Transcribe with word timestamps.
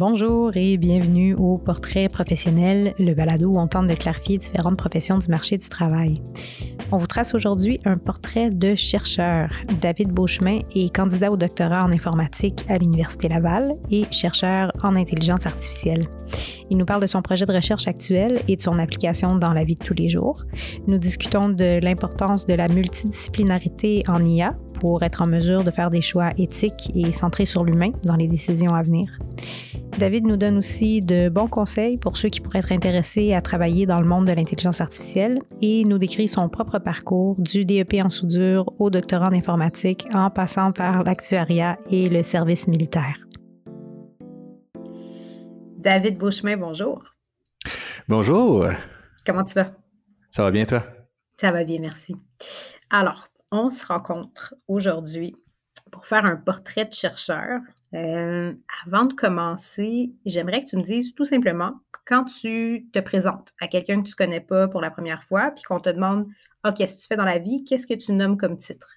Bonjour 0.00 0.52
et 0.56 0.78
bienvenue 0.78 1.34
au 1.34 1.58
Portrait 1.58 2.08
professionnel, 2.08 2.94
le 2.98 3.12
balado 3.12 3.50
où 3.50 3.58
on 3.58 3.66
tente 3.66 3.86
de 3.86 3.92
clarifier 3.92 4.38
différentes 4.38 4.78
professions 4.78 5.18
du 5.18 5.28
marché 5.28 5.58
du 5.58 5.68
travail. 5.68 6.22
On 6.90 6.96
vous 6.96 7.06
trace 7.06 7.34
aujourd'hui 7.34 7.80
un 7.84 7.98
portrait 7.98 8.48
de 8.48 8.74
chercheur. 8.74 9.50
David 9.82 10.08
Beauchemin 10.08 10.60
est 10.74 10.90
candidat 10.96 11.30
au 11.30 11.36
doctorat 11.36 11.84
en 11.84 11.92
informatique 11.92 12.64
à 12.70 12.78
l'Université 12.78 13.28
Laval 13.28 13.76
et 13.90 14.06
chercheur 14.10 14.72
en 14.82 14.96
intelligence 14.96 15.44
artificielle. 15.44 16.08
Il 16.70 16.78
nous 16.78 16.86
parle 16.86 17.02
de 17.02 17.06
son 17.06 17.20
projet 17.20 17.44
de 17.44 17.52
recherche 17.52 17.86
actuel 17.86 18.40
et 18.48 18.56
de 18.56 18.62
son 18.62 18.78
application 18.78 19.36
dans 19.36 19.52
la 19.52 19.64
vie 19.64 19.74
de 19.74 19.84
tous 19.84 19.92
les 19.92 20.08
jours. 20.08 20.44
Nous 20.86 20.96
discutons 20.96 21.50
de 21.50 21.78
l'importance 21.82 22.46
de 22.46 22.54
la 22.54 22.68
multidisciplinarité 22.68 24.02
en 24.08 24.24
IA 24.24 24.56
pour 24.80 25.02
être 25.04 25.22
en 25.22 25.26
mesure 25.26 25.62
de 25.62 25.70
faire 25.70 25.90
des 25.90 26.00
choix 26.00 26.32
éthiques 26.38 26.90
et 26.94 27.12
centrés 27.12 27.44
sur 27.44 27.62
l'humain 27.64 27.92
dans 28.04 28.16
les 28.16 28.26
décisions 28.26 28.74
à 28.74 28.82
venir. 28.82 29.18
David 29.98 30.24
nous 30.24 30.36
donne 30.36 30.58
aussi 30.58 31.02
de 31.02 31.28
bons 31.28 31.46
conseils 31.46 31.98
pour 31.98 32.16
ceux 32.16 32.30
qui 32.30 32.40
pourraient 32.40 32.60
être 32.60 32.72
intéressés 32.72 33.34
à 33.34 33.42
travailler 33.42 33.86
dans 33.86 34.00
le 34.00 34.06
monde 34.06 34.26
de 34.26 34.32
l'intelligence 34.32 34.80
artificielle 34.80 35.40
et 35.60 35.84
nous 35.84 35.98
décrit 35.98 36.26
son 36.26 36.48
propre 36.48 36.78
parcours 36.78 37.36
du 37.38 37.64
DEP 37.64 37.94
en 38.02 38.10
soudure 38.10 38.72
au 38.78 38.90
doctorat 38.90 39.28
en 39.28 39.32
informatique 39.32 40.06
en 40.12 40.30
passant 40.30 40.72
par 40.72 41.04
l'actuariat 41.04 41.78
et 41.90 42.08
le 42.08 42.22
service 42.22 42.66
militaire. 42.66 43.16
David 45.76 46.18
Beauchemin, 46.18 46.56
bonjour. 46.56 47.02
Bonjour. 48.08 48.66
Comment 49.26 49.44
tu 49.44 49.54
vas? 49.54 49.70
Ça 50.30 50.42
va 50.42 50.50
bien, 50.50 50.64
toi? 50.64 50.82
Ça 51.36 51.52
va 51.52 51.64
bien, 51.64 51.78
merci. 51.80 52.14
Alors, 52.90 53.29
on 53.50 53.70
se 53.70 53.84
rencontre 53.86 54.54
aujourd'hui 54.68 55.34
pour 55.90 56.06
faire 56.06 56.24
un 56.24 56.36
portrait 56.36 56.84
de 56.84 56.92
chercheur. 56.92 57.60
Euh, 57.94 58.54
avant 58.86 59.04
de 59.04 59.14
commencer, 59.14 60.12
j'aimerais 60.24 60.62
que 60.62 60.70
tu 60.70 60.76
me 60.76 60.82
dises 60.82 61.14
tout 61.14 61.24
simplement, 61.24 61.74
quand 62.06 62.24
tu 62.24 62.88
te 62.92 63.00
présentes 63.00 63.52
à 63.60 63.66
quelqu'un 63.66 64.02
que 64.02 64.08
tu 64.08 64.12
ne 64.12 64.24
connais 64.24 64.40
pas 64.40 64.68
pour 64.68 64.80
la 64.80 64.90
première 64.90 65.24
fois, 65.24 65.50
puis 65.50 65.64
qu'on 65.64 65.80
te 65.80 65.90
demande 65.90 66.26
Ah, 66.62 66.72
qu'est-ce 66.72 66.96
que 66.96 67.02
tu 67.02 67.06
fais 67.08 67.16
dans 67.16 67.24
la 67.24 67.38
vie, 67.38 67.64
qu'est-ce 67.64 67.86
que 67.86 67.94
tu 67.94 68.12
nommes 68.12 68.36
comme 68.36 68.56
titre? 68.56 68.96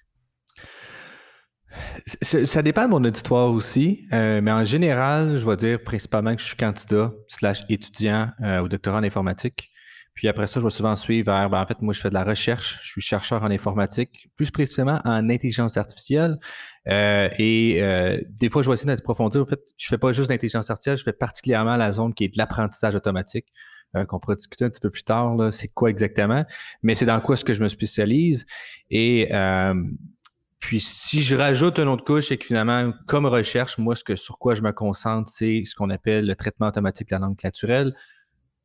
Ça 2.22 2.62
dépend 2.62 2.84
de 2.84 2.90
mon 2.90 3.02
auditoire 3.02 3.50
aussi, 3.50 4.06
euh, 4.12 4.40
mais 4.40 4.52
en 4.52 4.64
général, 4.64 5.36
je 5.36 5.48
vais 5.48 5.56
dire 5.56 5.82
principalement 5.82 6.34
que 6.36 6.40
je 6.40 6.46
suis 6.46 6.56
candidat 6.56 7.12
slash 7.26 7.64
étudiant 7.68 8.30
euh, 8.42 8.60
au 8.60 8.68
doctorat 8.68 8.98
en 8.98 9.02
informatique. 9.02 9.70
Puis 10.14 10.28
après 10.28 10.46
ça, 10.46 10.60
je 10.60 10.64
vais 10.64 10.70
souvent 10.70 10.94
suivre 10.96 11.32
vers, 11.32 11.50
ben, 11.50 11.60
en 11.60 11.66
fait, 11.66 11.82
moi, 11.82 11.92
je 11.92 12.00
fais 12.00 12.08
de 12.08 12.14
la 12.14 12.24
recherche, 12.24 12.80
je 12.82 12.88
suis 12.88 13.00
chercheur 13.00 13.42
en 13.42 13.50
informatique, 13.50 14.28
plus 14.36 14.50
précisément 14.50 15.00
en 15.04 15.28
intelligence 15.28 15.76
artificielle. 15.76 16.38
Euh, 16.88 17.28
et 17.38 17.80
des 18.30 18.48
fois, 18.48 18.62
je 18.62 18.68
vais 18.68 18.74
essayer 18.74 18.94
d'approfondir. 18.94 19.42
En 19.42 19.46
fait, 19.46 19.60
je 19.76 19.88
fais 19.88 19.98
pas 19.98 20.12
juste 20.12 20.28
d'intelligence 20.28 20.70
artificielle, 20.70 20.98
je 20.98 21.02
fais 21.02 21.12
particulièrement 21.12 21.76
la 21.76 21.92
zone 21.92 22.14
qui 22.14 22.24
est 22.24 22.28
de 22.28 22.38
l'apprentissage 22.38 22.94
automatique, 22.94 23.46
qu'on 24.08 24.18
pourra 24.18 24.34
discuter 24.34 24.64
un 24.64 24.70
petit 24.70 24.80
peu 24.80 24.90
plus 24.90 25.04
tard, 25.04 25.52
c'est 25.52 25.68
quoi 25.68 25.90
exactement. 25.90 26.44
Mais 26.82 26.94
c'est 26.94 27.06
dans 27.06 27.20
quoi 27.20 27.36
ce 27.36 27.44
que 27.44 27.52
je 27.52 27.62
me 27.62 27.68
spécialise. 27.68 28.46
Et 28.90 29.28
puis, 30.64 30.80
si 30.80 31.20
je 31.20 31.36
rajoute 31.36 31.78
un 31.78 31.86
autre 31.88 32.04
couche, 32.04 32.28
c'est 32.28 32.38
que 32.38 32.46
finalement, 32.46 32.90
comme 33.06 33.26
recherche, 33.26 33.76
moi, 33.76 33.94
ce 33.94 34.02
que, 34.02 34.16
sur 34.16 34.38
quoi 34.38 34.54
je 34.54 34.62
me 34.62 34.72
concentre, 34.72 35.30
c'est 35.30 35.62
ce 35.66 35.74
qu'on 35.74 35.90
appelle 35.90 36.26
le 36.26 36.34
traitement 36.36 36.68
automatique 36.68 37.08
de 37.08 37.14
la 37.14 37.18
langue 37.18 37.36
naturelle. 37.44 37.94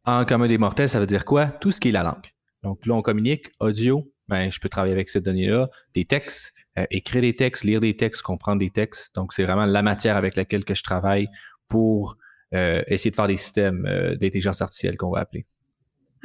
En 0.06 0.26
commun 0.26 0.48
des 0.48 0.58
mortels, 0.58 0.90
ça 0.90 1.00
veut 1.00 1.06
dire 1.06 1.26
quoi? 1.26 1.48
Tout 1.48 1.72
ce 1.72 1.80
qui 1.80 1.90
est 1.90 1.92
la 1.92 2.04
langue. 2.04 2.28
Donc 2.64 2.86
là, 2.86 2.96
on 2.96 3.02
communique, 3.02 3.52
audio, 3.60 4.12
ben, 4.28 4.52
je 4.52 4.60
peux 4.60 4.70
travailler 4.70 4.94
avec 4.94 5.10
ces 5.10 5.22
données-là, 5.22 5.70
des 5.94 6.06
textes, 6.06 6.54
euh, 6.78 6.86
écrire 6.92 7.22
des 7.22 7.36
textes, 7.36 7.64
lire 7.64 7.80
des 7.80 7.98
textes, 7.98 8.22
comprendre 8.22 8.60
des 8.60 8.70
textes. 8.70 9.14
Donc, 9.16 9.34
c'est 9.34 9.44
vraiment 9.44 9.66
la 9.66 9.82
matière 9.82 10.16
avec 10.16 10.36
laquelle 10.36 10.64
que 10.64 10.76
je 10.76 10.84
travaille 10.84 11.28
pour 11.68 12.18
euh, 12.54 12.84
essayer 12.88 13.12
de 13.12 13.16
faire 13.16 13.28
des 13.28 13.36
systèmes 13.36 13.86
euh, 13.86 14.16
d'intelligence 14.16 14.62
artificielle 14.62 14.98
qu'on 14.98 15.12
va 15.12 15.22
appeler. 15.22 15.46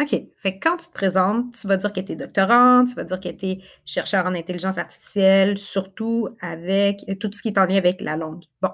OK. 0.00 0.10
Fait 0.36 0.58
que 0.58 0.68
quand 0.68 0.76
tu 0.76 0.88
te 0.88 0.92
présentes, 0.92 1.54
tu 1.54 1.66
vas 1.68 1.76
dire 1.76 1.92
que 1.92 2.00
tu 2.00 2.12
es 2.12 2.16
doctorante, 2.16 2.88
tu 2.88 2.94
vas 2.94 3.04
dire 3.04 3.20
que 3.20 3.28
tu 3.28 3.46
es 3.46 3.58
chercheur 3.84 4.26
en 4.26 4.34
intelligence 4.34 4.76
artificielle, 4.76 5.56
surtout 5.56 6.28
avec 6.40 7.04
tout 7.20 7.30
ce 7.32 7.42
qui 7.42 7.48
est 7.48 7.58
en 7.58 7.66
lien 7.66 7.76
avec 7.76 8.00
la 8.00 8.16
langue. 8.16 8.42
Bon. 8.60 8.70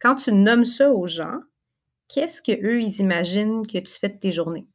Quand 0.00 0.14
tu 0.14 0.32
nommes 0.32 0.64
ça 0.64 0.90
aux 0.90 1.06
gens, 1.06 1.40
qu'est-ce 2.12 2.42
qu'eux, 2.42 2.80
ils 2.80 3.00
imaginent 3.00 3.66
que 3.66 3.78
tu 3.78 3.92
fais 3.92 4.08
de 4.08 4.18
tes 4.18 4.32
journées? 4.32 4.66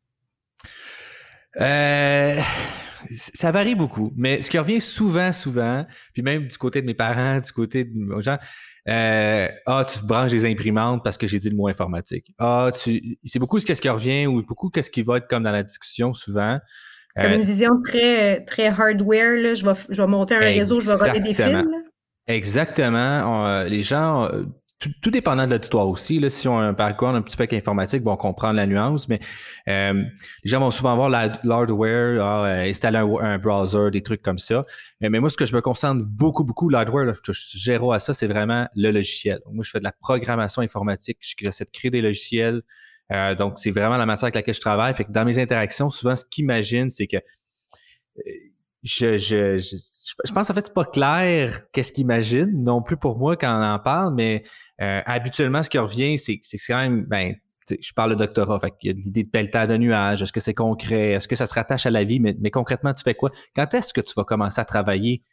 Euh, 1.60 2.40
ça 3.16 3.52
varie 3.52 3.76
beaucoup, 3.76 4.12
mais 4.16 4.42
ce 4.42 4.50
qui 4.50 4.58
revient 4.58 4.82
souvent, 4.82 5.32
souvent, 5.32 5.86
puis 6.14 6.22
même 6.22 6.48
du 6.48 6.58
côté 6.58 6.82
de 6.82 6.86
mes 6.86 6.94
parents, 6.94 7.40
du 7.40 7.52
côté 7.52 7.86
de 7.86 7.92
mes 7.94 8.22
gens, 8.22 8.38
euh, 8.88 9.48
ah, 9.66 9.86
tu 9.86 10.00
branches 10.06 10.32
des 10.32 10.46
imprimantes 10.50 11.04
parce 11.04 11.18
que 11.18 11.28
j'ai 11.28 11.40
dit 11.40 11.50
le 11.50 11.56
mot 11.56 11.68
informatique. 11.68 12.34
Ah, 12.38 12.72
tu, 12.74 13.18
c'est 13.24 13.40
beaucoup 13.40 13.60
ce 13.60 13.66
qui 13.66 13.90
revient 13.90 14.28
ou 14.28 14.44
beaucoup 14.44 14.70
qu'est-ce 14.70 14.92
qui 14.92 15.02
va 15.02 15.18
être 15.18 15.28
comme 15.28 15.44
dans 15.44 15.52
la 15.52 15.64
discussion 15.64 16.14
souvent. 16.14 16.60
Comme 17.16 17.32
une 17.32 17.42
euh, 17.42 17.46
vision 17.46 17.72
très, 17.84 18.46
très 18.46 18.68
hardware, 18.68 19.38
là. 19.38 19.56
Je, 19.56 19.66
vais, 19.66 19.74
je 19.90 20.02
vais 20.02 20.08
monter 20.08 20.36
un 20.36 20.40
réseau, 20.40 20.80
je 20.80 20.86
vais 20.86 20.94
regarder 20.94 21.20
des 21.20 21.34
films. 21.34 21.72
Exactement. 22.28 23.48
Euh, 23.48 23.64
les 23.64 23.82
gens, 23.82 24.30
tout, 24.80 25.12
dépendant 25.12 25.46
de 25.46 25.52
l'auditoire 25.52 25.88
aussi. 25.88 26.20
Là, 26.20 26.30
si 26.30 26.48
on 26.48 26.60
a 26.60 26.64
un 26.64 26.74
parcours 26.74 27.10
un 27.10 27.22
petit 27.22 27.36
peu 27.36 27.48
informatique, 27.52 28.04
bon, 28.04 28.14
on 28.14 28.18
comprend 28.18 28.52
la 28.52 28.68
nuance, 28.68 29.08
mais 29.08 29.20
euh, 29.68 30.04
les 30.44 30.52
gens 30.52 30.60
vont 30.60 30.72
souvent 30.72 30.92
avoir 30.94 31.10
l'hardware, 31.10 32.24
ah, 32.24 32.46
euh, 32.46 32.70
installer 32.70 33.00
un, 33.00 33.38
browser, 33.40 33.90
des 33.92 34.02
trucs 34.02 34.22
comme 34.22 34.38
ça. 34.38 34.66
Mais, 35.02 35.10
moi, 35.10 35.30
ce 35.30 35.38
que 35.38 35.46
je 35.46 35.56
me 35.56 35.62
concentre 35.62 36.06
beaucoup, 36.06 36.44
beaucoup, 36.44 36.70
l'hardware, 36.70 37.12
je 37.14 37.32
gère 37.34 37.84
à 37.92 38.00
ça, 38.00 38.14
c'est 38.14 38.28
vraiment 38.28 38.68
le 38.76 38.92
logiciel. 38.92 39.40
Moi, 39.52 39.64
je 39.64 39.72
fais 39.72 39.80
de 39.80 39.84
la 39.84 39.94
programmation 39.94 40.62
informatique, 40.62 41.18
j'essaie 41.22 41.66
de 41.66 41.72
créer 41.72 41.92
des 41.92 42.02
logiciels. 42.02 42.62
Euh, 43.12 43.36
donc, 43.36 43.58
c'est 43.58 43.72
vraiment 43.72 43.98
la 43.98 44.06
matière 44.06 44.26
avec 44.26 44.36
laquelle 44.36 44.54
je 44.54 44.62
travaille. 44.62 44.94
Dans 45.10 45.26
mes 45.26 45.40
interactions, 45.40 45.90
souvent, 45.90 46.16
ce 46.16 46.26
qu'ils 46.30 46.44
imaginent, 46.44 46.90
c'est 46.90 47.08
que 47.08 47.18
je, 48.84 49.18
je, 49.18 49.58
je, 49.58 50.34
pense 50.34 50.50
en 50.50 50.54
fait 50.54 50.62
c'est 50.62 50.74
pas 50.74 50.86
clair 50.86 51.64
qu'est-ce 51.72 51.92
qu'ils 51.92 52.04
imaginent 52.04 52.64
non 52.64 52.82
plus 52.82 52.96
pour 52.96 53.18
moi 53.18 53.36
quand 53.36 53.50
on 53.50 53.64
en 53.64 53.80
parle, 53.80 54.14
mais 54.14 54.44
euh, 54.82 55.02
habituellement, 55.06 55.64
ce 55.64 55.70
qui 55.70 55.78
revient, 55.78 56.18
c'est 56.18 56.40
c'est 56.42 56.58
quand 56.68 56.80
même, 56.80 57.06
ben, 57.06 57.36
je 57.70 57.94
parle 57.94 58.12
de 58.12 58.16
doctorat, 58.16 58.60
fait 58.60 58.72
qu'il 58.80 58.92
y 58.92 58.94
a 58.94 58.98
l'idée 58.98 59.24
de 59.24 59.30
pelletage 59.30 59.68
de 59.68 59.78
nuages, 59.78 60.22
est-ce 60.22 60.32
que 60.32 60.40
c'est 60.40 60.54
concret, 60.54 61.12
est-ce 61.12 61.28
que 61.28 61.36
ça 61.36 61.48
se 61.48 61.54
rattache 61.54 61.86
à 61.86 61.92
la 61.92 62.04
vie, 62.04 62.20
mais, 62.20 62.36
mais 62.40 62.52
concrètement, 62.52 62.94
tu 62.94 63.04
fais 63.04 63.16
quoi? 63.16 63.32
Quand 63.56 63.74
est-ce 63.74 63.94
que 63.94 64.02
tu 64.02 64.14
vas 64.16 64.24
commencer 64.24 64.62
à 64.62 64.66
travailler? 64.66 65.24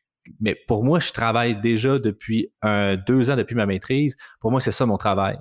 Mais 0.41 0.57
pour 0.67 0.85
moi, 0.85 1.01
je 1.01 1.13
travaille 1.13 1.61
déjà 1.61 1.99
depuis 1.99 2.49
un, 2.63 2.97
deux 2.97 3.31
ans 3.31 3.37
depuis 3.37 3.55
ma 3.55 3.67
maîtrise. 3.67 4.17
Pour 4.41 4.51
moi, 4.51 4.59
c'est 4.61 4.73
ça 4.73 4.87
mon 4.87 4.97
travail. 4.97 5.37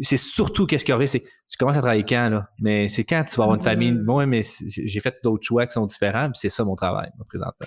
c'est 0.00 0.16
surtout 0.16 0.66
qu'est-ce 0.66 0.84
qui 0.84 0.92
revient, 0.92 1.08
c'est 1.08 1.20
tu 1.20 1.56
commences 1.58 1.76
à 1.76 1.80
travailler 1.80 2.04
quand, 2.04 2.30
là? 2.30 2.48
Mais 2.58 2.88
c'est 2.88 3.04
quand 3.04 3.22
tu 3.24 3.36
vas 3.36 3.44
avoir 3.44 3.56
une 3.56 3.62
famille? 3.62 3.92
Moi, 3.92 4.24
mais 4.24 4.42
j'ai 4.66 5.00
fait 5.00 5.16
d'autres 5.22 5.44
choix 5.44 5.66
qui 5.66 5.72
sont 5.72 5.86
différents, 5.86 6.30
puis 6.30 6.38
c'est 6.40 6.48
ça 6.48 6.64
mon 6.64 6.74
travail, 6.74 7.10
présentement. 7.28 7.66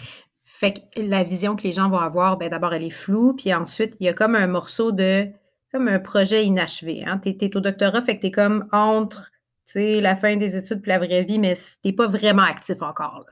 Fait 0.56 0.74
que 0.74 1.02
la 1.02 1.24
vision 1.24 1.56
que 1.56 1.64
les 1.64 1.72
gens 1.72 1.90
vont 1.90 1.98
avoir, 1.98 2.38
ben 2.38 2.48
d'abord, 2.48 2.76
elle 2.76 2.84
est 2.84 2.92
floue, 2.92 3.34
puis 3.34 3.52
ensuite, 3.54 3.98
il 4.00 4.06
y 4.06 4.10
a 4.10 4.14
comme 4.14 4.36
un 4.36 4.46
morceau 4.46 4.92
de, 4.92 5.28
comme 5.72 5.88
un 5.88 5.98
projet 5.98 6.46
inachevé. 6.46 7.04
Hein? 7.04 7.20
Tu 7.24 7.30
es, 7.30 7.58
au 7.58 7.60
doctorat, 7.60 8.04
fait 8.04 8.18
que 8.18 8.22
tu 8.22 8.28
es 8.28 8.32
comme 8.32 8.68
entre 8.72 9.32
la 9.76 10.16
fin 10.16 10.36
des 10.36 10.56
études 10.56 10.82
et 10.86 10.90
la 10.90 11.00
vraie 11.00 11.24
vie, 11.24 11.40
mais 11.40 11.56
tu 11.84 11.92
pas 11.94 12.06
vraiment 12.06 12.44
actif 12.44 12.84
encore. 12.84 13.26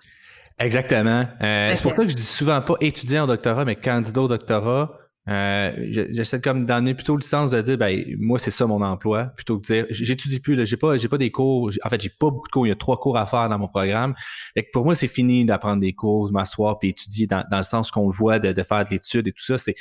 Exactement. 0.58 1.28
Euh, 1.44 1.72
c'est 1.76 1.84
pour 1.84 1.92
ça 1.92 1.98
que 1.98 2.10
je 2.10 2.16
dis 2.16 2.24
souvent 2.24 2.60
pas 2.60 2.74
étudiant 2.82 3.26
au 3.26 3.28
doctorat, 3.28 3.66
mais 3.66 3.76
candidat 3.76 4.22
au 4.22 4.28
doctorat. 4.28 4.98
Euh, 5.30 5.72
j'essaie 5.92 6.42
comme 6.42 6.66
d'amener 6.66 6.96
plutôt 6.96 7.16
le 7.16 7.22
sens 7.22 7.52
de 7.52 7.62
dire 7.62 7.78
ben 7.78 8.04
moi 8.18 8.40
c'est 8.40 8.50
ça 8.50 8.66
mon 8.66 8.82
emploi 8.82 9.26
plutôt 9.26 9.60
que 9.60 9.68
de 9.68 9.74
dire 9.74 9.86
j'étudie 9.92 10.40
plus 10.40 10.66
j'ai 10.66 10.78
pas 10.78 10.98
j'ai 10.98 11.08
pas 11.08 11.20
des 11.20 11.30
cours 11.30 11.70
en 11.84 11.90
fait 11.90 12.02
j'ai 12.02 12.10
pas 12.10 12.32
beaucoup 12.32 12.48
de 12.48 12.52
cours 12.52 12.66
il 12.66 12.70
y 12.70 12.72
a 12.72 12.76
trois 12.76 13.00
cours 13.00 13.18
à 13.18 13.28
faire 13.28 13.48
dans 13.48 13.60
mon 13.60 13.68
programme. 13.68 14.16
Et 14.56 14.64
pour 14.74 14.84
moi 14.84 14.96
c'est 14.96 15.08
fini 15.08 15.46
d'apprendre 15.46 15.80
des 15.80 15.94
cours 15.94 16.28
de 16.28 16.34
m'asseoir 16.34 16.80
puis 16.80 16.90
étudier 16.90 17.28
dans, 17.28 17.46
le 17.52 17.62
sens 17.62 17.92
qu'on 17.92 18.08
le 18.08 18.16
voit 18.16 18.40
de, 18.40 18.64
faire 18.64 18.84
de 18.84 18.90
l'étude 18.90 19.28
et 19.28 19.32
tout 19.32 19.44
ça. 19.44 19.60
C'est 19.60 19.76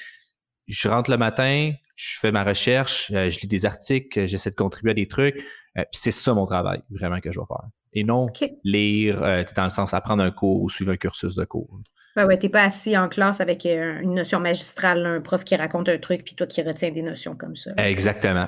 je 0.69 0.89
rentre 0.89 1.11
le 1.11 1.17
matin 1.17 1.73
je 1.95 2.19
fais 2.19 2.33
ma 2.33 2.45
recherche 2.45 3.11
euh, 3.15 3.31
je 3.31 3.41
lis 3.41 3.49
des 3.49 3.65
articles 3.65 4.27
j'essaie 4.27 4.51
de 4.51 4.57
contribuer 4.57 4.91
à 4.91 4.95
des 4.95 5.09
trucs 5.09 5.39
euh, 5.79 5.85
puis 5.91 6.01
c'est 6.01 6.11
ça 6.11 6.35
mon 6.35 6.45
travail 6.45 6.83
vraiment 6.91 7.21
que 7.21 7.33
je 7.33 7.41
vais 7.41 7.47
faire. 7.47 7.67
Et 7.95 8.05
non 8.05 8.27
lire 8.63 9.21
dans 9.57 9.65
le 9.65 9.71
sens 9.71 9.95
apprendre 9.95 10.23
un 10.23 10.31
cours 10.33 10.61
ou 10.61 10.69
suivre 10.69 10.93
un 10.93 10.99
cursus 10.99 11.35
de 11.35 11.45
cours 11.45 11.81
Ouais, 12.21 12.27
ouais, 12.27 12.39
t'es 12.39 12.51
pas 12.51 12.65
assis 12.65 12.99
en 12.99 13.09
classe 13.09 13.41
avec 13.41 13.65
euh, 13.65 13.99
une 14.01 14.15
notion 14.15 14.41
magistrale, 14.41 15.07
un 15.07 15.21
prof 15.23 15.43
qui 15.43 15.57
raconte 15.57 15.89
un 15.89 15.97
truc, 15.97 16.23
puis 16.23 16.35
toi 16.35 16.47
qui 16.47 16.61
retiens 16.61 16.91
des 16.91 17.01
notions 17.01 17.35
comme 17.35 17.57
ça. 17.57 17.71
Exactement. 17.79 18.47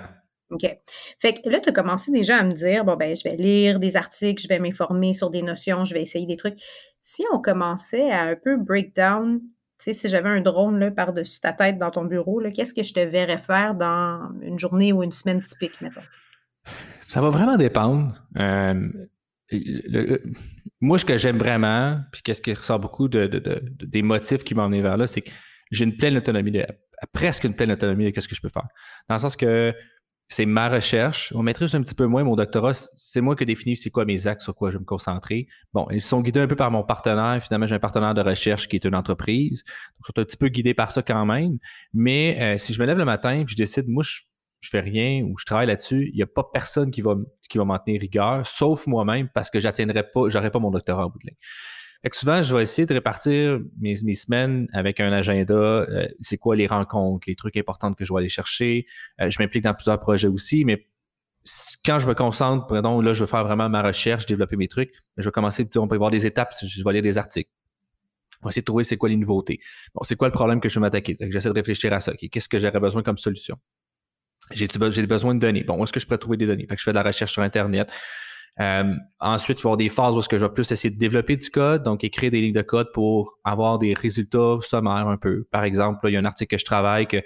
OK. 0.50 0.66
Fait 1.18 1.32
que 1.32 1.48
là, 1.48 1.58
tu 1.58 1.70
as 1.70 1.72
commencé 1.72 2.12
déjà 2.12 2.36
à 2.36 2.44
me 2.44 2.52
dire, 2.52 2.84
bon, 2.84 2.96
ben, 2.96 3.16
je 3.16 3.22
vais 3.24 3.36
lire 3.36 3.78
des 3.78 3.96
articles, 3.96 4.42
je 4.42 4.48
vais 4.48 4.58
m'informer 4.58 5.14
sur 5.14 5.30
des 5.30 5.40
notions, 5.40 5.84
je 5.84 5.94
vais 5.94 6.02
essayer 6.02 6.26
des 6.26 6.36
trucs. 6.36 6.58
Si 7.00 7.24
on 7.32 7.40
commençait 7.40 8.10
à 8.10 8.24
un 8.24 8.36
peu 8.36 8.58
break 8.58 8.94
down, 8.94 9.40
tu 9.40 9.46
sais, 9.78 9.92
si 9.94 10.08
j'avais 10.08 10.28
un 10.28 10.42
drone 10.42 10.78
là, 10.78 10.90
par-dessus 10.90 11.40
ta 11.40 11.54
tête 11.54 11.78
dans 11.78 11.90
ton 11.90 12.04
bureau, 12.04 12.42
qu'est-ce 12.54 12.74
que 12.74 12.82
je 12.82 12.92
te 12.92 13.00
verrais 13.00 13.38
faire 13.38 13.74
dans 13.74 14.28
une 14.42 14.58
journée 14.58 14.92
ou 14.92 15.02
une 15.02 15.12
semaine 15.12 15.40
typique, 15.40 15.80
mettons? 15.80 16.02
Ça 17.08 17.22
va 17.22 17.30
vraiment 17.30 17.56
dépendre. 17.56 18.14
Euh, 18.38 18.88
moi, 20.80 20.98
ce 20.98 21.04
que 21.04 21.18
j'aime 21.18 21.38
vraiment, 21.38 22.00
puis 22.12 22.22
qu'est-ce 22.22 22.42
qui 22.42 22.52
ressort 22.52 22.80
beaucoup 22.80 23.08
de, 23.08 23.26
des 23.80 24.02
motifs 24.02 24.44
qui 24.44 24.54
m'ont 24.54 24.64
amené 24.64 24.82
vers 24.82 24.96
là, 24.96 25.06
c'est 25.06 25.20
que 25.20 25.30
j'ai 25.70 25.84
une 25.84 25.96
pleine 25.96 26.16
autonomie, 26.16 26.52
presque 27.12 27.44
une 27.44 27.54
pleine 27.54 27.72
autonomie 27.72 28.10
de 28.10 28.20
ce 28.20 28.28
que 28.28 28.34
je 28.34 28.40
peux 28.40 28.48
faire. 28.48 28.66
Dans 29.08 29.14
le 29.14 29.20
sens 29.20 29.36
que 29.36 29.74
c'est 30.32 30.46
ma 30.46 30.68
recherche. 30.70 31.32
On 31.36 31.42
maîtrise 31.42 31.74
un 31.74 31.82
petit 31.82 31.94
peu 31.94 32.06
moins 32.06 32.24
mon 32.24 32.36
doctorat. 32.36 32.72
C'est 32.94 33.20
moi 33.20 33.36
qui 33.36 33.44
définis 33.44 33.76
c'est 33.76 33.90
quoi 33.90 34.06
mes 34.06 34.26
axes, 34.26 34.44
sur 34.44 34.54
quoi 34.54 34.70
je 34.70 34.76
vais 34.76 34.80
me 34.80 34.86
concentrer. 34.86 35.46
Bon, 35.74 35.86
ils 35.90 36.00
sont 36.00 36.22
guidés 36.22 36.40
un 36.40 36.46
peu 36.46 36.56
par 36.56 36.70
mon 36.70 36.82
partenaire. 36.82 37.42
Finalement, 37.42 37.66
j'ai 37.66 37.74
un 37.74 37.80
partenaire 37.80 38.14
de 38.14 38.22
recherche 38.22 38.66
qui 38.66 38.76
est 38.76 38.84
une 38.86 38.94
entreprise. 38.94 39.62
Donc, 39.64 40.00
ils 40.00 40.06
sont 40.06 40.20
un 40.20 40.24
petit 40.24 40.36
peu 40.38 40.48
guidés 40.48 40.72
par 40.72 40.90
ça 40.90 41.02
quand 41.02 41.26
même. 41.26 41.58
Mais 41.92 42.38
euh, 42.40 42.58
si 42.58 42.72
je 42.72 42.80
me 42.80 42.86
lève 42.86 42.96
le 42.96 43.04
matin 43.04 43.40
et 43.40 43.44
je 43.46 43.54
décide, 43.54 43.88
moi, 43.88 44.04
je 44.62 44.70
fais 44.70 44.80
rien 44.80 45.22
ou 45.24 45.36
je 45.38 45.44
travaille 45.44 45.66
là-dessus, 45.66 46.08
il 46.12 46.16
n'y 46.16 46.22
a 46.22 46.26
pas 46.26 46.44
personne 46.44 46.90
qui 46.90 47.02
va, 47.02 47.16
qui 47.50 47.58
va 47.58 47.64
m'en 47.64 47.78
tenir 47.78 48.00
rigueur, 48.00 48.46
sauf 48.46 48.86
moi-même, 48.86 49.28
parce 49.34 49.50
que 49.50 49.60
j'atteindrai 49.60 50.04
pas, 50.04 50.28
j'aurai 50.28 50.50
pas 50.50 50.60
mon 50.60 50.70
doctorat 50.70 51.06
au 51.06 51.10
bout 51.10 51.18
de 51.18 51.26
ligne. 51.26 51.36
Souvent, 52.12 52.42
je 52.42 52.54
vais 52.54 52.62
essayer 52.62 52.86
de 52.86 52.94
répartir 52.94 53.60
mes, 53.80 53.94
semaines 54.14 54.66
avec 54.72 54.98
un 54.98 55.12
agenda. 55.12 55.54
Euh, 55.54 56.08
c'est 56.18 56.36
quoi 56.36 56.56
les 56.56 56.66
rencontres, 56.66 57.28
les 57.28 57.36
trucs 57.36 57.56
importants 57.56 57.94
que 57.94 58.04
je 58.04 58.12
vais 58.12 58.18
aller 58.18 58.28
chercher. 58.28 58.86
Euh, 59.20 59.30
je 59.30 59.40
m'implique 59.40 59.62
dans 59.62 59.74
plusieurs 59.74 60.00
projets 60.00 60.26
aussi, 60.26 60.64
mais 60.64 60.88
quand 61.84 62.00
je 62.00 62.08
me 62.08 62.14
concentre, 62.14 62.66
pardon, 62.66 63.00
là, 63.00 63.14
je 63.14 63.24
vais 63.24 63.30
faire 63.30 63.44
vraiment 63.44 63.68
ma 63.68 63.82
recherche, 63.82 64.26
développer 64.26 64.56
mes 64.56 64.68
trucs, 64.68 64.92
je 65.16 65.24
vais 65.24 65.30
commencer, 65.30 65.68
on 65.76 65.86
peut 65.86 65.96
voir 65.96 66.10
des 66.10 66.26
étapes, 66.26 66.54
je 66.60 66.82
vais 66.84 66.92
lire 66.92 67.02
des 67.02 67.18
articles. 67.18 67.50
On 68.40 68.46
va 68.46 68.50
essayer 68.50 68.62
de 68.62 68.66
trouver 68.66 68.82
c'est 68.82 68.96
quoi 68.96 69.08
les 69.08 69.16
nouveautés. 69.16 69.60
Bon, 69.94 70.02
c'est 70.02 70.16
quoi 70.16 70.26
le 70.26 70.32
problème 70.32 70.60
que 70.60 70.68
je 70.68 70.74
vais 70.74 70.80
m'attaquer? 70.80 71.16
J'essaie 71.20 71.48
de 71.48 71.54
réfléchir 71.54 71.92
à 71.92 72.00
ça. 72.00 72.12
Qu'est-ce 72.14 72.48
que 72.48 72.58
j'aurais 72.58 72.80
besoin 72.80 73.02
comme 73.02 73.18
solution? 73.18 73.56
J'ai 74.54 75.06
besoin 75.06 75.34
de 75.34 75.40
données. 75.40 75.64
Bon, 75.64 75.78
où 75.78 75.82
est-ce 75.82 75.92
que 75.92 76.00
je 76.00 76.06
pourrais 76.06 76.18
trouver 76.18 76.36
des 76.36 76.46
données? 76.46 76.66
Fait 76.68 76.74
que 76.74 76.80
je 76.80 76.84
fais 76.84 76.92
de 76.92 76.96
la 76.96 77.02
recherche 77.02 77.32
sur 77.32 77.42
Internet. 77.42 77.92
Euh, 78.60 78.94
ensuite, 79.18 79.60
il 79.60 79.62
va 79.62 79.68
y 79.68 79.68
avoir 79.68 79.76
des 79.78 79.88
phases 79.88 80.14
où 80.14 80.20
je 80.20 80.36
vais 80.36 80.48
plus 80.50 80.70
essayer 80.70 80.92
de 80.92 80.98
développer 80.98 81.36
du 81.36 81.50
code, 81.50 81.82
donc 81.84 82.04
écrire 82.04 82.30
des 82.30 82.40
lignes 82.40 82.52
de 82.52 82.62
code 82.62 82.92
pour 82.92 83.38
avoir 83.44 83.78
des 83.78 83.94
résultats 83.94 84.58
sommaires 84.60 85.08
un 85.08 85.16
peu. 85.16 85.44
Par 85.50 85.64
exemple, 85.64 86.00
il 86.08 86.12
y 86.12 86.16
a 86.16 86.20
un 86.20 86.24
article 86.24 86.54
que 86.54 86.60
je 86.60 86.64
travaille 86.64 87.06
que 87.06 87.22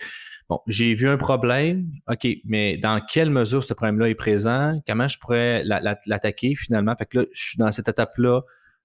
bon, 0.49 0.61
j'ai 0.69 0.94
vu 0.94 1.08
un 1.08 1.17
problème, 1.17 1.90
OK, 2.08 2.28
mais 2.44 2.76
dans 2.76 3.00
quelle 3.00 3.31
mesure 3.31 3.64
ce 3.64 3.75
problème-là 3.75 4.08
est 4.08 4.14
présent? 4.14 4.81
Comment 4.87 5.08
je 5.08 5.19
pourrais 5.19 5.64
l'attaquer 5.64 6.55
finalement? 6.55 6.94
Fait 6.96 7.06
que 7.06 7.19
là, 7.19 7.25
je 7.32 7.49
suis 7.49 7.58
dans 7.58 7.73
cette 7.73 7.88
étape-là 7.88 8.43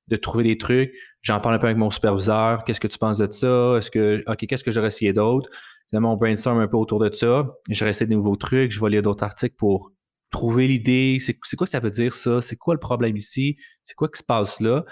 de 0.07 0.15
trouver 0.15 0.43
des 0.43 0.57
trucs. 0.57 0.93
J'en 1.21 1.39
parle 1.39 1.55
un 1.55 1.59
peu 1.59 1.67
avec 1.67 1.77
mon 1.77 1.89
superviseur. 1.89 2.63
Qu'est-ce 2.63 2.79
que 2.79 2.87
tu 2.87 2.97
penses 2.97 3.19
de 3.19 3.31
ça? 3.31 3.77
Est-ce 3.77 3.91
que, 3.91 4.23
OK, 4.27 4.45
qu'est-ce 4.47 4.63
que 4.63 4.71
j'aurais 4.71 4.87
essayé 4.87 5.13
d'autre? 5.13 5.49
Finalement, 5.89 6.13
on 6.13 6.17
brainstorm 6.17 6.59
un 6.59 6.67
peu 6.67 6.77
autour 6.77 6.99
de 6.99 7.13
ça. 7.13 7.47
Je 7.69 7.85
essayer 7.85 8.07
de 8.07 8.13
nouveaux 8.13 8.35
trucs. 8.35 8.71
Je 8.71 8.81
vais 8.81 8.89
lire 8.89 9.01
d'autres 9.01 9.23
articles 9.23 9.55
pour 9.57 9.91
trouver 10.31 10.67
l'idée, 10.67 11.17
c'est 11.19 11.55
quoi 11.55 11.67
que 11.67 11.71
ça 11.71 11.79
veut 11.79 11.91
dire 11.91 12.13
ça, 12.13 12.41
c'est 12.41 12.55
quoi 12.55 12.73
le 12.73 12.79
problème 12.79 13.15
ici, 13.17 13.57
c'est 13.83 13.93
quoi 13.93 14.07
qui 14.07 14.17
se 14.17 14.23
passe 14.23 14.59
là? 14.61 14.85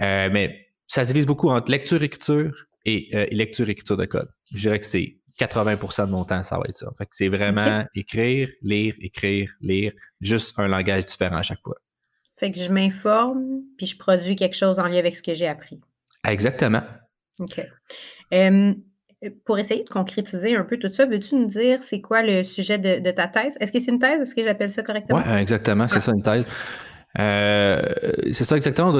Euh, 0.00 0.28
mais 0.30 0.66
ça 0.86 1.02
se 1.02 1.08
divise 1.08 1.26
beaucoup 1.26 1.48
entre 1.48 1.70
lecture-écriture 1.70 2.52
et 2.84 3.08
euh, 3.14 3.26
lecture-écriture 3.30 3.96
de 3.96 4.04
code. 4.04 4.28
Je 4.52 4.60
dirais 4.60 4.78
que 4.78 4.84
c'est 4.84 5.16
80% 5.40 6.06
de 6.06 6.10
mon 6.10 6.24
temps, 6.24 6.42
ça 6.42 6.58
va 6.58 6.64
être 6.68 6.76
ça. 6.76 6.92
Fait 6.98 7.06
que 7.06 7.16
c'est 7.16 7.28
vraiment 7.28 7.86
écrire, 7.94 8.50
lire, 8.60 8.94
écrire, 9.00 9.50
lire, 9.60 9.92
juste 10.20 10.54
un 10.58 10.68
langage 10.68 11.06
différent 11.06 11.36
à 11.36 11.42
chaque 11.42 11.62
fois. 11.62 11.76
Fait 12.42 12.50
que 12.50 12.58
je 12.58 12.70
m'informe, 12.70 13.62
puis 13.78 13.86
je 13.86 13.96
produis 13.96 14.34
quelque 14.34 14.56
chose 14.56 14.80
en 14.80 14.86
lien 14.86 14.98
avec 14.98 15.14
ce 15.14 15.22
que 15.22 15.32
j'ai 15.32 15.46
appris. 15.46 15.80
Exactement. 16.26 16.82
OK 17.38 17.60
pour 19.44 19.58
essayer 19.58 19.84
de 19.84 19.88
concrétiser 19.88 20.56
un 20.56 20.64
peu 20.64 20.78
tout 20.78 20.90
ça, 20.90 21.06
veux-tu 21.06 21.36
nous 21.36 21.46
dire 21.46 21.80
c'est 21.82 22.00
quoi 22.00 22.22
le 22.22 22.42
sujet 22.42 22.78
de, 22.78 23.10
ta 23.10 23.28
thèse? 23.28 23.56
Est-ce 23.60 23.72
que 23.72 23.78
c'est 23.78 23.92
une 23.92 23.98
thèse? 23.98 24.20
Est-ce 24.20 24.34
que 24.34 24.42
j'appelle 24.42 24.70
ça 24.70 24.82
correctement? 24.82 25.22
Oui, 25.24 25.32
exactement, 25.40 25.86
c'est 25.86 26.00
ça 26.00 26.12
une 26.12 26.22
thèse. 26.22 26.46
Euh, 27.18 27.82
c'est 28.32 28.44
ça 28.44 28.56
exactement. 28.56 28.90
on 28.90 28.98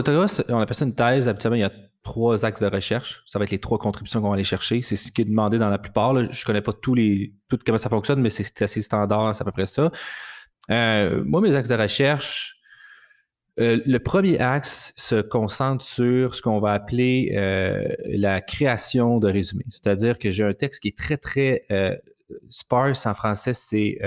appelle 0.61 0.77
ça 0.77 0.85
une 0.85 0.95
thèse. 0.95 1.29
Habituellement, 1.29 1.57
il 1.57 1.63
y 1.63 1.65
a 1.65 1.73
trois 2.03 2.45
axes 2.45 2.61
de 2.61 2.67
recherche. 2.67 3.23
Ça 3.27 3.39
va 3.39 3.45
être 3.45 3.51
les 3.51 3.59
trois 3.59 3.79
contributions 3.79 4.21
qu'on 4.21 4.29
va 4.29 4.35
aller 4.35 4.45
chercher. 4.45 4.83
C'est 4.83 4.97
ce 4.97 5.11
qui 5.11 5.23
est 5.23 5.27
demandé 5.27 5.59
dans 5.59 5.71
la 5.71 5.79
plupart. 5.79 6.15
Je 6.17 6.23
ne 6.23 6.45
connais 6.45 6.63
pas 6.63 6.73
tous 6.73 6.95
les, 6.95 7.35
tout 7.49 7.59
comment 7.65 7.79
ça 7.79 7.89
fonctionne, 7.89 8.21
mais 8.21 8.31
c'est 8.31 8.63
assez 8.63 8.83
standard, 8.83 9.35
c'est 9.35 9.43
à 9.43 9.45
peu 9.45 9.53
près 9.53 9.67
ça. 9.67 9.91
Euh, 10.71 11.23
moi, 11.25 11.41
mes 11.41 11.57
axes 11.57 11.69
de 11.69 11.75
recherche, 11.75 12.61
euh, 13.61 13.81
le 13.85 13.99
premier 13.99 14.39
axe 14.39 14.95
se 14.97 15.21
concentre 15.21 15.85
sur 15.85 16.35
ce 16.35 16.41
qu'on 16.41 16.59
va 16.59 16.73
appeler 16.73 17.33
euh, 17.35 17.87
la 18.07 18.41
création 18.41 19.19
de 19.19 19.31
résumés. 19.31 19.67
C'est-à-dire 19.69 20.19
que 20.19 20.31
j'ai 20.31 20.45
un 20.45 20.55
texte 20.55 20.81
qui 20.81 20.89
est 20.89 20.97
très, 20.97 21.19
très 21.19 21.63
euh, 21.71 21.95
sparse 22.49 23.05
en 23.07 23.15
français, 23.15 23.53
c'est... 23.53 23.99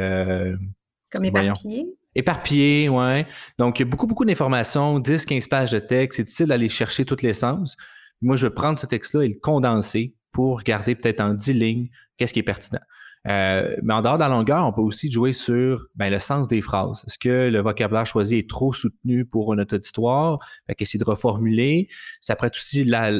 Comme 1.11 1.25
éparpillé? 1.25 1.85
Éparpillé, 2.15 2.89
oui. 2.89 3.23
Donc, 3.59 3.79
il 3.79 3.83
y 3.83 3.85
a 3.85 3.89
beaucoup, 3.89 4.07
beaucoup 4.07 4.25
d'informations, 4.25 4.99
10, 4.99 5.25
15 5.25 5.47
pages 5.47 5.71
de 5.71 5.79
texte. 5.79 6.17
C'est 6.17 6.23
difficile 6.23 6.47
d'aller 6.47 6.69
chercher 6.69 7.05
toutes 7.05 7.21
les 7.21 7.33
sens. 7.33 7.75
Moi, 8.21 8.35
je 8.37 8.47
vais 8.47 8.53
prendre 8.53 8.79
ce 8.79 8.85
texte-là 8.85 9.23
et 9.23 9.27
le 9.27 9.39
condenser 9.39 10.15
pour 10.31 10.63
garder 10.63 10.95
peut-être 10.95 11.21
en 11.21 11.33
10 11.33 11.53
lignes 11.53 11.87
qu'est-ce 12.17 12.33
qui 12.33 12.39
est 12.39 12.43
pertinent. 12.43 12.81
Euh, 13.27 13.75
mais 13.81 13.93
en 13.93 14.01
dehors 14.01 14.15
de 14.15 14.19
la 14.19 14.29
longueur, 14.29 14.65
on 14.65 14.71
peut 14.71 14.81
aussi 14.81 15.11
jouer 15.11 15.33
sur 15.33 15.87
ben, 15.95 16.09
le 16.11 16.19
sens 16.19 16.47
des 16.47 16.61
phrases. 16.61 17.03
Est-ce 17.07 17.17
que 17.17 17.49
le 17.49 17.59
vocabulaire 17.61 18.05
choisi 18.05 18.37
est 18.37 18.49
trop 18.49 18.71
soutenu 18.71 19.25
pour 19.25 19.53
une 19.53 19.61
auditoire? 19.61 20.39
Fait 20.67 20.75
qu'essayer 20.75 20.99
de 20.99 21.09
reformuler. 21.09 21.87
Ça 22.21 22.35
pourrait 22.35 22.51
aussi, 22.53 22.83
la, 22.83 23.11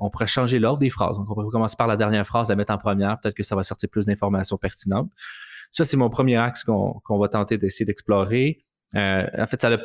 on 0.00 0.10
pourrait 0.10 0.26
changer 0.26 0.58
l'ordre 0.58 0.80
des 0.80 0.90
phrases. 0.90 1.16
Donc, 1.16 1.30
on 1.30 1.34
pourrait 1.34 1.50
commencer 1.52 1.76
par 1.76 1.86
la 1.86 1.96
dernière 1.96 2.26
phrase, 2.26 2.48
la 2.48 2.56
mettre 2.56 2.72
en 2.72 2.78
première. 2.78 3.20
Peut-être 3.20 3.36
que 3.36 3.44
ça 3.44 3.54
va 3.54 3.62
sortir 3.62 3.88
plus 3.88 4.06
d'informations 4.06 4.56
pertinentes. 4.56 5.10
Ça, 5.70 5.84
c'est 5.84 5.96
mon 5.96 6.08
premier 6.08 6.36
axe 6.36 6.64
qu'on 6.64 7.18
va 7.18 7.28
tenter 7.28 7.58
d'essayer 7.58 7.84
d'explorer. 7.84 8.64
Euh, 8.96 9.26
en 9.38 9.46
fait, 9.46 9.60
ça 9.60 9.72
a 9.72 9.78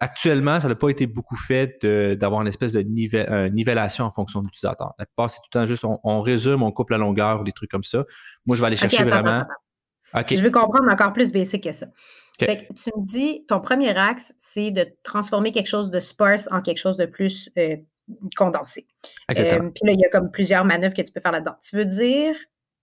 actuellement, 0.00 0.60
ça 0.60 0.68
n'a 0.68 0.74
pas 0.74 0.88
été 0.88 1.06
beaucoup 1.06 1.36
fait 1.36 1.84
d'avoir 2.16 2.42
une 2.42 2.48
espèce 2.48 2.72
de 2.72 2.82
nivellation 2.82 4.04
en 4.04 4.12
fonction 4.12 4.40
de 4.40 4.46
l'utilisateur. 4.46 4.94
La 4.98 5.06
plupart, 5.06 5.30
c'est 5.30 5.38
tout 5.38 5.48
le 5.52 5.60
temps 5.60 5.66
juste 5.66 5.84
on, 5.84 6.20
résume, 6.20 6.62
on 6.62 6.72
coupe 6.72 6.90
la 6.90 6.98
longueur, 6.98 7.44
des 7.44 7.52
trucs 7.52 7.70
comme 7.70 7.84
ça. 7.84 8.04
Moi, 8.46 8.56
je 8.56 8.60
vais 8.60 8.66
aller 8.66 8.76
chercher 8.76 9.04
vraiment. 9.04 9.44
Je 10.14 10.40
veux 10.40 10.50
comprendre 10.50 10.90
encore 10.90 11.12
plus 11.12 11.32
basic 11.32 11.64
que 11.64 11.72
ça. 11.72 11.86
Fait 12.38 12.58
que 12.58 12.72
tu 12.74 12.90
me 12.96 13.04
dis, 13.04 13.44
ton 13.48 13.60
premier 13.60 13.96
axe, 13.96 14.34
c'est 14.36 14.70
de 14.70 14.86
transformer 15.02 15.52
quelque 15.52 15.68
chose 15.68 15.90
de 15.90 16.00
sparse 16.00 16.48
en 16.52 16.60
quelque 16.60 16.78
chose 16.78 16.98
de 16.98 17.06
plus 17.06 17.48
euh, 17.58 17.76
condensé. 18.36 18.86
Euh, 19.30 19.34
puis 19.34 19.84
là, 19.84 19.92
il 19.92 20.00
y 20.00 20.04
a 20.04 20.10
comme 20.10 20.30
plusieurs 20.30 20.64
manœuvres 20.64 20.94
que 20.94 21.02
tu 21.02 21.12
peux 21.12 21.20
faire 21.20 21.32
là-dedans. 21.32 21.56
Tu 21.62 21.76
veux 21.76 21.86
dire, 21.86 22.36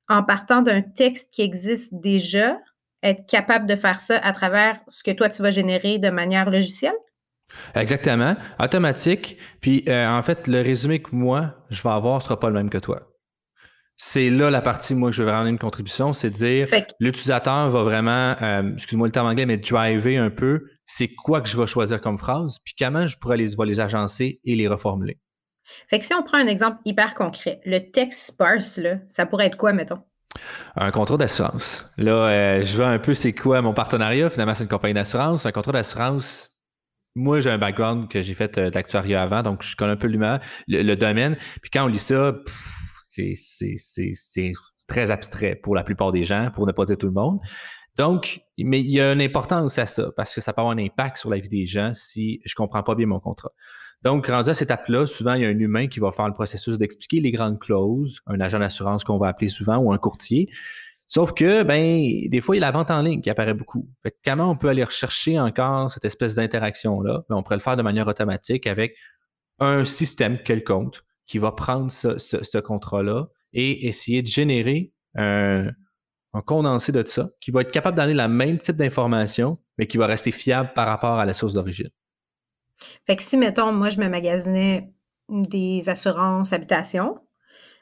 en 0.09 0.23
partant 0.23 0.61
d'un 0.61 0.81
texte 0.81 1.31
qui 1.31 1.43
existe 1.43 1.93
déjà, 1.93 2.57
être 3.03 3.25
capable 3.27 3.67
de 3.67 3.75
faire 3.75 3.99
ça 3.99 4.17
à 4.17 4.31
travers 4.31 4.79
ce 4.87 5.03
que 5.03 5.11
toi, 5.11 5.29
tu 5.29 5.41
vas 5.41 5.51
générer 5.51 5.99
de 5.99 6.09
manière 6.09 6.49
logicielle? 6.49 6.95
Exactement, 7.75 8.35
automatique. 8.59 9.37
Puis 9.61 9.83
euh, 9.87 10.07
en 10.09 10.23
fait, 10.23 10.47
le 10.47 10.61
résumé 10.61 11.01
que 11.01 11.09
moi, 11.13 11.55
je 11.69 11.83
vais 11.83 11.89
avoir 11.89 12.17
ne 12.17 12.23
sera 12.23 12.39
pas 12.39 12.47
le 12.47 12.55
même 12.55 12.69
que 12.69 12.77
toi. 12.77 13.09
C'est 13.95 14.31
là 14.31 14.49
la 14.49 14.61
partie, 14.61 14.95
moi, 14.95 15.11
je 15.11 15.21
vais 15.21 15.31
rendre 15.31 15.47
une 15.47 15.59
contribution, 15.59 16.13
c'est 16.13 16.29
de 16.29 16.33
dire 16.33 16.67
l'utilisateur 16.99 17.69
va 17.69 17.83
vraiment, 17.83 18.35
euh, 18.41 18.73
excuse-moi 18.73 19.07
le 19.07 19.11
terme 19.11 19.27
anglais, 19.27 19.45
mais 19.45 19.57
driver 19.57 20.17
un 20.17 20.31
peu, 20.31 20.63
c'est 20.83 21.09
quoi 21.09 21.41
que 21.41 21.47
je 21.47 21.55
vais 21.55 21.67
choisir 21.67 22.01
comme 22.01 22.17
phrase, 22.17 22.57
puis 22.63 22.73
comment 22.77 23.05
je 23.05 23.17
pourrais 23.17 23.37
les, 23.37 23.51
les 23.65 23.79
agencer 23.79 24.39
et 24.43 24.55
les 24.55 24.67
reformuler. 24.67 25.19
Fait 25.89 25.99
que 25.99 26.05
si 26.05 26.13
on 26.13 26.23
prend 26.23 26.39
un 26.39 26.47
exemple 26.47 26.79
hyper 26.85 27.13
concret, 27.13 27.61
le 27.65 27.79
texte 27.79 28.27
sparse, 28.27 28.77
là, 28.77 28.97
ça 29.07 29.25
pourrait 29.25 29.45
être 29.45 29.57
quoi, 29.57 29.73
mettons? 29.73 30.01
Un 30.75 30.91
contrat 30.91 31.17
d'assurance. 31.17 31.85
Là, 31.97 32.11
euh, 32.11 32.63
je 32.63 32.75
vois 32.75 32.87
un 32.87 32.99
peu 32.99 33.13
c'est 33.13 33.33
quoi 33.33 33.61
mon 33.61 33.73
partenariat. 33.73 34.29
Finalement, 34.29 34.53
c'est 34.53 34.63
une 34.63 34.69
compagnie 34.69 34.93
d'assurance. 34.93 35.45
Un 35.45 35.51
contrat 35.51 35.71
d'assurance, 35.71 36.51
moi, 37.15 37.41
j'ai 37.41 37.51
un 37.51 37.57
background 37.57 38.09
que 38.09 38.21
j'ai 38.21 38.33
fait 38.33 38.57
euh, 38.57 38.69
d'actuariat 38.71 39.21
avant, 39.21 39.43
donc 39.43 39.61
je 39.61 39.75
connais 39.75 39.91
un 39.91 39.97
peu 39.97 40.07
le, 40.07 40.95
domaine. 40.95 41.35
Puis 41.61 41.69
quand 41.71 41.85
on 41.85 41.87
lit 41.87 41.99
ça, 41.99 42.33
c'est 43.01 44.51
très 44.87 45.11
abstrait 45.11 45.55
pour 45.55 45.75
la 45.75 45.83
plupart 45.83 46.11
des 46.11 46.23
gens, 46.23 46.49
pour 46.53 46.65
ne 46.65 46.71
pas 46.71 46.85
dire 46.85 46.97
tout 46.97 47.05
le 47.05 47.13
monde. 47.13 47.39
Donc, 47.95 48.41
mais 48.57 48.79
il 48.79 48.89
y 48.89 48.99
a 48.99 49.13
une 49.13 49.21
importance 49.21 49.77
à 49.77 49.85
ça, 49.85 50.09
parce 50.17 50.33
que 50.33 50.41
ça 50.41 50.53
peut 50.53 50.61
avoir 50.61 50.75
un 50.75 50.79
impact 50.79 51.17
sur 51.17 51.29
la 51.29 51.37
vie 51.37 51.49
des 51.49 51.67
gens 51.67 51.91
si 51.93 52.41
je 52.43 52.55
comprends 52.55 52.81
pas 52.81 52.95
bien 52.95 53.05
mon 53.05 53.19
contrat. 53.19 53.51
Donc, 54.03 54.27
rendu 54.27 54.49
à 54.49 54.53
cette 54.53 54.69
étape-là, 54.69 55.07
souvent, 55.07 55.33
il 55.33 55.43
y 55.43 55.45
a 55.45 55.47
un 55.47 55.57
humain 55.57 55.87
qui 55.87 55.99
va 55.99 56.11
faire 56.11 56.27
le 56.27 56.33
processus 56.33 56.77
d'expliquer 56.77 57.21
les 57.21 57.31
grandes 57.31 57.59
clauses, 57.59 58.19
un 58.27 58.39
agent 58.41 58.59
d'assurance 58.59 59.03
qu'on 59.05 59.17
va 59.17 59.29
appeler 59.29 59.49
souvent 59.49 59.77
ou 59.77 59.93
un 59.93 59.97
courtier. 59.97 60.49
Sauf 61.07 61.33
que, 61.33 61.63
ben, 61.63 62.27
des 62.27 62.41
fois, 62.41 62.55
il 62.55 62.59
y 62.59 62.63
a 62.63 62.67
la 62.67 62.71
vente 62.71 62.91
en 62.91 63.01
ligne 63.01 63.21
qui 63.21 63.29
apparaît 63.29 63.53
beaucoup. 63.53 63.87
Fait 64.03 64.15
comment 64.25 64.49
on 64.49 64.57
peut 64.57 64.67
aller 64.67 64.83
rechercher 64.83 65.39
encore 65.39 65.89
cette 65.91 66.05
espèce 66.05 66.35
d'interaction-là? 66.35 67.23
Ben, 67.29 67.35
on 67.35 67.43
pourrait 67.43 67.55
le 67.55 67.61
faire 67.61 67.77
de 67.77 67.81
manière 67.81 68.07
automatique 68.07 68.67
avec 68.67 68.97
un 69.59 69.85
système 69.85 70.41
quelconque 70.41 70.99
qui 71.25 71.37
va 71.37 71.51
prendre 71.51 71.91
ce, 71.91 72.17
ce, 72.17 72.57
contrat-là 72.57 73.27
et 73.53 73.87
essayer 73.87 74.21
de 74.21 74.27
générer 74.27 74.91
un, 75.15 75.71
condensé 76.45 76.91
de 76.91 77.05
ça 77.05 77.29
qui 77.39 77.51
va 77.51 77.61
être 77.61 77.71
capable 77.71 77.95
donner 77.95 78.13
le 78.13 78.27
même 78.27 78.59
type 78.59 78.75
d'information, 78.75 79.59
mais 79.77 79.87
qui 79.87 79.97
va 79.97 80.07
rester 80.07 80.31
fiable 80.31 80.71
par 80.73 80.87
rapport 80.87 81.19
à 81.19 81.25
la 81.25 81.33
source 81.33 81.53
d'origine. 81.53 81.89
Fait 83.07 83.15
que 83.15 83.23
si, 83.23 83.37
mettons, 83.37 83.71
moi, 83.71 83.89
je 83.89 83.99
me 83.99 84.07
magasinais 84.07 84.89
des 85.29 85.89
assurances 85.89 86.53
habitation, 86.53 87.19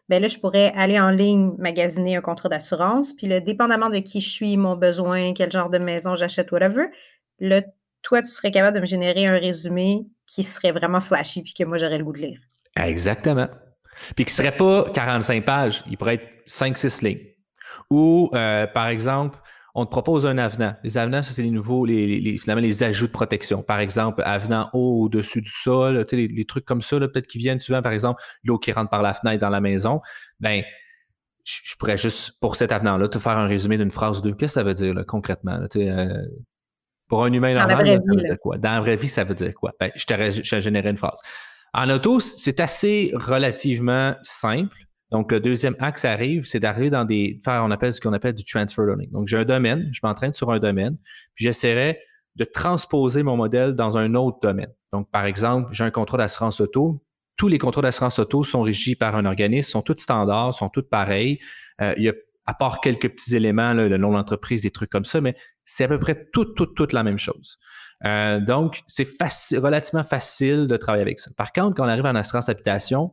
ben 0.09 0.21
là, 0.21 0.27
je 0.27 0.37
pourrais 0.37 0.73
aller 0.75 0.99
en 0.99 1.09
ligne 1.09 1.53
magasiner 1.57 2.17
un 2.17 2.21
contrat 2.21 2.49
d'assurance, 2.49 3.13
puis 3.13 3.27
là, 3.27 3.39
dépendamment 3.39 3.89
de 3.89 3.99
qui 3.99 4.21
je 4.21 4.29
suis, 4.29 4.57
mon 4.57 4.75
besoin, 4.75 5.33
quel 5.33 5.51
genre 5.51 5.69
de 5.69 5.77
maison 5.77 6.15
j'achète, 6.15 6.51
whatever, 6.51 6.87
là, 7.39 7.61
toi, 8.01 8.21
tu 8.21 8.27
serais 8.27 8.51
capable 8.51 8.75
de 8.75 8.81
me 8.81 8.85
générer 8.85 9.27
un 9.27 9.37
résumé 9.37 10.05
qui 10.25 10.43
serait 10.43 10.71
vraiment 10.71 11.01
flashy, 11.01 11.43
puis 11.43 11.53
que 11.53 11.63
moi, 11.63 11.77
j'aurais 11.77 11.97
le 11.97 12.03
goût 12.03 12.13
de 12.13 12.19
lire. 12.19 12.39
Exactement. 12.75 13.47
Puis 14.15 14.25
qui 14.25 14.31
ne 14.31 14.35
serait 14.35 14.57
pas 14.57 14.85
45 14.93 15.45
pages, 15.45 15.83
il 15.89 15.97
pourrait 15.97 16.15
être 16.15 16.27
5-6 16.47 17.03
lignes. 17.05 17.25
Ou, 17.89 18.29
euh, 18.33 18.67
par 18.67 18.87
exemple, 18.87 19.37
on 19.73 19.85
te 19.85 19.91
propose 19.91 20.25
un 20.25 20.37
avenant. 20.37 20.75
Les 20.83 20.97
avenants, 20.97 21.23
ça, 21.23 21.31
c'est 21.31 21.43
les 21.43 21.51
nouveaux, 21.51 21.85
les, 21.85 22.37
finalement, 22.37 22.61
les 22.61 22.83
ajouts 22.83 23.07
de 23.07 23.11
protection. 23.11 23.63
Par 23.63 23.79
exemple, 23.79 24.21
avenant 24.25 24.69
haut 24.73 25.03
au-dessus 25.03 25.41
du 25.41 25.49
sol, 25.49 26.05
les, 26.11 26.27
les, 26.27 26.45
trucs 26.45 26.65
comme 26.65 26.81
ça, 26.81 26.99
peut-être 26.99 27.27
qui 27.27 27.37
viennent 27.37 27.59
souvent, 27.59 27.81
par 27.81 27.91
exemple, 27.91 28.21
l'eau 28.43 28.57
qui 28.57 28.71
rentre 28.71 28.89
par 28.89 29.01
la 29.01 29.13
fenêtre 29.13 29.39
dans 29.39 29.49
la 29.49 29.61
maison. 29.61 30.01
Ben, 30.39 30.63
je 31.45 31.75
pourrais 31.77 31.97
juste, 31.97 32.33
pour 32.39 32.55
cet 32.55 32.71
avenant-là, 32.71 33.07
te 33.07 33.19
faire 33.19 33.37
un 33.37 33.47
résumé 33.47 33.77
d'une 33.77 33.91
phrase 33.91 34.19
ou 34.19 34.21
deux. 34.21 34.33
Qu'est-ce 34.33 34.55
que 34.55 34.59
ça 34.59 34.63
veut 34.63 34.73
dire, 34.73 34.95
concrètement? 35.07 35.59
Euh, 35.75 36.07
pour 37.07 37.23
un 37.23 37.33
humain 37.33 37.53
normal, 37.53 37.87
ça 37.87 37.93
veut 37.93 38.23
dire 38.23 38.39
quoi? 38.39 38.57
Dans 38.57 38.71
la 38.71 38.81
vraie 38.81 38.95
vie, 38.95 39.07
ça 39.07 39.23
veut 39.23 39.35
dire 39.35 39.53
quoi? 39.53 39.71
Ben, 39.79 39.91
je 39.95 40.05
te 40.05 40.59
généré 40.59 40.89
une 40.89 40.97
phrase. 40.97 41.19
En 41.73 41.89
auto, 41.89 42.19
c'est 42.19 42.59
assez 42.59 43.11
relativement 43.13 44.15
simple. 44.23 44.75
Donc, 45.11 45.31
le 45.31 45.39
deuxième 45.39 45.75
axe 45.79 46.05
arrive, 46.05 46.45
c'est 46.45 46.59
d'arriver 46.59 46.89
dans 46.89 47.03
des. 47.03 47.39
faire 47.43 47.63
on 47.65 47.71
appelle 47.71 47.93
ce 47.93 47.99
qu'on 47.99 48.13
appelle 48.13 48.33
du 48.33 48.45
transfer 48.45 48.85
learning. 48.85 49.11
Donc, 49.11 49.27
j'ai 49.27 49.37
un 49.37 49.45
domaine, 49.45 49.89
je 49.91 49.99
m'entraîne 50.03 50.33
sur 50.33 50.51
un 50.51 50.59
domaine, 50.59 50.97
puis 51.35 51.43
j'essaierai 51.45 51.99
de 52.35 52.45
transposer 52.45 53.23
mon 53.23 53.35
modèle 53.35 53.73
dans 53.73 53.97
un 53.97 54.15
autre 54.15 54.39
domaine. 54.41 54.71
Donc, 54.93 55.11
par 55.11 55.25
exemple, 55.25 55.69
j'ai 55.73 55.83
un 55.83 55.91
contrat 55.91 56.17
d'assurance 56.17 56.61
auto. 56.61 57.03
Tous 57.35 57.49
les 57.49 57.57
contrats 57.57 57.81
d'assurance 57.81 58.19
auto 58.19 58.43
sont 58.43 58.61
régis 58.61 58.95
par 58.95 59.15
un 59.15 59.25
organisme, 59.25 59.69
sont 59.69 59.81
tous 59.81 59.97
standards, 59.97 60.53
sont 60.53 60.69
tous 60.69 60.83
pareils. 60.83 61.39
Euh, 61.81 61.93
il 61.97 62.03
y 62.03 62.09
a, 62.09 62.13
à 62.45 62.53
part 62.53 62.79
quelques 62.79 63.09
petits 63.09 63.35
éléments, 63.35 63.73
le 63.73 63.97
nom 63.97 64.11
d'entreprise, 64.11 64.61
des 64.61 64.71
trucs 64.71 64.89
comme 64.89 65.05
ça, 65.05 65.19
mais 65.19 65.35
c'est 65.63 65.83
à 65.83 65.87
peu 65.87 65.99
près 65.99 66.29
tout, 66.31 66.45
tout, 66.45 66.67
tout 66.67 66.87
la 66.91 67.03
même 67.03 67.19
chose. 67.19 67.57
Euh, 68.05 68.39
donc, 68.39 68.81
c'est 68.87 69.07
relativement 69.57 70.03
facile 70.03 70.67
de 70.67 70.77
travailler 70.77 71.03
avec 71.03 71.19
ça. 71.19 71.31
Par 71.37 71.51
contre, 71.51 71.75
quand 71.75 71.85
on 71.85 71.89
arrive 71.89 72.05
en 72.05 72.15
assurance 72.15 72.49
habitation, 72.49 73.11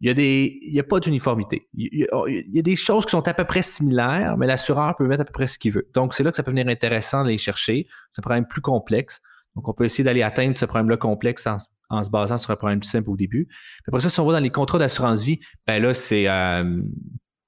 il 0.00 0.08
y 0.08 0.10
a 0.10 0.14
des, 0.14 0.58
il 0.62 0.74
y 0.74 0.80
a 0.80 0.84
pas 0.84 1.00
d'uniformité. 1.00 1.68
Il, 1.74 2.06
y 2.28 2.58
a 2.58 2.62
des 2.62 2.76
choses 2.76 3.06
qui 3.06 3.12
sont 3.12 3.26
à 3.26 3.34
peu 3.34 3.44
près 3.44 3.62
similaires, 3.62 4.36
mais 4.36 4.46
l'assureur 4.46 4.94
peut 4.96 5.06
mettre 5.06 5.22
à 5.22 5.24
peu 5.24 5.32
près 5.32 5.46
ce 5.46 5.58
qu'il 5.58 5.72
veut. 5.72 5.88
Donc, 5.94 6.12
c'est 6.12 6.22
là 6.22 6.30
que 6.30 6.36
ça 6.36 6.42
peut 6.42 6.50
venir 6.50 6.68
intéressant 6.68 7.24
de 7.24 7.28
les 7.28 7.38
chercher. 7.38 7.86
C'est 8.12 8.20
un 8.20 8.22
problème 8.22 8.46
plus 8.46 8.60
complexe. 8.60 9.22
Donc, 9.54 9.68
on 9.68 9.72
peut 9.72 9.84
essayer 9.84 10.04
d'aller 10.04 10.22
atteindre 10.22 10.54
ce 10.56 10.66
problème-là 10.66 10.98
complexe 10.98 11.46
en, 11.88 12.02
se 12.02 12.10
basant 12.10 12.36
sur 12.36 12.50
un 12.50 12.56
problème 12.56 12.80
plus 12.80 12.90
simple 12.90 13.08
au 13.08 13.16
début. 13.16 13.48
après 13.88 14.00
ça, 14.00 14.10
si 14.10 14.20
on 14.20 14.26
va 14.26 14.34
dans 14.34 14.42
les 14.42 14.50
contrats 14.50 14.78
d'assurance 14.78 15.22
vie, 15.22 15.40
ben 15.66 15.82
là, 15.82 15.94
c'est, 15.94 16.28
euh, 16.28 16.82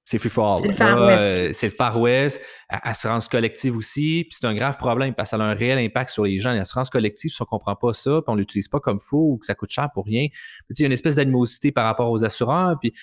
c'est 0.09 0.17
free 0.17 0.31
for 0.31 0.47
all. 0.47 0.75
C'est 1.53 1.67
le 1.67 1.71
Far 1.71 2.01
West. 2.01 2.41
Assurance 2.71 3.29
collective 3.29 3.77
aussi. 3.77 4.25
Puis 4.25 4.39
c'est 4.41 4.47
un 4.47 4.55
grave 4.55 4.79
problème 4.79 5.13
parce 5.13 5.31
que 5.31 5.37
ça 5.37 5.43
a 5.43 5.47
un 5.47 5.53
réel 5.53 5.79
impact 5.79 6.09
sur 6.09 6.25
les 6.25 6.39
gens. 6.39 6.55
L'assurance 6.55 6.89
collective, 6.89 7.31
si 7.31 7.43
on 7.43 7.45
ne 7.45 7.49
comprend 7.49 7.77
pas 7.77 7.93
ça, 7.93 8.23
puis 8.23 8.25
on 8.29 8.35
ne 8.35 8.39
l'utilise 8.41 8.69
pas 8.69 8.81
comme 8.81 9.01
faux 9.01 9.33
ou 9.33 9.37
que 9.37 9.45
ça 9.45 9.55
coûte 9.55 9.69
cher 9.69 9.91
pour 9.93 10.07
rien, 10.07 10.29
il 10.71 10.81
y 10.81 10.83
a 10.83 10.87
une 10.87 10.93
espèce 10.93 11.17
d'animosité 11.17 11.73
par 11.73 11.85
rapport 11.85 12.11
aux 12.11 12.25
assureurs. 12.25 12.79
Puis 12.81 12.95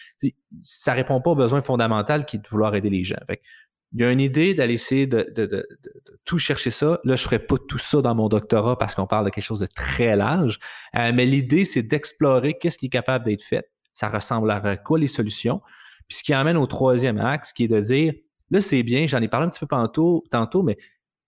ça 0.59 0.93
ne 0.93 0.95
répond 0.97 1.21
pas 1.21 1.29
aux 1.29 1.35
besoins 1.35 1.61
fondamentaux 1.61 2.23
qui 2.25 2.37
est 2.37 2.39
de 2.39 2.47
vouloir 2.47 2.73
aider 2.73 2.89
les 2.89 3.03
gens. 3.03 3.17
il 3.93 4.01
y 4.01 4.03
a 4.03 4.09
une 4.09 4.19
idée 4.19 4.55
d'aller 4.55 4.73
essayer 4.73 5.05
de, 5.05 5.63
tout 6.25 6.39
chercher 6.39 6.71
ça. 6.71 6.99
Là, 7.03 7.15
je 7.15 7.21
ne 7.21 7.27
ferai 7.27 7.37
pas 7.37 7.57
tout 7.67 7.77
ça 7.77 8.01
dans 8.01 8.15
mon 8.15 8.29
doctorat 8.29 8.79
parce 8.79 8.95
qu'on 8.95 9.05
parle 9.05 9.25
de 9.25 9.29
quelque 9.29 9.43
chose 9.43 9.59
de 9.59 9.67
très 9.67 10.15
large. 10.15 10.57
Euh, 10.95 11.11
mais 11.13 11.27
l'idée, 11.27 11.65
c'est 11.65 11.83
d'explorer 11.83 12.55
qu'est-ce 12.55 12.79
qui 12.79 12.87
est 12.87 12.89
capable 12.89 13.25
d'être 13.25 13.43
fait. 13.43 13.69
Ça 13.93 14.09
ressemble 14.09 14.49
à 14.49 14.75
quoi 14.77 14.97
les 14.97 15.07
solutions? 15.07 15.61
Puis 16.07 16.17
ce 16.19 16.23
qui 16.23 16.33
amène 16.33 16.57
au 16.57 16.65
troisième 16.65 17.19
axe, 17.19 17.53
qui 17.53 17.65
est 17.65 17.67
de 17.67 17.79
dire, 17.79 18.13
là, 18.51 18.61
c'est 18.61 18.83
bien, 18.83 19.07
j'en 19.07 19.21
ai 19.21 19.27
parlé 19.27 19.47
un 19.47 19.49
petit 19.49 19.59
peu 19.59 19.67
tantôt, 19.67 20.23
tantôt 20.29 20.63
mais 20.63 20.77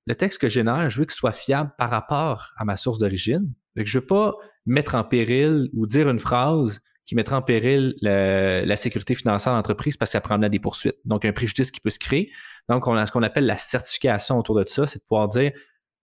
le 0.06 0.16
texte 0.16 0.40
que 0.40 0.48
je 0.48 0.54
génère, 0.54 0.90
je 0.90 1.00
veux 1.00 1.06
qu'il 1.06 1.16
soit 1.16 1.34
fiable 1.34 1.72
par 1.78 1.90
rapport 1.90 2.54
à 2.56 2.64
ma 2.64 2.78
source 2.78 2.98
d'origine. 2.98 3.54
Je 3.76 3.82
ne 3.82 4.02
veux 4.02 4.08
pas 4.08 4.36
mettre 4.66 4.96
en 4.96 5.04
péril 5.04 5.70
ou 5.74 5.86
dire 5.86 6.10
une 6.10 6.20
phrase 6.20 6.80
qui 7.06 7.16
mettrait 7.16 7.36
en 7.36 7.42
péril 7.42 7.96
la 8.02 8.76
sécurité 8.76 9.16
financière 9.16 9.54
de 9.54 9.58
l'entreprise 9.58 9.98
parce 9.98 10.10
que 10.10 10.14
ça 10.14 10.22
prendrait 10.22 10.50
des 10.50 10.60
poursuites. 10.60 10.98
Donc, 11.06 11.26
un 11.26 11.34
préjudice 11.34 11.72
qui 11.72 11.80
peut 11.80 11.90
se 11.90 12.00
créer. 12.00 12.32
Donc, 12.70 12.88
on 12.88 12.96
a 12.96 13.06
ce 13.06 13.12
qu'on 13.12 13.24
appelle 13.24 13.46
la 13.46 13.58
certification 13.58 14.38
autour 14.38 14.56
de 14.56 14.68
ça, 14.68 14.88
c'est 14.88 15.00
de 15.00 15.04
pouvoir 15.04 15.28
dire, 15.28 15.52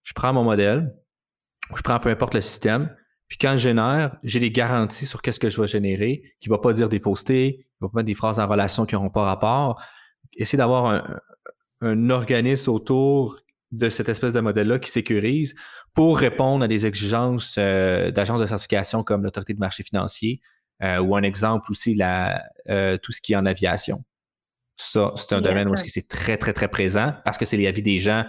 je 0.02 0.12
prends 0.12 0.33
mon 0.33 0.45
modèle, 0.45 0.95
je 1.75 1.83
prends 1.83 1.99
peu 1.99 2.11
importe 2.11 2.35
le 2.35 2.40
système, 2.40 2.95
puis 3.28 3.38
quand 3.38 3.52
je 3.52 3.62
génère, 3.62 4.16
j'ai 4.23 4.40
des 4.40 4.50
garanties 4.50 5.07
sur 5.07 5.23
qu'est-ce 5.23 5.40
que 5.40 5.49
je 5.49 5.61
vais 5.61 5.66
générer, 5.66 6.23
qui 6.40 6.49
ne 6.49 6.54
va 6.54 6.59
pas 6.59 6.73
dire 6.73 6.88
des 6.88 7.00
faussetés, 7.00 7.57
qui 7.57 7.76
ne 7.81 7.87
va 7.87 7.90
pas 7.90 7.99
mettre 7.99 8.07
des 8.07 8.14
phrases 8.14 8.38
en 8.38 8.47
relation 8.47 8.87
qui 8.87 8.95
n'auront 8.95 9.11
pas 9.11 9.25
rapport. 9.25 9.83
Essayer 10.37 10.59
d'avoir 10.59 11.04
un, 11.81 12.11
organisme 12.11 12.71
autour 12.71 13.38
de 13.71 13.90
cette 13.90 14.09
espèce 14.09 14.33
de 14.33 14.40
modèle-là 14.40 14.78
qui 14.78 14.90
sécurise 14.90 15.54
pour 15.95 16.19
répondre 16.19 16.64
à 16.64 16.69
des 16.69 16.87
exigences 16.87 17.57
euh, 17.59 18.11
d'agences 18.11 18.40
de 18.40 18.47
certification 18.47 19.02
comme 19.02 19.23
l'autorité 19.23 19.52
de 19.52 19.59
marché 19.59 19.83
financier 19.83 20.40
euh, 20.83 20.99
ou 20.99 21.14
un 21.14 21.23
exemple 21.23 21.71
aussi 21.71 21.95
la, 21.95 22.43
euh, 22.69 22.97
tout 22.99 23.12
ce 23.12 23.21
qui 23.21 23.33
est 23.33 23.37
en 23.37 23.47
aviation. 23.47 24.02
Ça, 24.76 25.12
c'est 25.16 25.33
un 25.35 25.40
domaine 25.40 25.69
où 25.71 25.76
c'est 25.76 26.09
très, 26.09 26.37
très, 26.37 26.52
très 26.52 26.69
présent 26.69 27.14
parce 27.25 27.38
que 27.38 27.45
c'est 27.45 27.57
les 27.57 27.66
avis 27.66 27.83
des 27.83 27.99
gens 27.99 28.25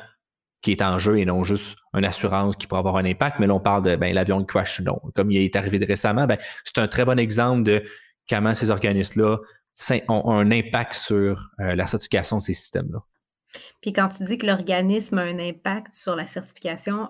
qui 0.65 0.71
est 0.71 0.81
en 0.81 0.97
jeu 0.97 1.19
et 1.19 1.25
non 1.25 1.43
juste 1.43 1.77
une 1.93 2.05
assurance 2.05 2.55
qui 2.55 2.65
pourrait 2.65 2.79
avoir 2.79 2.97
un 2.97 3.05
impact. 3.05 3.37
Mais 3.39 3.45
là, 3.45 3.53
on 3.53 3.59
parle 3.59 3.83
de 3.83 3.95
ben, 3.95 4.11
l'avion 4.15 4.39
qui 4.39 4.47
crash 4.47 4.81
non. 4.81 4.99
Comme 5.13 5.29
il 5.29 5.37
est 5.37 5.55
arrivé 5.55 5.77
récemment, 5.85 6.25
ben, 6.25 6.39
c'est 6.63 6.79
un 6.79 6.87
très 6.87 7.05
bon 7.05 7.19
exemple 7.19 7.61
de 7.61 7.83
comment 8.27 8.55
ces 8.55 8.71
organismes-là 8.71 9.37
ont 10.09 10.31
un 10.31 10.49
impact 10.49 10.93
sur 10.93 11.51
euh, 11.59 11.75
la 11.75 11.85
certification 11.85 12.39
de 12.39 12.41
ces 12.41 12.55
systèmes-là. 12.55 12.97
Puis 13.79 13.93
quand 13.93 14.07
tu 14.07 14.23
dis 14.23 14.39
que 14.39 14.47
l'organisme 14.47 15.19
a 15.19 15.21
un 15.21 15.37
impact 15.37 15.93
sur 15.93 16.15
la 16.15 16.25
certification, 16.25 17.09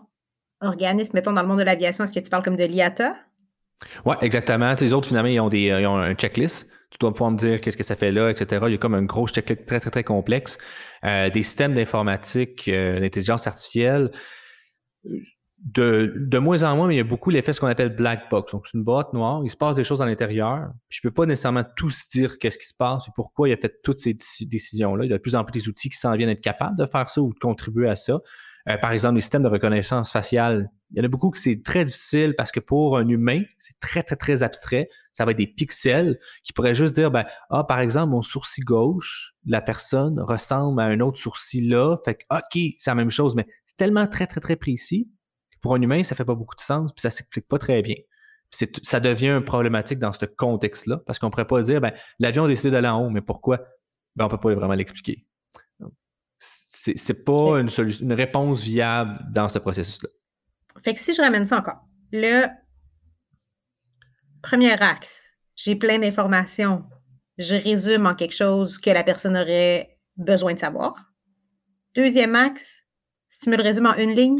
organisme, 0.59 1.11
mettons 1.13 1.31
dans 1.31 1.41
le 1.41 1.47
monde 1.47 1.59
de 1.59 1.63
l'aviation, 1.63 2.03
est-ce 2.03 2.11
que 2.11 2.19
tu 2.19 2.29
parles 2.29 2.43
comme 2.43 2.57
de 2.57 2.65
l'IATA? 2.65 3.15
Oui, 4.03 4.15
exactement. 4.19 4.75
les 4.77 4.93
autres, 4.93 5.07
finalement, 5.07 5.29
ils 5.29 5.39
ont, 5.39 5.47
des, 5.47 5.67
ils 5.79 5.87
ont 5.87 5.97
un 5.97 6.13
checklist 6.13 6.69
tu 6.95 6.99
dois 6.99 7.11
pouvoir 7.11 7.31
me 7.31 7.37
dire 7.37 7.59
qu'est-ce 7.59 7.75
que 7.75 7.83
ça 7.83 7.97
fait 7.97 8.13
là, 8.13 8.29
etc. 8.29 8.63
Il 8.67 8.71
y 8.71 8.75
a 8.75 8.77
comme 8.77 8.93
un 8.93 9.03
gros 9.03 9.27
checklist 9.27 9.65
très, 9.65 9.81
très, 9.81 9.91
très 9.91 10.03
complexe. 10.05 10.57
Euh, 11.03 11.29
des 11.29 11.43
systèmes 11.43 11.73
d'informatique, 11.73 12.69
euh, 12.69 13.01
d'intelligence 13.01 13.47
artificielle, 13.47 14.11
de, 15.59 16.13
de, 16.15 16.37
moins 16.37 16.63
en 16.63 16.75
moins, 16.77 16.87
mais 16.87 16.95
il 16.95 16.97
y 16.97 17.01
a 17.01 17.03
beaucoup 17.03 17.31
l'effet 17.31 17.51
ce 17.51 17.59
qu'on 17.59 17.67
appelle 17.67 17.93
black 17.93 18.29
box. 18.29 18.53
Donc, 18.53 18.65
c'est 18.65 18.77
une 18.77 18.83
boîte 18.83 19.11
noire, 19.13 19.41
il 19.43 19.49
se 19.49 19.57
passe 19.57 19.75
des 19.75 19.83
choses 19.83 20.01
à 20.01 20.05
l'intérieur. 20.05 20.69
Je 20.87 20.99
ne 21.03 21.09
peux 21.09 21.13
pas 21.13 21.25
nécessairement 21.25 21.65
tous 21.75 22.07
dire 22.09 22.37
qu'est-ce 22.37 22.57
qui 22.57 22.67
se 22.67 22.73
passe 22.73 23.07
et 23.07 23.11
pourquoi 23.13 23.49
il 23.49 23.53
a 23.53 23.57
fait 23.57 23.81
toutes 23.83 23.99
ces 23.99 24.15
décisions-là. 24.41 25.03
Il 25.03 25.11
y 25.11 25.13
a 25.13 25.17
de 25.17 25.21
plus 25.21 25.35
en 25.35 25.43
plus 25.43 25.59
des 25.59 25.67
outils 25.67 25.89
qui 25.89 25.97
s'en 25.97 26.15
viennent 26.15 26.29
être 26.29 26.41
capables 26.41 26.77
de 26.77 26.85
faire 26.85 27.09
ça 27.09 27.21
ou 27.21 27.33
de 27.33 27.39
contribuer 27.39 27.89
à 27.89 27.97
ça. 27.97 28.21
Euh, 28.69 28.77
par 28.77 28.91
exemple, 28.91 29.15
les 29.15 29.21
systèmes 29.21 29.43
de 29.43 29.49
reconnaissance 29.49 30.11
faciale, 30.11 30.69
il 30.95 30.99
y 30.99 31.01
en 31.01 31.05
a 31.05 31.09
beaucoup 31.09 31.29
que 31.29 31.37
c'est 31.37 31.61
très 31.61 31.83
difficile 31.83 32.35
parce 32.37 32.53
que 32.53 32.61
pour 32.61 32.97
un 32.97 33.09
humain, 33.09 33.41
c'est 33.57 33.77
très, 33.81 34.01
très, 34.01 34.15
très 34.15 34.43
abstrait. 34.43 34.87
Ça 35.11 35.25
va 35.25 35.31
être 35.31 35.37
des 35.37 35.47
pixels 35.47 36.17
qui 36.41 36.53
pourraient 36.53 36.73
juste 36.73 36.95
dire, 36.95 37.11
ben, 37.11 37.25
ah, 37.49 37.65
par 37.65 37.79
exemple, 37.79 38.11
mon 38.11 38.21
sourcil 38.21 38.63
gauche, 38.63 39.33
la 39.45 39.61
personne 39.61 40.21
ressemble 40.21 40.79
à 40.79 40.85
un 40.85 41.01
autre 41.01 41.17
sourcil 41.17 41.67
là. 41.67 41.97
Fait 42.05 42.15
que, 42.15 42.23
OK, 42.31 42.75
c'est 42.77 42.89
la 42.89 42.95
même 42.95 43.09
chose, 43.09 43.35
mais 43.35 43.45
c'est 43.65 43.75
tellement 43.75 44.07
très, 44.07 44.25
très, 44.25 44.39
très 44.39 44.55
précis 44.55 45.09
que 45.51 45.57
pour 45.61 45.75
un 45.75 45.81
humain, 45.81 46.01
ça 46.03 46.15
fait 46.15 46.23
pas 46.23 46.33
beaucoup 46.33 46.55
de 46.55 46.61
sens 46.61 46.93
puis 46.93 47.01
ça 47.01 47.09
s'explique 47.09 47.49
pas 47.49 47.57
très 47.57 47.81
bien. 47.81 47.95
Ça 48.49 49.01
devient 49.01 49.41
problématique 49.45 49.99
dans 49.99 50.13
ce 50.13 50.23
contexte-là 50.23 51.01
parce 51.05 51.19
qu'on 51.19 51.29
pourrait 51.29 51.47
pas 51.47 51.61
dire, 51.61 51.81
ben, 51.81 51.91
l'avion 52.19 52.45
a 52.45 52.47
décidé 52.47 52.71
d'aller 52.71 52.87
en 52.87 53.05
haut, 53.05 53.09
mais 53.09 53.21
pourquoi? 53.21 53.59
Ben, 54.15 54.23
on 54.23 54.27
peut 54.29 54.37
pas 54.37 54.55
vraiment 54.55 54.75
l'expliquer. 54.75 55.25
C'est 56.37 57.25
pas 57.25 57.59
une, 57.59 57.69
une 57.99 58.13
réponse 58.13 58.63
viable 58.63 59.19
dans 59.33 59.49
ce 59.49 59.59
processus-là. 59.59 60.09
Fait 60.83 60.93
que 60.93 60.99
si 60.99 61.13
je 61.13 61.21
ramène 61.21 61.45
ça 61.45 61.57
encore, 61.57 61.85
le 62.11 62.47
premier 64.41 64.79
axe, 64.81 65.31
j'ai 65.55 65.75
plein 65.75 65.99
d'informations, 65.99 66.83
je 67.37 67.55
résume 67.55 68.05
en 68.05 68.13
quelque 68.13 68.35
chose 68.35 68.77
que 68.77 68.89
la 68.89 69.03
personne 69.03 69.37
aurait 69.37 69.97
besoin 70.17 70.53
de 70.53 70.59
savoir. 70.59 70.93
Deuxième 71.95 72.35
axe, 72.35 72.83
si 73.27 73.39
tu 73.39 73.49
me 73.49 73.57
le 73.57 73.63
résumes 73.63 73.87
en 73.87 73.95
une 73.95 74.15
ligne? 74.15 74.39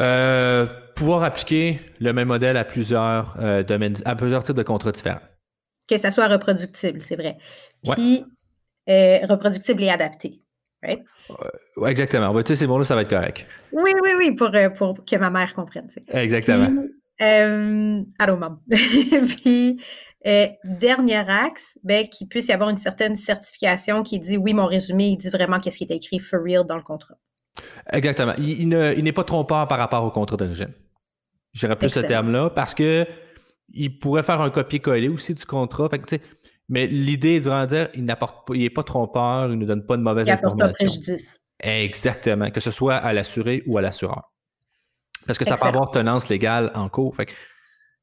Euh, 0.00 0.66
pouvoir 0.94 1.24
appliquer 1.24 1.80
le 1.98 2.12
même 2.12 2.28
modèle 2.28 2.56
à 2.56 2.64
plusieurs 2.64 3.36
euh, 3.40 3.62
domaines, 3.62 3.96
à 4.04 4.14
plusieurs 4.16 4.42
types 4.42 4.56
de 4.56 4.62
contrats 4.62 4.92
différents. 4.92 5.20
Que 5.88 5.96
ça 5.96 6.10
soit 6.10 6.28
reproductible, 6.28 7.00
c'est 7.02 7.16
vrai. 7.16 7.36
Puis 7.90 8.24
euh, 8.88 9.18
reproductible 9.26 9.82
et 9.82 9.90
adapté 9.90 10.40
exactement. 11.86 12.30
On 12.30 12.32
va 12.32 12.42
ces 12.44 12.66
mots-là, 12.66 12.84
ça 12.84 12.94
va 12.94 13.02
être 13.02 13.10
correct. 13.10 13.46
Oui, 13.72 13.90
oui, 14.02 14.10
oui, 14.18 14.32
pour, 14.32 14.54
euh, 14.54 14.70
pour 14.70 15.04
que 15.04 15.16
ma 15.16 15.30
mère 15.30 15.54
comprenne. 15.54 15.88
Exactement. 16.08 16.68
euh, 17.20 18.02
allô, 18.18 18.36
maman. 18.36 18.58
Puis, 18.68 19.80
euh, 20.26 20.46
dernier 20.64 21.28
axe, 21.28 21.78
ben, 21.82 22.06
qu'il 22.08 22.28
puisse 22.28 22.48
y 22.48 22.52
avoir 22.52 22.70
une 22.70 22.76
certaine 22.76 23.16
certification 23.16 24.02
qui 24.02 24.18
dit 24.18 24.36
oui, 24.36 24.54
mon 24.54 24.66
résumé, 24.66 25.08
il 25.08 25.16
dit 25.16 25.30
vraiment 25.30 25.58
qu'est-ce 25.58 25.78
qui 25.78 25.84
est 25.84 25.94
écrit 25.94 26.18
for 26.18 26.40
real 26.42 26.64
dans 26.64 26.76
le 26.76 26.82
contrat. 26.82 27.14
Exactement. 27.92 28.34
Il, 28.38 28.68
n'est 28.68 29.12
pas 29.12 29.24
trompeur 29.24 29.68
par 29.68 29.78
rapport 29.78 30.04
au 30.04 30.10
contrat 30.10 30.36
d'origine. 30.36 30.72
J'irais 31.52 31.76
plus 31.76 31.90
ce 31.90 32.00
terme-là 32.00 32.50
parce 32.50 32.74
que 32.74 33.06
il 33.74 33.98
pourrait 33.98 34.22
faire 34.22 34.40
un 34.40 34.50
copier-coller 34.50 35.08
aussi 35.08 35.34
du 35.34 35.44
contrat. 35.44 35.88
Fait 35.88 35.98
que, 35.98 36.16
mais 36.68 36.86
l'idée 36.86 37.36
est 37.36 37.40
de 37.40 37.66
dire, 37.66 37.88
il 37.94 38.04
n'apporte 38.04 38.46
pas, 38.46 38.54
il 38.54 38.60
n'est 38.60 38.70
pas 38.70 38.82
trompeur, 38.82 39.50
il 39.50 39.58
ne 39.58 39.66
donne 39.66 39.84
pas 39.84 39.96
de 39.96 40.02
mauvaises 40.02 40.28
il 40.28 40.32
informations. 40.32 40.66
Pas 40.66 40.72
préjudice. 40.72 41.40
Exactement, 41.60 42.50
que 42.50 42.60
ce 42.60 42.70
soit 42.70 42.96
à 42.96 43.12
l'assuré 43.12 43.62
ou 43.66 43.78
à 43.78 43.82
l'assureur. 43.82 44.32
Parce 45.26 45.38
que 45.38 45.44
ça 45.44 45.56
peut 45.56 45.66
avoir 45.66 45.90
tenance 45.90 46.28
légale 46.28 46.72
en 46.74 46.88
cours. 46.88 47.14
Fait 47.14 47.32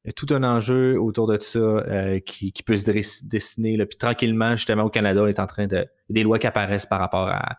il 0.05 0.07
y 0.07 0.09
a 0.11 0.13
tout 0.13 0.33
un 0.33 0.43
enjeu 0.43 0.99
autour 0.99 1.27
de 1.27 1.37
ça 1.39 1.59
euh, 1.59 2.19
qui, 2.19 2.53
peut 2.65 2.77
se 2.77 2.89
dessiner. 3.27 3.85
Puis 3.85 3.97
tranquillement, 3.97 4.55
justement, 4.55 4.83
au 4.83 4.89
Canada, 4.89 5.23
on 5.23 5.27
est 5.27 5.39
en 5.39 5.45
train 5.45 5.67
de. 5.67 5.85
des 6.09 6.23
lois 6.23 6.39
qui 6.39 6.47
apparaissent 6.47 6.85
par 6.85 6.99
rapport 6.99 7.27
à, 7.27 7.57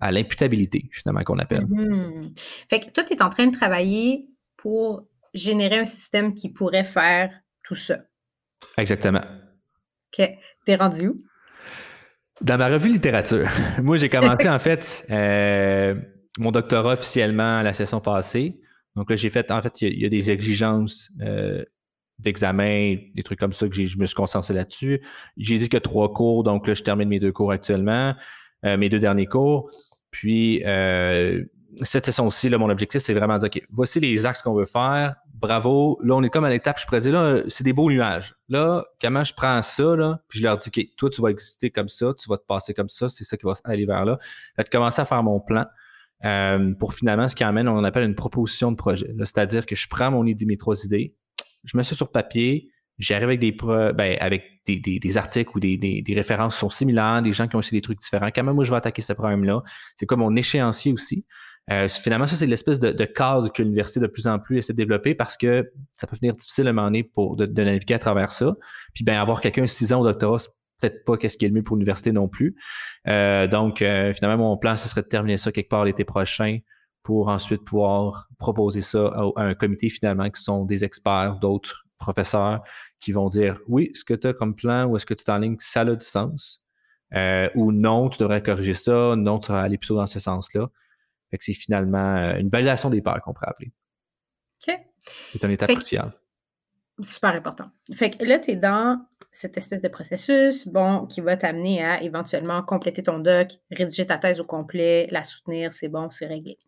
à 0.00 0.10
l'imputabilité, 0.10 0.88
finalement, 0.92 1.22
qu'on 1.22 1.38
appelle. 1.38 1.66
Mm-hmm. 1.66 2.38
Fait 2.70 2.80
que 2.80 2.90
toi, 2.90 3.04
tu 3.04 3.12
es 3.12 3.22
en 3.22 3.28
train 3.28 3.46
de 3.46 3.54
travailler 3.54 4.26
pour 4.56 5.06
générer 5.34 5.78
un 5.78 5.84
système 5.84 6.34
qui 6.34 6.48
pourrait 6.48 6.84
faire 6.84 7.30
tout 7.62 7.74
ça. 7.74 7.98
Exactement. 8.78 9.22
OK. 10.18 10.30
T'es 10.64 10.76
rendu 10.76 11.08
où? 11.08 11.22
Dans 12.42 12.58
ma 12.58 12.68
revue 12.68 12.90
littérature. 12.90 13.48
Moi, 13.82 13.96
j'ai 13.96 14.08
commencé, 14.08 14.48
en 14.48 14.58
fait, 14.58 15.06
euh, 15.10 15.94
mon 16.38 16.50
doctorat 16.50 16.94
officiellement 16.94 17.62
la 17.62 17.72
session 17.72 18.00
passée. 18.00 18.60
Donc 18.94 19.10
là, 19.10 19.16
j'ai 19.16 19.30
fait, 19.30 19.50
en 19.50 19.60
fait, 19.62 19.82
il 19.82 20.00
y, 20.00 20.06
a 20.06 20.08
des 20.08 20.30
exigences 20.30 21.10
euh, 21.20 21.64
d'examen, 22.18 22.96
des 23.14 23.22
trucs 23.22 23.38
comme 23.38 23.52
ça 23.52 23.68
que 23.68 23.74
je 23.74 23.98
me 23.98 24.06
suis 24.06 24.14
concentré 24.14 24.54
là-dessus. 24.54 25.02
J'ai 25.36 25.58
dit 25.58 25.68
que 25.68 25.76
trois 25.76 26.12
cours, 26.12 26.44
donc 26.44 26.66
là, 26.66 26.74
je 26.74 26.82
termine 26.82 27.08
mes 27.08 27.18
deux 27.18 27.32
cours 27.32 27.52
actuellement, 27.52 28.14
euh, 28.64 28.76
mes 28.76 28.88
deux 28.88 28.98
derniers 28.98 29.26
cours. 29.26 29.70
Puis, 30.10 30.62
euh, 30.64 31.44
cette 31.82 32.04
session-ci, 32.04 32.50
mon 32.50 32.70
objectif, 32.70 33.00
c'est 33.00 33.14
vraiment 33.14 33.38
de 33.38 33.48
dire, 33.48 33.62
OK, 33.62 33.66
voici 33.70 34.00
les 34.00 34.24
axes 34.26 34.42
qu'on 34.42 34.54
veut 34.54 34.64
faire. 34.64 35.16
Bravo. 35.34 35.98
Là, 36.02 36.14
on 36.14 36.22
est 36.22 36.30
comme 36.30 36.44
à 36.44 36.50
l'étape, 36.50 36.80
je 36.80 36.86
pourrais 36.86 37.00
dire, 37.00 37.12
là, 37.12 37.42
c'est 37.48 37.64
des 37.64 37.72
beaux 37.72 37.90
nuages. 37.90 38.34
Là, 38.48 38.84
comment 39.00 39.22
je 39.22 39.34
prends 39.34 39.60
ça, 39.62 39.96
là, 39.96 40.20
puis 40.28 40.38
je 40.38 40.44
leur 40.44 40.56
dis, 40.56 40.70
OK, 40.74 40.86
toi, 40.96 41.10
tu 41.10 41.20
vas 41.20 41.28
exister 41.28 41.70
comme 41.70 41.88
ça, 41.88 42.12
tu 42.18 42.28
vas 42.28 42.38
te 42.38 42.46
passer 42.46 42.72
comme 42.72 42.88
ça, 42.88 43.08
c'est 43.08 43.24
ça 43.24 43.36
qui 43.36 43.44
va 43.44 43.52
aller 43.64 43.84
vers 43.84 44.04
là. 44.04 44.18
Je 44.56 44.62
vais 44.62 44.68
commencer 44.70 45.02
à 45.02 45.04
faire 45.04 45.22
mon 45.22 45.40
plan. 45.40 45.66
Euh, 46.24 46.72
pour 46.74 46.94
finalement 46.94 47.28
ce 47.28 47.36
qui 47.36 47.44
amène, 47.44 47.68
on 47.68 47.84
appelle 47.84 48.04
une 48.04 48.14
proposition 48.14 48.70
de 48.70 48.76
projet. 48.76 49.14
C'est-à-dire 49.18 49.66
que 49.66 49.76
je 49.76 49.86
prends 49.86 50.10
mon 50.10 50.22
mes 50.22 50.56
trois 50.56 50.82
idées, 50.84 51.14
je 51.64 51.76
mets 51.76 51.82
ça 51.82 51.94
sur 51.94 52.10
papier, 52.10 52.70
j'arrive 52.98 53.28
avec 53.28 53.40
des 53.40 53.52
ben, 53.52 54.16
avec 54.20 54.44
des, 54.66 55.18
articles 55.18 55.50
ou 55.54 55.60
des, 55.60 56.02
références 56.08 56.54
qui 56.54 56.60
sont 56.60 56.70
similaires, 56.70 57.22
des 57.22 57.32
gens 57.32 57.46
qui 57.48 57.56
ont 57.56 57.58
aussi 57.58 57.74
des 57.74 57.80
trucs 57.80 57.98
différents. 57.98 58.30
Comment 58.34 58.54
moi 58.54 58.64
je 58.64 58.70
vais 58.70 58.76
attaquer 58.76 59.02
ce 59.02 59.12
problème-là? 59.12 59.62
C'est 59.96 60.06
comme 60.06 60.20
mon 60.20 60.34
échéancier 60.36 60.92
aussi. 60.92 61.26
Euh, 61.70 61.88
finalement, 61.88 62.26
ça, 62.26 62.36
c'est 62.36 62.46
l'espèce 62.46 62.78
de, 62.78 63.04
cadre 63.04 63.52
que 63.52 63.62
l'université 63.62 63.98
de 63.98 64.06
plus 64.06 64.26
en 64.26 64.38
plus 64.38 64.58
essaie 64.58 64.72
de 64.72 64.76
développer 64.76 65.14
parce 65.14 65.36
que 65.36 65.70
ça 65.94 66.06
peut 66.06 66.16
venir 66.16 66.34
difficile 66.34 66.66
à 66.68 66.70
un 66.70 66.72
moment 66.72 66.86
donné 66.86 67.02
pour 67.02 67.36
de, 67.36 67.46
naviguer 67.46 67.94
à 67.94 67.98
travers 67.98 68.30
ça. 68.30 68.54
Puis 68.94 69.04
ben 69.04 69.18
avoir 69.18 69.40
quelqu'un 69.40 69.66
six 69.66 69.92
ans 69.92 70.00
au 70.00 70.04
doctorat, 70.04 70.38
c'est 70.38 70.50
peut-être 70.80 71.04
pas 71.04 71.16
qu'est-ce 71.16 71.36
qui 71.36 71.44
est 71.44 71.48
le 71.48 71.54
mieux 71.54 71.62
pour 71.62 71.76
l'université 71.76 72.12
non 72.12 72.28
plus. 72.28 72.56
Euh, 73.08 73.46
donc, 73.48 73.82
euh, 73.82 74.12
finalement, 74.12 74.50
mon 74.50 74.56
plan, 74.56 74.76
ce 74.76 74.88
serait 74.88 75.02
de 75.02 75.08
terminer 75.08 75.36
ça 75.36 75.50
quelque 75.50 75.68
part 75.68 75.84
l'été 75.84 76.04
prochain 76.04 76.58
pour 77.02 77.28
ensuite 77.28 77.64
pouvoir 77.64 78.28
proposer 78.38 78.80
ça 78.80 79.08
à, 79.36 79.42
un 79.42 79.54
comité 79.54 79.88
finalement 79.88 80.28
qui 80.30 80.42
sont 80.42 80.64
des 80.64 80.84
experts, 80.84 81.38
d'autres 81.40 81.86
professeurs 81.98 82.62
qui 83.00 83.12
vont 83.12 83.28
dire 83.28 83.60
oui, 83.68 83.90
ce 83.94 84.04
que 84.04 84.14
tu 84.14 84.26
as 84.26 84.32
comme 84.32 84.54
plan 84.54 84.86
ou 84.86 84.96
est-ce 84.96 85.06
que 85.06 85.14
tu 85.14 85.24
t'enlignes, 85.24 85.56
ça 85.58 85.80
a 85.80 85.94
du 85.94 86.04
sens. 86.04 86.62
Euh, 87.14 87.48
ou 87.54 87.72
non, 87.72 88.08
tu 88.08 88.18
devrais 88.18 88.42
corriger 88.42 88.74
ça, 88.74 89.14
non, 89.16 89.38
tu 89.38 89.48
devrais 89.48 89.64
aller 89.64 89.78
plutôt 89.78 89.96
dans 89.96 90.06
ce 90.06 90.18
sens-là. 90.18 90.68
Fait 91.30 91.38
que 91.38 91.44
c'est 91.44 91.54
finalement 91.54 92.16
euh, 92.16 92.38
une 92.38 92.48
validation 92.48 92.90
des 92.90 93.02
pairs 93.02 93.20
qu'on 93.22 93.32
pourrait 93.32 93.48
appeler. 93.50 93.72
OK. 94.66 94.78
C'est 95.32 95.44
un 95.44 95.50
état 95.50 95.66
crucial. 95.66 96.12
Super 97.00 97.34
important. 97.34 97.70
Fait 97.92 98.10
que 98.10 98.24
là, 98.24 98.38
tu 98.38 98.52
es 98.52 98.56
dans 98.56 99.04
cette 99.30 99.56
espèce 99.58 99.82
de 99.82 99.88
processus, 99.88 100.66
bon, 100.66 101.06
qui 101.06 101.20
va 101.20 101.36
t'amener 101.36 101.84
à 101.84 102.02
éventuellement 102.02 102.62
compléter 102.62 103.02
ton 103.02 103.18
doc, 103.18 103.48
rédiger 103.70 104.06
ta 104.06 104.16
thèse 104.16 104.40
au 104.40 104.44
complet, 104.44 105.06
la 105.10 105.22
soutenir, 105.22 105.74
c'est 105.74 105.88
bon, 105.88 106.08
c'est 106.08 106.26
réglé. 106.26 106.58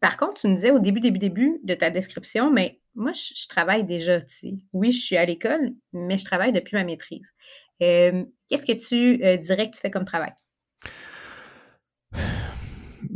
par 0.00 0.16
contre, 0.16 0.40
tu 0.40 0.48
me 0.48 0.54
disais 0.54 0.70
au 0.70 0.78
début, 0.78 1.00
début, 1.00 1.18
début 1.18 1.60
de 1.62 1.74
ta 1.74 1.90
description, 1.90 2.50
mais 2.50 2.80
moi, 2.94 3.12
je, 3.12 3.46
travaille 3.48 3.84
déjà, 3.84 4.20
tu 4.20 4.34
sais. 4.34 4.54
Oui, 4.72 4.92
je 4.92 5.04
suis 5.04 5.16
à 5.16 5.24
l'école, 5.24 5.72
mais 5.92 6.16
je 6.16 6.24
travaille 6.24 6.52
depuis 6.52 6.74
ma 6.74 6.84
maîtrise. 6.84 7.32
Qu'est-ce 7.80 8.66
que 8.66 8.72
tu 8.72 9.24
euh, 9.24 9.36
dirais 9.36 9.70
que 9.70 9.76
tu 9.76 9.80
fais 9.80 9.90
comme 9.90 10.04
travail? 10.04 10.32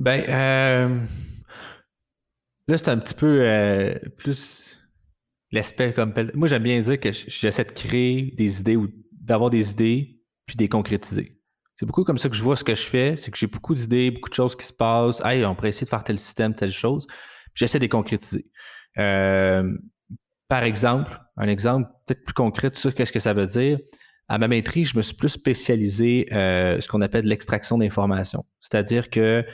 Ben, 0.03 0.25
euh, 0.29 0.99
là, 2.67 2.77
c'est 2.77 2.89
un 2.89 2.99
petit 2.99 3.15
peu 3.15 3.43
euh, 3.43 3.95
plus 4.19 4.77
l'aspect 5.53 5.93
comme. 5.93 6.13
Moi, 6.35 6.49
j'aime 6.49 6.65
bien 6.65 6.81
dire 6.81 6.99
que 6.99 7.13
j'essaie 7.13 7.65
de 7.65 7.71
créer 7.71 8.35
des 8.37 8.59
idées 8.59 8.75
ou 8.75 8.89
d'avoir 9.13 9.49
des 9.49 9.71
idées 9.71 10.19
puis 10.45 10.57
de 10.57 10.63
les 10.65 10.69
concrétiser. 10.69 11.39
C'est 11.77 11.87
beaucoup 11.87 12.03
comme 12.03 12.19
ça 12.19 12.29
que 12.29 12.35
je 12.35 12.43
vois 12.43 12.57
ce 12.57 12.65
que 12.65 12.75
je 12.75 12.83
fais, 12.83 13.17
c'est 13.17 13.31
que 13.31 13.39
j'ai 13.39 13.47
beaucoup 13.47 13.77
d'idées, 13.77 14.11
beaucoup 14.11 14.29
de 14.29 14.35
choses 14.35 14.57
qui 14.57 14.67
se 14.67 14.73
passent. 14.73 15.23
Hey, 15.25 15.45
on 15.45 15.55
pourrait 15.55 15.69
essayer 15.69 15.85
de 15.85 15.91
faire 15.91 16.03
tel 16.03 16.19
système, 16.19 16.53
telle 16.53 16.73
chose. 16.73 17.07
J'essaie 17.55 17.79
de 17.79 17.85
les 17.85 17.89
concrétiser. 17.89 18.51
Euh, 18.99 19.73
par 20.49 20.65
exemple, 20.65 21.17
un 21.37 21.47
exemple 21.47 21.89
peut-être 22.07 22.25
plus 22.25 22.35
concret 22.35 22.73
ça, 22.75 22.91
qu'est-ce 22.91 23.13
que 23.13 23.21
ça 23.21 23.35
veut 23.35 23.47
dire? 23.47 23.79
À 24.27 24.39
ma 24.39 24.49
maîtrise, 24.49 24.89
je 24.89 24.97
me 24.97 25.03
suis 25.03 25.15
plus 25.15 25.29
spécialisé 25.29 26.27
euh, 26.33 26.81
ce 26.81 26.89
qu'on 26.89 27.03
appelle 27.03 27.25
l'extraction 27.25 27.79
d'informations. 27.79 28.45
C'est-à-dire 28.59 29.11
que 29.11 29.47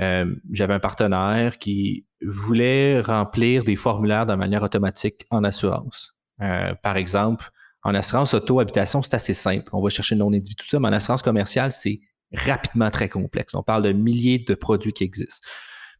euh, 0.00 0.34
j'avais 0.50 0.74
un 0.74 0.80
partenaire 0.80 1.58
qui 1.58 2.06
voulait 2.22 3.00
remplir 3.00 3.64
des 3.64 3.76
formulaires 3.76 4.26
de 4.26 4.34
manière 4.34 4.62
automatique 4.62 5.26
en 5.30 5.44
assurance. 5.44 6.14
Euh, 6.40 6.74
par 6.82 6.96
exemple, 6.96 7.50
en 7.82 7.94
assurance 7.94 8.32
auto-habitation, 8.34 9.02
c'est 9.02 9.16
assez 9.16 9.34
simple. 9.34 9.68
On 9.72 9.82
va 9.82 9.90
chercher 9.90 10.14
le 10.14 10.20
non-individu, 10.20 10.54
tout 10.56 10.66
ça, 10.66 10.78
mais 10.80 10.88
en 10.88 10.92
assurance 10.92 11.22
commerciale, 11.22 11.72
c'est 11.72 12.00
rapidement 12.32 12.90
très 12.90 13.08
complexe. 13.08 13.54
On 13.54 13.62
parle 13.62 13.82
de 13.82 13.92
milliers 13.92 14.38
de 14.38 14.54
produits 14.54 14.92
qui 14.92 15.04
existent. 15.04 15.46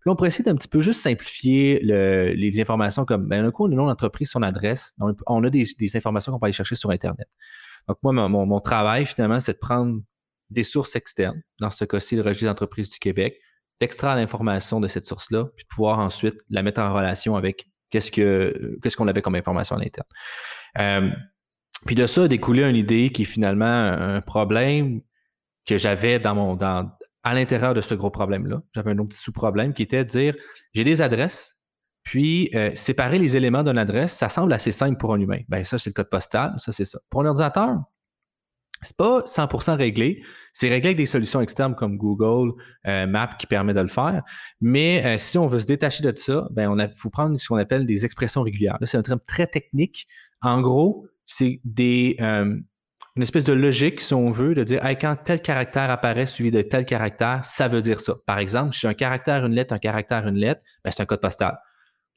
Puis 0.01 0.11
on 0.11 0.17
pourrait 0.17 0.29
essayer 0.29 0.45
d'un 0.45 0.57
petit 0.57 0.69
peu 0.69 0.81
juste 0.81 1.01
simplifier 1.01 1.79
les 1.81 2.61
informations 2.61 3.05
comme, 3.05 3.29
ben, 3.29 3.45
un 3.45 3.51
coup, 3.53 3.69
le 3.69 3.77
nom 3.77 3.87
d'entreprise, 3.87 4.31
son 4.31 4.43
adresse. 4.43 4.93
On, 5.27 5.45
a 5.45 5.51
des, 5.51 5.97
informations 5.97 6.33
qu'on 6.33 6.41
peut 6.41 6.47
aller 6.47 6.53
chercher 6.53 6.75
sur 6.75 6.91
Internet. 6.91 7.29
Donc, 7.87 7.99
moi, 8.03 8.13
mon, 8.13 8.47
mon 8.47 8.61
travail, 8.61 9.07
finalement, 9.07 9.39
c'est 9.39 9.53
de 9.53 9.59
prendre 9.59 10.01
des 10.51 10.65
sources 10.65 10.97
externes, 10.97 11.41
dans 11.61 11.71
ce 11.71 11.85
cas-ci, 11.85 12.17
le 12.17 12.23
registre 12.23 12.47
d'entreprise 12.47 12.91
du 12.91 12.99
Québec, 12.99 13.39
d'extraire 13.83 14.15
l'information 14.15 14.81
de 14.81 14.89
cette 14.89 15.07
source-là, 15.07 15.47
puis 15.57 15.65
de 15.65 15.69
pouvoir 15.69 15.99
ensuite 15.99 16.37
la 16.49 16.63
mettre 16.63 16.81
en 16.81 16.95
relation 16.95 17.35
avec 17.37 17.67
qu'est-ce 17.91 18.13
que 18.13 18.79
qu'est-ce 18.81 18.97
qu'on 18.97 19.09
avait 19.09 19.23
comme 19.23 19.35
information 19.35 19.77
à 19.77 19.81
l'interne. 19.81 20.07
Euh, 20.79 21.11
puis 21.85 21.97
de 21.97 22.07
ça 22.07 22.23
a 22.23 22.29
découlé 22.29 22.63
une 22.63 22.77
idée 22.77 23.11
qui 23.11 23.23
est 23.23 23.27
finalement 23.27 23.65
un 23.67 24.21
problème 24.21 25.01
que 25.67 25.79
j'avais 25.79 26.25
à 26.25 27.35
l'intérieur 27.35 27.75
de 27.75 27.81
ce 27.81 27.95
gros 27.95 28.11
problème-là. 28.11 28.63
J'avais 28.75 28.93
un 28.93 28.99
autre 28.99 29.09
petit 29.09 29.19
sous-problème 29.19 29.75
qui 29.75 29.83
était 29.83 30.05
de 30.05 30.09
dire 30.09 30.35
j'ai 30.75 30.85
des 30.85 31.03
adresses, 31.03 31.59
puis 32.05 32.51
euh, 32.55 32.71
séparer 32.75 33.19
les 33.19 33.37
éléments 33.37 33.65
d'une 33.65 33.79
adresse, 33.79 34.13
ça 34.13 34.29
semble 34.29 34.53
assez 34.53 34.73
simple 34.73 34.97
pour 34.97 35.13
un 35.13 35.21
humain. 35.21 35.41
Ben 35.49 35.65
ça, 35.65 35.79
c'est 35.79 35.91
le 35.91 35.95
code 35.95 36.11
postal, 36.11 36.55
ça, 36.59 36.71
c'est 36.71 36.85
ça. 36.85 36.99
Pour 37.11 37.23
un 37.23 37.27
ordinateur, 37.27 37.79
c'est 38.83 38.97
pas 38.97 39.21
100% 39.21 39.77
réglé. 39.77 40.23
C'est 40.53 40.69
réglé 40.69 40.89
avec 40.89 40.97
des 40.99 41.07
solutions 41.07 41.41
externes 41.41 41.75
comme 41.75 41.97
Google 41.97 42.53
euh, 42.87 43.07
Maps 43.07 43.35
qui 43.39 43.47
permet 43.47 43.75
de 43.75 43.81
le 43.81 43.89
faire. 43.89 44.23
Mais 44.61 45.03
euh, 45.05 45.19
si 45.19 45.39
on 45.39 45.47
veut 45.47 45.61
se 45.61 45.67
détacher 45.67 46.03
de 46.03 46.17
ça, 46.17 46.49
ben 46.51 46.69
on 46.69 46.89
faut 46.97 47.11
prendre 47.11 47.39
ce 47.39 47.49
qu'on 47.49 47.57
appelle 47.57 47.87
des 47.87 48.05
expressions 48.05 48.43
régulières. 48.43 48.77
Là, 48.81 48.87
c'est 48.87 48.99
un 48.99 49.03
terme 49.03 49.21
très 49.27 49.47
technique. 49.47 50.07
En 50.43 50.61
gros, 50.61 51.07
c'est 51.25 51.61
des 51.65 52.17
euh, 52.21 52.57
une 53.15 53.23
espèce 53.23 53.45
de 53.45 53.53
logique, 53.53 54.01
si 54.01 54.15
on 54.15 54.31
veut, 54.31 54.55
de 54.55 54.65
dire 54.65 54.81
quand 54.99 55.17
tel 55.23 55.43
caractère 55.43 55.91
apparaît 55.91 56.27
suivi 56.27 56.51
de 56.51 56.63
tel 56.63 56.87
caractère, 56.87 57.45
ça 57.45 57.69
veut 57.69 57.83
dire 57.83 58.01
ça. 58.01 58.15
Par 58.27 58.39
exemple, 58.39 58.73
si 58.73 58.81
j'ai 58.81 58.89
un 58.89 58.95
caractère, 58.95 59.45
une 59.45 59.53
lettre, 59.53 59.75
un 59.75 59.79
caractère, 59.79 60.27
une 60.27 60.37
lettre, 60.37 60.63
ben, 60.83 60.91
c'est 60.91 61.03
un 61.03 61.07
code 61.07 61.21
postal. 61.21 61.59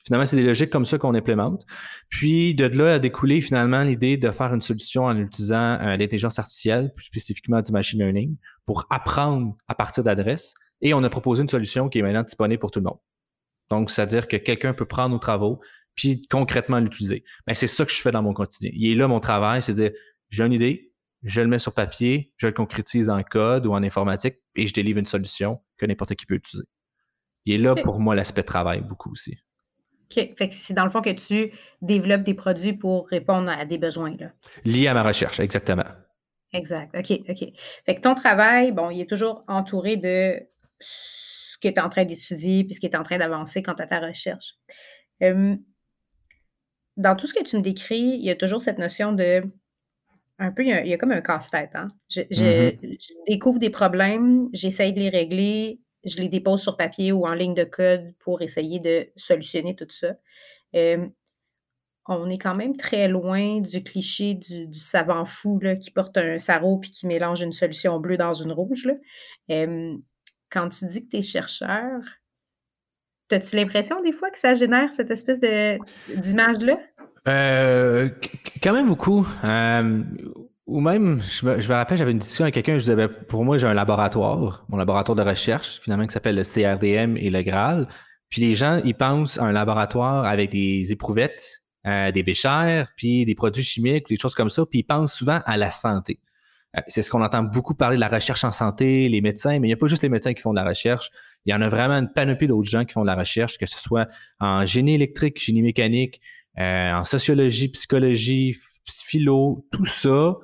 Finalement, 0.04 0.26
c'est 0.26 0.36
des 0.36 0.44
logiques 0.44 0.70
comme 0.70 0.86
ça 0.86 0.98
qu'on 0.98 1.16
implémente. 1.16 1.66
Puis 2.10 2.54
de 2.54 2.66
là 2.66 2.94
a 2.94 3.00
découlé 3.00 3.42
finalement 3.42 3.82
l'idée 3.82 4.18
de 4.18 4.30
faire 4.30 4.54
une 4.54 4.62
solution 4.62 5.06
en 5.06 5.18
utilisant 5.18 5.80
euh, 5.82 5.98
l'intelligence 5.98 6.38
artificielle, 6.38 6.94
plus 6.96 7.06
spécifiquement 7.06 7.62
du 7.62 7.72
machine 7.72 8.00
learning, 8.00 8.38
pour 8.66 8.86
apprendre 8.92 9.56
à 9.68 9.74
partir 9.74 10.04
d'adresses. 10.04 10.54
Et 10.82 10.94
on 10.94 11.04
a 11.04 11.10
proposé 11.10 11.42
une 11.42 11.50
solution 11.50 11.90
qui 11.90 12.00
est 12.00 12.02
maintenant 12.04 12.24
disponible 12.24 12.60
pour 12.60 12.70
tout 12.70 12.80
le 12.80 12.86
monde. 12.86 13.00
Donc, 13.72 13.90
c'est-à-dire 13.90 14.28
que 14.28 14.38
quelqu'un 14.38 14.74
peut 14.74 14.86
prendre 14.86 15.10
nos 15.10 15.20
travaux 15.20 15.60
puis 15.96 16.28
concrètement 16.30 16.80
l'utiliser. 16.80 17.24
Mais 17.48 17.54
c'est 17.54 17.68
ça 17.68 17.86
que 17.86 17.92
je 17.92 18.02
fais 18.02 18.12
dans 18.12 18.22
mon 18.22 18.34
quotidien. 18.34 18.70
Il 18.74 18.92
est 18.92 18.96
là 18.96 19.08
mon 19.08 19.20
travail, 19.20 19.62
c'est 19.62 19.74
dire 19.74 19.92
j'ai 20.30 20.44
une 20.44 20.54
idée, 20.54 20.94
je 21.24 21.42
le 21.42 21.48
mets 21.48 21.60
sur 21.60 21.74
papier, 21.74 22.34
je 22.38 22.48
le 22.48 22.54
concrétise 22.54 23.10
en 23.10 23.24
code 23.24 23.66
ou 23.66 23.72
en 23.72 23.82
informatique 23.82 24.36
et 24.56 24.68
je 24.68 24.74
délivre 24.74 25.00
une 25.00 25.06
solution 25.06 25.62
que 25.78 25.86
n'importe 25.86 26.16
qui 26.16 26.26
peut 26.26 26.36
utiliser. 26.36 26.68
Il 27.46 27.54
est 27.54 27.58
là 27.58 27.76
pour 27.76 28.00
moi 28.00 28.16
l'aspect 28.16 28.44
travail 28.44 28.82
beaucoup 28.82 29.12
aussi. 29.12 29.38
Fait 30.16 30.48
que 30.48 30.54
c'est 30.54 30.74
dans 30.74 30.86
le 30.86 30.90
fond 30.90 31.02
que 31.02 31.12
tu 31.12 31.52
développes 31.82 32.22
des 32.22 32.34
produits 32.34 32.74
pour 32.74 33.08
répondre 33.08 33.50
à 33.50 33.66
des 33.66 33.78
besoins. 33.78 34.16
Là. 34.18 34.32
Liés 34.64 34.88
à 34.88 34.94
ma 34.94 35.04
recherche, 35.04 35.40
exactement. 35.40 35.84
Exact. 36.54 36.96
OK, 36.98 37.22
OK. 37.30 37.50
Fait 37.86 37.96
que 37.96 38.02
ton 38.02 38.16
travail, 38.16 38.72
bon, 38.72 38.90
il 38.90 39.02
est 39.02 39.10
toujours 39.10 39.42
entouré 39.48 39.98
de 39.98 40.40
ce 40.80 41.58
que 41.58 41.68
tu 41.68 41.74
es 41.74 41.80
en 41.80 41.90
train 41.90 42.06
d'étudier 42.06 42.64
puis 42.64 42.74
ce 42.74 42.80
qui 42.80 42.86
est 42.86 42.96
en 42.96 43.04
train 43.04 43.18
d'avancer 43.18 43.62
quant 43.62 43.74
à 43.74 43.88
ta 43.88 44.00
recherche. 44.00 44.54
dans 45.22 47.16
tout 47.18 47.28
ce 47.28 47.34
que 47.34 47.44
tu 47.44 47.58
me 47.58 47.62
décris, 47.62 48.18
il 48.20 48.24
y 48.24 48.30
a 48.30 48.36
toujours 48.36 48.62
cette 48.62 48.78
notion 48.78 49.12
de. 49.12 49.44
Un 50.38 50.52
peu, 50.52 50.64
il 50.66 50.88
y 50.88 50.94
a, 50.94 50.98
comme 50.98 51.14
un 51.14 51.22
casse-tête. 51.22 51.72
Hein? 51.76 51.88
Je, 52.10 52.22
mm-hmm. 52.22 52.78
je, 52.82 53.14
découvre 53.26 53.58
des 53.58 53.70
problèmes, 53.70 54.50
j'essaye 54.52 54.92
de 54.92 55.00
les 55.00 55.08
régler, 55.08 55.80
je 56.06 56.18
les 56.18 56.30
dépose 56.30 56.62
sur 56.62 56.78
papier 56.78 57.12
ou 57.12 57.26
en 57.26 57.34
ligne 57.34 57.54
de 57.54 57.64
code 57.64 58.14
pour 58.20 58.42
essayer 58.42 58.80
de 58.80 59.08
solutionner 59.16 59.76
tout 59.76 59.88
ça. 59.90 60.16
on 62.08 62.30
est 62.30 62.38
quand 62.38 62.56
même 62.56 62.78
très 62.78 63.08
loin 63.08 63.60
du 63.60 63.84
cliché 63.84 64.36
du, 64.36 64.74
savant 64.74 65.26
fou 65.26 65.60
qui 65.82 65.92
porte 65.92 66.18
un 66.18 66.38
sarrau 66.38 66.78
puis 66.78 66.92
qui 66.92 67.08
mélange 67.08 67.42
une 67.42 67.54
solution 67.54 68.00
bleue 68.00 68.18
dans 68.18 68.34
une 68.34 68.52
rouge. 68.52 68.88
quand 69.48 70.70
tu 70.70 70.86
dis 70.86 71.04
que 71.06 71.10
tu 71.10 71.18
es 71.18 71.22
chercheur, 71.24 72.00
as-tu 73.32 73.56
l'impression 73.56 74.02
des 74.02 74.12
fois 74.12 74.30
que 74.30 74.38
ça 74.38 74.54
génère 74.54 74.92
cette 74.92 75.12
espèce 75.12 75.40
d'image-là? 75.40 76.80
Euh, 77.28 78.10
quand 78.62 78.74
même 78.74 78.88
beaucoup. 78.88 79.26
Ou 80.68 80.82
même, 80.82 81.22
je 81.22 81.46
me, 81.46 81.74
rappelle, 81.74 81.98
j'avais 81.98 82.12
une 82.12 82.18
discussion 82.18 82.46
avec 82.46 82.56
quelqu'un, 82.56 82.74
je 82.74 82.80
disais, 82.80 82.96
ben, 82.96 83.08
pour 83.08 83.46
moi, 83.46 83.58
j'ai 83.58 83.68
un 83.68 83.76
laboratoire, 83.76 84.66
mon 84.70 84.78
laboratoire 84.78 85.16
de 85.16 85.22
recherche, 85.22 85.80
finalement, 85.82 86.08
qui 86.08 86.14
s'appelle 86.14 86.36
le 86.36 86.44
CRDM 86.44 87.18
et 87.18 87.30
le 87.30 87.44
Graal. 87.44 87.88
Puis 88.30 88.42
les 88.42 88.56
gens, 88.56 88.82
ils 88.84 88.96
pensent 88.96 89.38
à 89.38 89.44
un 89.44 89.52
laboratoire 89.52 90.26
avec 90.26 90.52
des 90.52 90.92
éprouvettes, 90.92 91.62
euh, 91.86 92.12
des 92.12 92.24
béchères, 92.24 92.92
puis 92.98 93.26
des 93.26 93.36
produits 93.36 93.64
chimiques, 93.64 94.10
des 94.10 94.18
choses 94.18 94.34
comme 94.34 94.50
ça, 94.50 94.66
puis 94.66 94.80
ils 94.80 94.84
pensent 94.84 95.14
souvent 95.14 95.40
à 95.46 95.56
la 95.56 95.70
santé. 95.70 96.20
c'est 96.88 97.04
ce 97.04 97.12
qu'on 97.12 97.22
entend 97.22 97.44
beaucoup 97.44 97.76
parler 97.76 97.96
de 97.96 98.02
la 98.02 98.10
recherche 98.10 98.44
en 98.44 98.52
santé, 98.52 99.08
les 99.08 99.22
médecins, 99.22 99.60
mais 99.60 99.68
il 99.68 99.70
n'y 99.70 99.74
a 99.74 99.78
pas 99.78 99.88
juste 99.88 100.02
les 100.02 100.10
médecins 100.10 100.34
qui 100.34 100.42
font 100.42 100.52
de 100.52 100.58
la 100.58 100.66
recherche. 100.66 101.12
Il 101.46 101.54
y 101.54 101.56
en 101.56 101.62
a 101.62 101.70
vraiment 101.70 101.94
une 101.94 102.12
panoplie 102.12 102.48
d'autres 102.48 102.68
gens 102.68 102.86
qui 102.86 102.94
font 102.94 103.04
de 103.04 103.08
la 103.08 103.16
recherche, 103.16 103.60
que 103.60 103.68
ce 103.68 103.78
soit 103.78 104.10
en 104.40 104.66
génie 104.66 104.96
électrique, 104.96 105.42
génie 105.42 105.62
mécanique, 105.62 106.20
euh, 106.58 106.92
en 106.92 107.04
sociologie, 107.04 107.70
psychologie, 107.70 108.58
philo, 108.84 109.66
tout 109.72 109.86
ça 109.86 110.36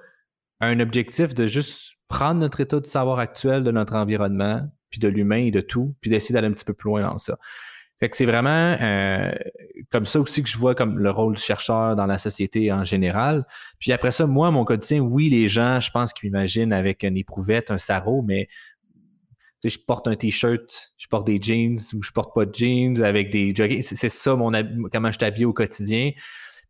un 0.61 0.79
objectif 0.79 1.33
de 1.33 1.47
juste 1.47 1.95
prendre 2.07 2.39
notre 2.39 2.61
état 2.61 2.79
de 2.79 2.85
savoir 2.85 3.19
actuel 3.19 3.63
de 3.63 3.71
notre 3.71 3.95
environnement, 3.95 4.61
puis 4.89 4.99
de 4.99 5.07
l'humain 5.07 5.45
et 5.45 5.51
de 5.51 5.61
tout, 5.61 5.95
puis 6.01 6.09
d'essayer 6.09 6.33
d'aller 6.33 6.47
un 6.47 6.51
petit 6.51 6.65
peu 6.65 6.73
plus 6.73 6.89
loin 6.89 7.01
dans 7.01 7.17
ça. 7.17 7.37
Fait 7.99 8.09
que 8.09 8.17
c'est 8.17 8.25
vraiment 8.25 8.75
euh, 8.81 9.31
comme 9.91 10.05
ça 10.05 10.19
aussi 10.19 10.41
que 10.41 10.49
je 10.49 10.57
vois 10.57 10.73
comme 10.73 10.97
le 10.97 11.11
rôle 11.11 11.35
du 11.35 11.41
chercheur 11.41 11.95
dans 11.95 12.07
la 12.07 12.17
société 12.17 12.71
en 12.71 12.83
général. 12.83 13.45
Puis 13.79 13.91
après 13.91 14.09
ça, 14.09 14.25
moi, 14.25 14.49
mon 14.49 14.65
quotidien, 14.65 15.01
oui, 15.01 15.29
les 15.29 15.47
gens, 15.47 15.79
je 15.79 15.91
pense 15.91 16.11
qu'ils 16.11 16.31
m'imaginent 16.31 16.73
avec 16.73 17.03
une 17.03 17.15
éprouvette, 17.15 17.69
un 17.69 17.77
sarrau, 17.77 18.23
mais 18.23 18.47
je 19.63 19.77
porte 19.77 20.07
un 20.07 20.15
t-shirt, 20.15 20.93
je 20.97 21.07
porte 21.07 21.27
des 21.27 21.39
jeans 21.39 21.77
ou 21.93 22.01
je 22.01 22.11
porte 22.11 22.33
pas 22.33 22.45
de 22.45 22.55
jeans 22.55 23.03
avec 23.03 23.29
des 23.29 23.53
jogging. 23.55 23.83
C'est 23.83 24.09
ça 24.09 24.35
mon 24.35 24.51
comment 24.91 25.11
je 25.11 25.19
t'habille 25.19 25.45
au 25.45 25.53
quotidien. 25.53 26.11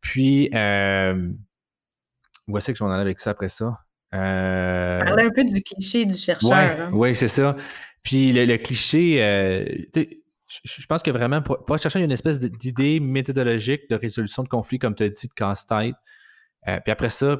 Puis, 0.01 0.49
euh, 0.54 1.32
où 2.52 2.58
est-ce 2.58 2.72
que 2.72 2.78
je 2.78 2.84
vais 2.84 2.90
en 2.90 2.94
aller 2.94 3.02
avec 3.02 3.20
ça 3.20 3.32
après 3.32 3.50
ça? 3.50 3.80
Euh, 4.14 5.04
Parler 5.04 5.24
un 5.24 5.32
peu 5.32 5.44
du 5.44 5.62
cliché 5.62 6.06
du 6.06 6.16
chercheur. 6.16 6.90
Oui, 6.92 6.98
ouais, 6.98 7.14
c'est 7.16 7.28
ça. 7.28 7.56
Puis 8.04 8.34
le, 8.34 8.58
cliché, 8.58 9.24
euh, 9.24 9.66
je 10.64 10.86
pense 10.88 11.02
que 11.02 11.12
vraiment, 11.12 11.42
pour, 11.42 11.64
pour 11.64 11.78
chercher 11.78 12.00
une 12.00 12.12
espèce 12.12 12.40
d'idée 12.40 13.00
méthodologique 13.00 13.90
de 13.90 13.96
résolution 13.96 14.44
de 14.44 14.50
conflits, 14.50 14.80
comme 14.80 14.96
tu 14.96 15.04
as 15.04 15.10
dit, 15.10 15.28
de 15.28 15.34
casse-tête. 15.34 15.96
Euh, 16.68 16.80
puis 16.84 16.92
après 16.92 17.10
ça, 17.10 17.38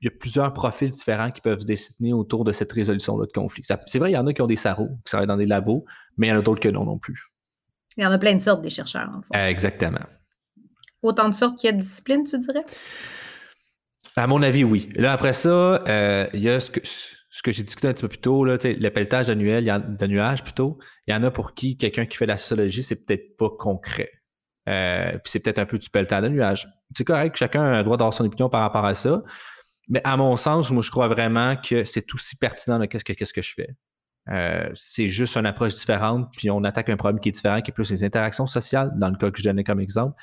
il 0.00 0.06
y 0.06 0.08
a 0.08 0.10
plusieurs 0.18 0.52
profils 0.52 0.90
différents 0.90 1.30
qui 1.30 1.40
peuvent 1.40 1.60
se 1.60 1.66
dessiner 1.66 2.12
autour 2.12 2.44
de 2.44 2.52
cette 2.52 2.72
résolution-là 2.72 3.26
de 3.26 3.32
conflit. 3.32 3.62
C'est 3.86 3.98
vrai, 3.98 4.10
il 4.10 4.14
y 4.14 4.16
en 4.16 4.26
a 4.26 4.32
qui 4.32 4.42
ont 4.42 4.46
des 4.46 4.56
sarraux, 4.56 4.88
qui 5.04 5.10
travaillent 5.10 5.28
dans 5.28 5.36
des 5.36 5.46
labos, 5.46 5.84
mais 6.16 6.28
il 6.28 6.30
y 6.30 6.32
en 6.32 6.38
a 6.38 6.42
d'autres 6.42 6.60
que 6.60 6.68
non 6.68 6.84
non 6.84 6.98
plus. 6.98 7.30
Il 7.96 8.02
y 8.02 8.06
en 8.06 8.10
a 8.10 8.18
plein 8.18 8.34
de 8.34 8.40
sortes 8.40 8.62
des 8.62 8.70
chercheurs, 8.70 9.10
en 9.14 9.22
fait. 9.22 9.50
exactement. 9.50 10.04
Autant 11.02 11.28
de 11.28 11.34
sortes 11.34 11.58
qu'il 11.58 11.68
y 11.68 11.72
a 11.72 11.76
de 11.76 11.80
disciplines, 11.82 12.24
tu 12.24 12.38
dirais? 12.38 12.64
À 14.16 14.26
mon 14.26 14.42
avis, 14.42 14.64
oui. 14.64 14.90
Là, 14.94 15.12
après 15.12 15.32
ça, 15.32 15.82
euh, 15.88 16.26
il 16.34 16.40
y 16.40 16.50
a 16.50 16.60
ce 16.60 16.70
que, 16.70 16.80
ce 16.84 17.50
j'ai 17.50 17.62
discuté 17.62 17.88
un 17.88 17.92
petit 17.92 18.02
peu 18.02 18.08
plus 18.08 18.18
tôt, 18.18 18.44
là, 18.44 18.56
le 18.62 18.88
pelletage 18.90 19.28
de, 19.28 19.34
de 19.34 20.06
nuages 20.06 20.42
plutôt. 20.42 20.78
Il 21.06 21.14
y 21.14 21.16
en 21.16 21.22
a 21.22 21.30
pour 21.30 21.54
qui 21.54 21.78
quelqu'un 21.78 22.04
qui 22.04 22.16
fait 22.18 22.26
la 22.26 22.36
sociologie, 22.36 22.82
c'est 22.82 23.06
peut-être 23.06 23.36
pas 23.38 23.48
concret. 23.58 24.10
Euh, 24.68 25.12
puis 25.12 25.22
c'est 25.32 25.40
peut-être 25.40 25.58
un 25.58 25.66
peu 25.66 25.78
du 25.78 25.88
pelletage 25.88 26.22
de 26.22 26.28
nuages. 26.28 26.68
C'est 26.94 27.04
correct, 27.04 27.36
chacun 27.36 27.64
a 27.64 27.78
le 27.78 27.84
droit 27.84 27.96
d'avoir 27.96 28.12
son 28.12 28.24
opinion 28.24 28.50
par 28.50 28.60
rapport 28.60 28.84
à 28.84 28.94
ça. 28.94 29.22
Mais 29.88 30.02
à 30.04 30.16
mon 30.16 30.36
sens, 30.36 30.70
moi, 30.70 30.82
je 30.82 30.90
crois 30.90 31.08
vraiment 31.08 31.56
que 31.56 31.84
c'est 31.84 32.12
aussi 32.14 32.36
pertinent 32.36 32.78
de 32.78 32.84
qu'est-ce 32.84 33.04
que, 33.04 33.14
qu'est-ce 33.14 33.32
que 33.32 33.42
je 33.42 33.54
fais. 33.54 33.70
Euh, 34.28 34.70
c'est 34.74 35.06
juste 35.06 35.36
une 35.36 35.46
approche 35.46 35.74
différente, 35.74 36.28
puis 36.36 36.50
on 36.50 36.62
attaque 36.64 36.90
un 36.90 36.96
problème 36.96 37.18
qui 37.18 37.30
est 37.30 37.32
différent, 37.32 37.60
qui 37.60 37.70
est 37.70 37.74
plus 37.74 37.90
les 37.90 38.04
interactions 38.04 38.46
sociales, 38.46 38.92
dans 38.96 39.08
le 39.08 39.16
cas 39.16 39.30
que 39.30 39.38
je 39.38 39.42
donnais 39.42 39.64
comme 39.64 39.80
exemple, 39.80 40.14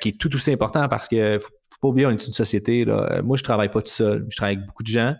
qui 0.00 0.10
est 0.10 0.20
tout 0.20 0.34
aussi 0.34 0.52
important 0.52 0.88
parce 0.88 1.08
que 1.08 1.38
faut, 1.38 1.48
faut 1.80 1.88
pas 1.88 1.88
oublier, 1.88 2.06
on 2.06 2.10
est 2.10 2.26
une 2.26 2.32
société. 2.32 2.84
Là. 2.84 3.08
Euh, 3.10 3.22
moi, 3.22 3.36
je 3.36 3.42
travaille 3.42 3.70
pas 3.70 3.82
tout 3.82 3.90
seul, 3.90 4.26
je 4.28 4.36
travaille 4.36 4.56
avec 4.56 4.66
beaucoup 4.66 4.82
de 4.82 4.88
gens. 4.88 5.14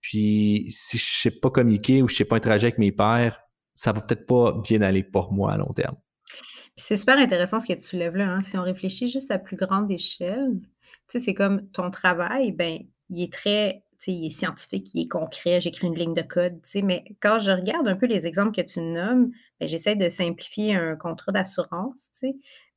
Puis 0.00 0.66
si 0.68 0.96
je 0.96 1.20
sais 1.20 1.30
pas 1.30 1.50
communiquer 1.50 2.02
ou 2.02 2.08
je 2.08 2.14
sais 2.14 2.24
pas 2.24 2.36
interagir 2.36 2.66
avec 2.66 2.78
mes 2.78 2.92
pairs, 2.92 3.40
ça 3.74 3.92
va 3.92 4.00
peut-être 4.00 4.26
pas 4.26 4.52
bien 4.64 4.82
aller 4.82 5.02
pour 5.02 5.32
moi 5.32 5.52
à 5.52 5.56
long 5.56 5.72
terme. 5.72 5.96
C'est 6.76 6.96
super 6.96 7.18
intéressant 7.18 7.58
ce 7.58 7.66
que 7.66 7.78
tu 7.78 7.96
lèves 7.96 8.16
là. 8.16 8.28
Hein. 8.28 8.42
Si 8.42 8.56
on 8.56 8.62
réfléchit 8.62 9.08
juste 9.08 9.30
à 9.32 9.38
plus 9.38 9.56
grande 9.56 9.90
échelle, 9.90 10.60
c'est 11.08 11.34
comme 11.34 11.68
ton 11.70 11.90
travail, 11.90 12.52
ben 12.52 12.78
il 13.10 13.22
est 13.22 13.32
très, 13.32 13.82
il 14.06 14.26
est 14.26 14.30
scientifique, 14.30 14.94
il 14.94 15.02
est 15.02 15.08
concret, 15.08 15.60
j'écris 15.60 15.88
une 15.88 15.96
ligne 15.96 16.14
de 16.14 16.22
code, 16.22 16.60
mais 16.84 17.04
quand 17.20 17.38
je 17.38 17.50
regarde 17.50 17.88
un 17.88 17.96
peu 17.96 18.06
les 18.06 18.26
exemples 18.26 18.54
que 18.54 18.66
tu 18.66 18.80
nommes, 18.80 19.30
ben, 19.58 19.68
j'essaie 19.68 19.96
de 19.96 20.08
simplifier 20.08 20.74
un 20.74 20.94
contrat 20.94 21.32
d'assurance, 21.32 22.10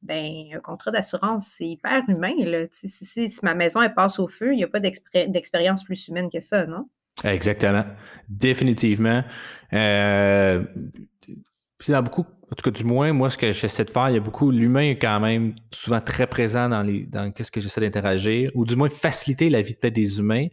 ben, 0.01 0.45
un 0.53 0.59
contrat 0.59 0.91
d'assurance, 0.91 1.47
c'est 1.57 1.67
hyper 1.67 2.03
humain. 2.07 2.33
Là. 2.39 2.65
Si, 2.71 2.89
si, 2.89 3.29
ma 3.43 3.53
maison 3.53 3.81
elle 3.81 3.93
passe 3.93 4.19
au 4.19 4.27
feu, 4.27 4.53
il 4.53 4.57
n'y 4.57 4.63
a 4.63 4.67
pas 4.67 4.79
d'expérience 4.79 5.83
plus 5.83 6.07
humaine 6.07 6.29
que 6.29 6.39
ça, 6.39 6.65
non? 6.65 6.89
Exactement. 7.23 7.83
Définitivement. 8.27 9.23
Euh, 9.73 10.63
puis 11.77 11.91
dans 11.91 12.01
beaucoup, 12.01 12.25
en 12.51 12.55
tout 12.55 12.69
cas 12.69 12.71
du 12.71 12.83
moins, 12.83 13.13
moi, 13.13 13.29
ce 13.29 13.37
que 13.37 13.51
j'essaie 13.51 13.85
de 13.85 13.89
faire, 13.89 14.09
il 14.09 14.15
y 14.15 14.17
a 14.17 14.21
beaucoup, 14.21 14.51
l'humain 14.51 14.91
est 14.91 14.97
quand 14.97 15.19
même 15.19 15.55
souvent 15.71 16.01
très 16.01 16.27
présent 16.27 16.69
dans 16.69 16.81
les 16.81 17.05
dans 17.05 17.31
qu'est-ce 17.31 17.51
que 17.51 17.61
j'essaie 17.61 17.81
d'interagir, 17.81 18.51
ou 18.55 18.65
du 18.65 18.75
moins 18.75 18.89
faciliter 18.89 19.49
la 19.49 19.61
vie 19.61 19.75
peut-être 19.75 19.95
des 19.95 20.19
humains, 20.19 20.47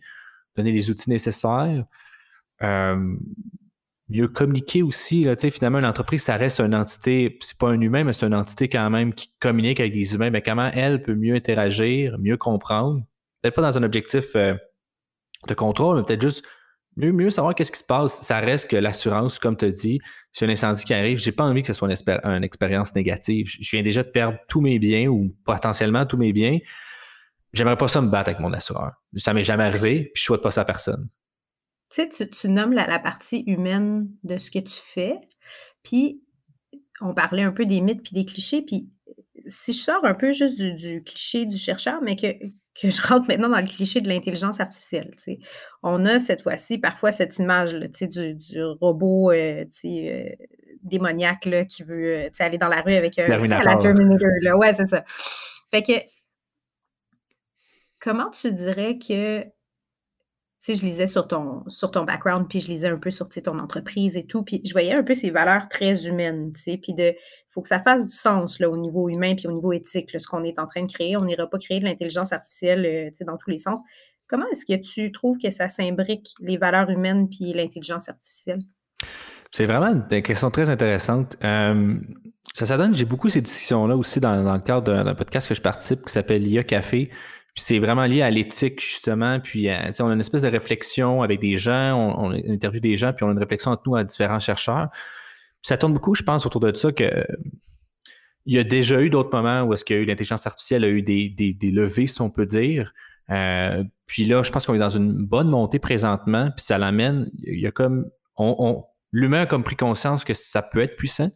donner 0.57 0.73
les 0.73 0.91
outils 0.91 1.11
nécessaires. 1.11 1.85
Euh, 2.63 3.17
mieux 4.09 4.29
communiquer 4.29 4.83
aussi. 4.83 5.25
Là, 5.25 5.37
finalement, 5.37 5.79
une 5.79 5.85
entreprise, 5.85 6.23
ça 6.23 6.37
reste 6.37 6.61
une 6.61 6.75
entité, 6.75 7.39
c'est 7.41 7.59
pas 7.59 7.69
un 7.69 7.81
humain, 7.81 8.05
mais 8.05 8.13
c'est 8.13 8.27
une 8.27 8.35
entité 8.35 8.69
quand 8.69 8.89
même 8.91 9.13
qui 9.13 9.33
communique 9.41 9.81
avec 9.81 9.93
des 9.93 10.15
humains. 10.15 10.31
Mais 10.31 10.43
comment 10.43 10.71
elle 10.73 11.03
peut 11.03 11.15
mieux 11.15 11.35
interagir, 11.35 12.19
mieux 12.19 12.37
comprendre? 12.37 13.03
Peut-être 13.43 13.55
pas 13.55 13.63
dans 13.63 13.79
un 13.79 13.83
objectif 13.83 14.35
euh, 14.37 14.55
de 15.47 15.55
contrôle, 15.55 15.99
mais 15.99 16.05
peut-être 16.05 16.23
juste 16.23 16.45
mieux, 16.97 17.13
mieux 17.13 17.31
savoir 17.31 17.55
qu'est-ce 17.55 17.73
qui 17.73 17.79
se 17.79 17.85
passe. 17.85 18.21
Ça 18.23 18.41
reste 18.41 18.69
que 18.69 18.77
l'assurance, 18.77 19.39
comme 19.39 19.57
tu 19.57 19.67
as 19.67 19.71
dit, 19.71 20.01
si 20.33 20.45
un 20.45 20.49
incendie 20.49 20.85
qui 20.85 20.95
arrive, 20.95 21.19
j'ai 21.19 21.33
pas 21.33 21.45
envie 21.45 21.63
que 21.63 21.69
ce 21.69 21.75
soit 21.75 21.89
une, 22.25 22.45
expérience 22.45 22.95
négative. 22.95 23.47
Je 23.47 23.71
viens 23.71 23.83
déjà 23.83 24.03
de 24.03 24.09
perdre 24.09 24.39
tous 24.49 24.61
mes 24.61 24.79
biens 24.79 25.09
ou 25.09 25.35
potentiellement 25.45 26.07
tous 26.07 26.17
mes 26.17 26.33
biens. 26.33 26.59
J'aimerais 27.53 27.77
pas 27.77 27.89
ça 27.89 28.01
me 28.01 28.11
battre 28.11 28.31
avec 28.31 28.41
mon 28.41 28.53
assureur. 28.53 28.93
Ça 29.17 29.33
m'est 29.33 29.45
jamais 29.45 29.65
arrivé, 29.65 30.11
puis 30.13 30.21
je 30.21 30.25
souhaite 30.25 30.43
pas 30.43 30.51
ça 30.51 30.63
à 30.63 30.65
personne. 30.65 31.09
Tu 31.91 32.07
sais, 32.11 32.29
tu, 32.29 32.49
nommes 32.49 32.73
la, 32.73 32.99
partie 32.99 33.45
humaine 33.47 34.11
de 34.23 34.39
ce 34.39 34.51
que 34.51 34.59
tu 34.59 34.75
fais, 34.75 35.19
puis 35.83 36.23
on 37.01 37.15
parlait 37.15 37.43
un 37.43 37.53
peu 37.53 37.65
des 37.65 37.81
mythes 37.81 38.03
puis 38.03 38.13
des 38.13 38.25
clichés, 38.25 38.63
puis 38.63 38.91
si 39.47 39.73
je 39.73 39.79
sors 39.79 40.05
un 40.05 40.15
peu 40.15 40.33
juste 40.33 40.61
du, 40.61 41.03
cliché 41.03 41.47
du 41.47 41.57
chercheur, 41.57 42.01
mais 42.03 42.17
que, 42.17 42.33
que, 42.81 42.91
je 42.91 43.01
rentre 43.07 43.29
maintenant 43.29 43.49
dans 43.49 43.61
le 43.61 43.67
cliché 43.67 44.01
de 44.01 44.09
l'intelligence 44.09 44.61
artificielle, 44.61 45.11
tu 45.17 45.23
sais, 45.23 45.39
on 45.83 46.05
a 46.05 46.19
cette 46.19 46.43
fois-ci 46.43 46.79
parfois 46.79 47.13
cette 47.13 47.39
image 47.39 47.75
là, 47.75 47.89
tu 47.89 47.99
sais, 47.99 48.07
du, 48.07 48.35
du, 48.35 48.63
robot 48.63 49.31
euh, 49.31 49.65
tu 49.65 49.71
sais, 49.71 50.37
euh, 50.41 50.47
démoniaque 50.83 51.45
là, 51.47 51.65
qui 51.65 51.83
veut 51.83 52.17
euh, 52.17 52.29
tu 52.29 52.37
sais, 52.37 52.45
aller 52.45 52.59
dans 52.59 52.69
la 52.69 52.83
rue 52.83 52.93
avec 52.93 53.19
un, 53.19 53.29
la 53.29 53.77
Terminator. 53.77 54.29
Là. 54.43 54.57
Ouais, 54.57 54.75
c'est 54.75 54.87
ça. 54.87 55.05
Fait 55.71 55.83
que, 55.83 55.93
comment 58.01 58.31
tu 58.31 58.53
dirais 58.53 58.99
que 58.99 59.45
sais, 60.59 60.75
je 60.75 60.83
lisais 60.83 61.07
sur 61.07 61.29
ton, 61.29 61.65
background, 62.05 62.49
puis 62.49 62.61
je 62.61 62.69
lisais 62.69 62.89
un 62.89 62.99
peu 62.99 63.11
sur 63.11 63.29
ton 63.29 63.59
entreprise 63.59 64.17
et 64.17 64.25
tout, 64.25 64.43
puis 64.43 64.61
je 64.65 64.73
voyais 64.73 64.93
un 64.93 65.03
peu 65.03 65.15
ces 65.15 65.31
valeurs 65.31 65.69
très 65.69 66.07
humaines, 66.07 66.53
tu 66.53 66.61
sais, 66.63 67.17
faut 67.51 67.63
que 67.63 67.69
ça 67.69 67.81
fasse 67.81 68.07
du 68.07 68.15
sens, 68.15 68.59
là, 68.61 68.69
au 68.69 68.77
niveau 68.77 69.09
humain, 69.09 69.35
puis 69.35 69.47
au 69.49 69.53
niveau 69.53 69.73
éthique, 69.73 70.11
ce 70.19 70.27
qu'on 70.27 70.45
est 70.45 70.59
en 70.59 70.67
train 70.67 70.83
de 70.83 70.93
créer. 70.93 71.17
On 71.17 71.25
n'ira 71.25 71.49
pas 71.49 71.59
créer 71.59 71.81
de 71.81 71.85
l'intelligence 71.85 72.33
artificielle, 72.33 72.85
euh, 72.85 73.25
dans 73.25 73.37
tous 73.37 73.51
les 73.51 73.59
sens. 73.59 73.81
Comment 74.27 74.47
est-ce 74.53 74.67
que 74.67 74.79
tu 74.79 75.11
trouves 75.13 75.39
que 75.39 75.51
ça 75.51 75.69
s'imbrique, 75.69 76.35
les 76.41 76.59
valeurs 76.59 76.91
humaines 76.91 77.29
puis 77.29 77.53
l'intelligence 77.55 78.09
artificielle? 78.09 78.59
C'est 79.51 79.65
vraiment 79.65 80.05
une 80.11 80.23
question 80.23 80.51
très 80.51 80.69
intéressante. 80.69 81.37
Euh, 81.43 81.97
ça, 82.55 82.67
ça 82.67 82.77
donne, 82.77 82.95
j'ai 82.95 83.07
beaucoup 83.07 83.31
ces 83.31 83.41
discussions-là 83.41 83.97
aussi 83.97 84.21
dans, 84.21 84.43
dans 84.45 84.55
le 84.55 84.61
cadre 84.61 84.83
d'un 85.05 85.15
podcast 85.15 85.49
que 85.49 85.55
je 85.55 85.63
participe 85.63 86.05
qui 86.05 86.13
s'appelle 86.13 86.43
l'IA 86.43 86.65
Café, 86.65 87.11
c'est 87.59 87.79
vraiment 87.79 88.05
lié 88.05 88.23
à 88.23 88.31
l'éthique, 88.31 88.81
justement. 88.81 89.41
Puis, 89.41 89.69
euh, 89.69 89.91
on 90.01 90.09
a 90.09 90.15
une 90.15 90.21
espèce 90.21 90.43
de 90.43 90.49
réflexion 90.49 91.23
avec 91.23 91.41
des 91.41 91.59
gens, 91.59 92.17
on, 92.19 92.31
interviewe 92.33 92.81
des 92.81 92.97
gens, 92.97 93.13
puis 93.13 93.25
on 93.25 93.29
a 93.29 93.33
une 93.33 93.39
réflexion 93.39 93.71
entre 93.71 93.83
nous 93.87 93.97
à 93.97 94.05
différents 94.05 94.41
chercheurs. 94.41 94.89
ça 95.63 95.77
tourne 95.77 95.93
beaucoup, 95.93 96.15
je 96.15 96.23
pense, 96.23 96.47
autour 96.47 96.61
de 96.61 96.75
ça 96.75 96.93
que 96.93 97.25
il 98.49 98.55
y 98.55 98.59
a 98.59 98.65
déjà 98.65 99.03
eu 99.03 99.11
d'autres 99.11 99.31
moments 99.31 99.63
où 99.65 99.75
est-ce 99.75 99.93
eu 99.93 100.07
l'intelligence 100.07 100.47
artificielle 100.47 100.83
a 100.83 100.89
eu 100.89 101.03
des, 101.03 101.29
des, 101.29 101.71
levées, 101.71 102.07
si 102.07 102.23
on 102.23 102.31
peut 102.31 102.47
dire. 102.47 102.95
Euh, 103.29 103.85
puis 104.07 104.25
là, 104.25 104.43
je 104.43 104.51
pense 104.51 104.65
qu'on 104.65 104.75
est 104.75 104.79
dans 104.79 104.89
une 104.89 105.27
bonne 105.27 105.51
montée 105.51 105.79
présentement, 105.79 106.51
puis 106.57 106.65
ça 106.65 106.79
l'amène. 106.79 107.31
Il 107.43 107.61
y 107.61 107.67
a 107.67 107.71
comme 107.71 108.07
on, 108.39 108.83
l'humain 109.13 109.43
a 109.43 109.47
comme 109.47 109.65
pris 109.65 109.77
conscience 109.77 110.25
que 110.25 110.33
ça 110.33 110.63
peut 110.63 110.81
être 110.81 110.97
puissant, 110.97 111.31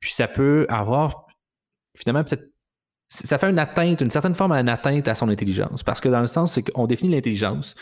puis 0.00 0.14
ça 0.14 0.28
peut 0.28 0.64
avoir 0.70 1.26
finalement 1.94 2.24
peut-être 2.24 2.48
ça 3.08 3.38
fait 3.38 3.48
une 3.48 3.58
atteinte, 3.58 4.00
une 4.00 4.10
certaine 4.10 4.34
forme 4.34 4.56
d'une 4.56 4.68
atteinte 4.68 5.06
à 5.06 5.14
son 5.14 5.28
intelligence. 5.28 5.82
Parce 5.84 6.00
que 6.00 6.08
dans 6.08 6.20
le 6.20 6.26
sens, 6.26 6.54
c'est 6.54 6.62
qu'on 6.62 6.86
définit 6.86 7.12
l'intelligence. 7.14 7.74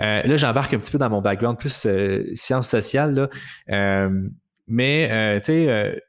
Euh, 0.00 0.22
là, 0.22 0.36
j'embarque 0.36 0.72
un 0.72 0.78
petit 0.78 0.90
peu 0.90 0.98
dans 0.98 1.10
mon 1.10 1.20
background 1.20 1.58
plus 1.58 1.84
euh, 1.86 2.24
sciences 2.34 2.68
sociales. 2.68 3.14
Là. 3.14 3.28
Euh, 3.70 4.28
mais, 4.66 5.40
tu 5.40 5.52
sais, 5.52 6.02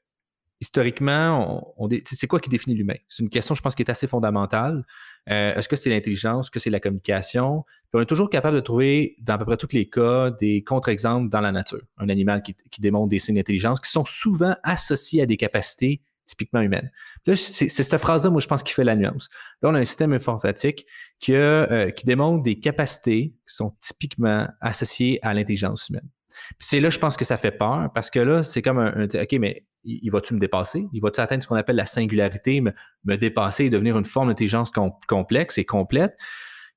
historiquement, 0.62 1.76
c'est 2.06 2.28
quoi 2.28 2.40
qui 2.40 2.50
définit 2.50 2.76
l'humain? 2.76 2.96
C'est 3.10 3.24
une 3.24 3.30
question, 3.30 3.56
je 3.56 3.62
pense, 3.62 3.76
qui 3.76 3.82
est 3.82 3.90
assez 3.90 4.08
fondamentale. 4.08 4.86
Est-ce 5.26 5.68
que 5.68 5.76
c'est 5.76 5.90
l'intelligence? 5.90 6.46
Est-ce 6.46 6.52
que 6.52 6.60
c'est 6.60 6.70
la 6.70 6.80
communication? 6.80 7.66
on 7.94 8.00
est 8.00 8.06
toujours 8.06 8.30
capable 8.30 8.56
de 8.56 8.62
trouver, 8.62 9.18
dans 9.20 9.34
à 9.34 9.38
peu 9.38 9.46
près 9.46 9.58
tous 9.58 9.74
les 9.74 9.90
cas, 9.90 10.32
des 10.32 10.64
contre-exemples 10.64 11.30
dans 11.30 11.42
la 11.42 11.52
nature. 11.52 11.82
Un 11.98 12.08
animal 12.08 12.42
qui, 12.42 12.56
qui 12.72 12.80
démontre 12.80 13.10
des 13.10 13.20
signes 13.20 13.36
d'intelligence 13.36 13.82
qui 13.82 13.92
sont 13.92 14.06
souvent 14.06 14.56
associés 14.64 15.24
à 15.24 15.26
des 15.26 15.36
capacités 15.36 16.02
typiquement 16.32 16.62
humaine. 16.62 16.92
Là, 17.26 17.36
c'est 17.36 17.70
cette 17.70 17.98
phrase-là, 17.98 18.32
moi, 18.32 18.42
je 18.42 18.48
pense, 18.48 18.64
qui 18.64 18.74
fait 18.74 18.84
la 18.84 18.96
nuance. 18.96 19.30
Là, 19.62 19.70
on 19.70 19.76
a 19.76 19.80
un 19.80 19.86
système 19.86 20.14
informatique 20.14 20.86
qui, 21.20 21.36
euh, 21.36 21.92
qui 21.92 22.06
démontre 22.06 22.42
des 22.42 22.60
capacités 22.60 23.36
qui 23.48 23.54
sont 23.54 23.76
typiquement 23.80 24.48
associées 24.60 25.20
à 25.22 25.34
l'intelligence 25.34 25.90
humaine. 25.90 26.10
c'est 26.58 26.80
là, 26.80 26.90
je 26.90 26.98
pense 26.98 27.18
que 27.18 27.26
ça 27.26 27.38
fait 27.38 27.52
peur 27.52 27.92
parce 27.94 28.10
que 28.10 28.20
là, 28.20 28.42
c'est 28.42 28.62
comme 28.62 28.80
un, 28.80 29.06
OK, 29.06 29.34
mais 29.34 29.66
il, 29.84 30.10
va-tu 30.10 30.34
me 30.34 30.40
dépasser? 30.40 30.88
Il 30.94 31.02
va-tu 31.02 31.20
atteindre 31.20 31.44
ce 31.44 31.48
qu'on 31.48 31.56
appelle 31.56 31.76
la 31.76 31.86
singularité, 31.86 32.62
me, 32.62 33.18
dépasser 33.18 33.66
et 33.66 33.70
devenir 33.70 33.98
une 33.98 34.06
forme 34.06 34.30
d'intelligence 34.30 34.72
complexe 35.08 35.58
et 35.58 35.66
complète? 35.66 36.18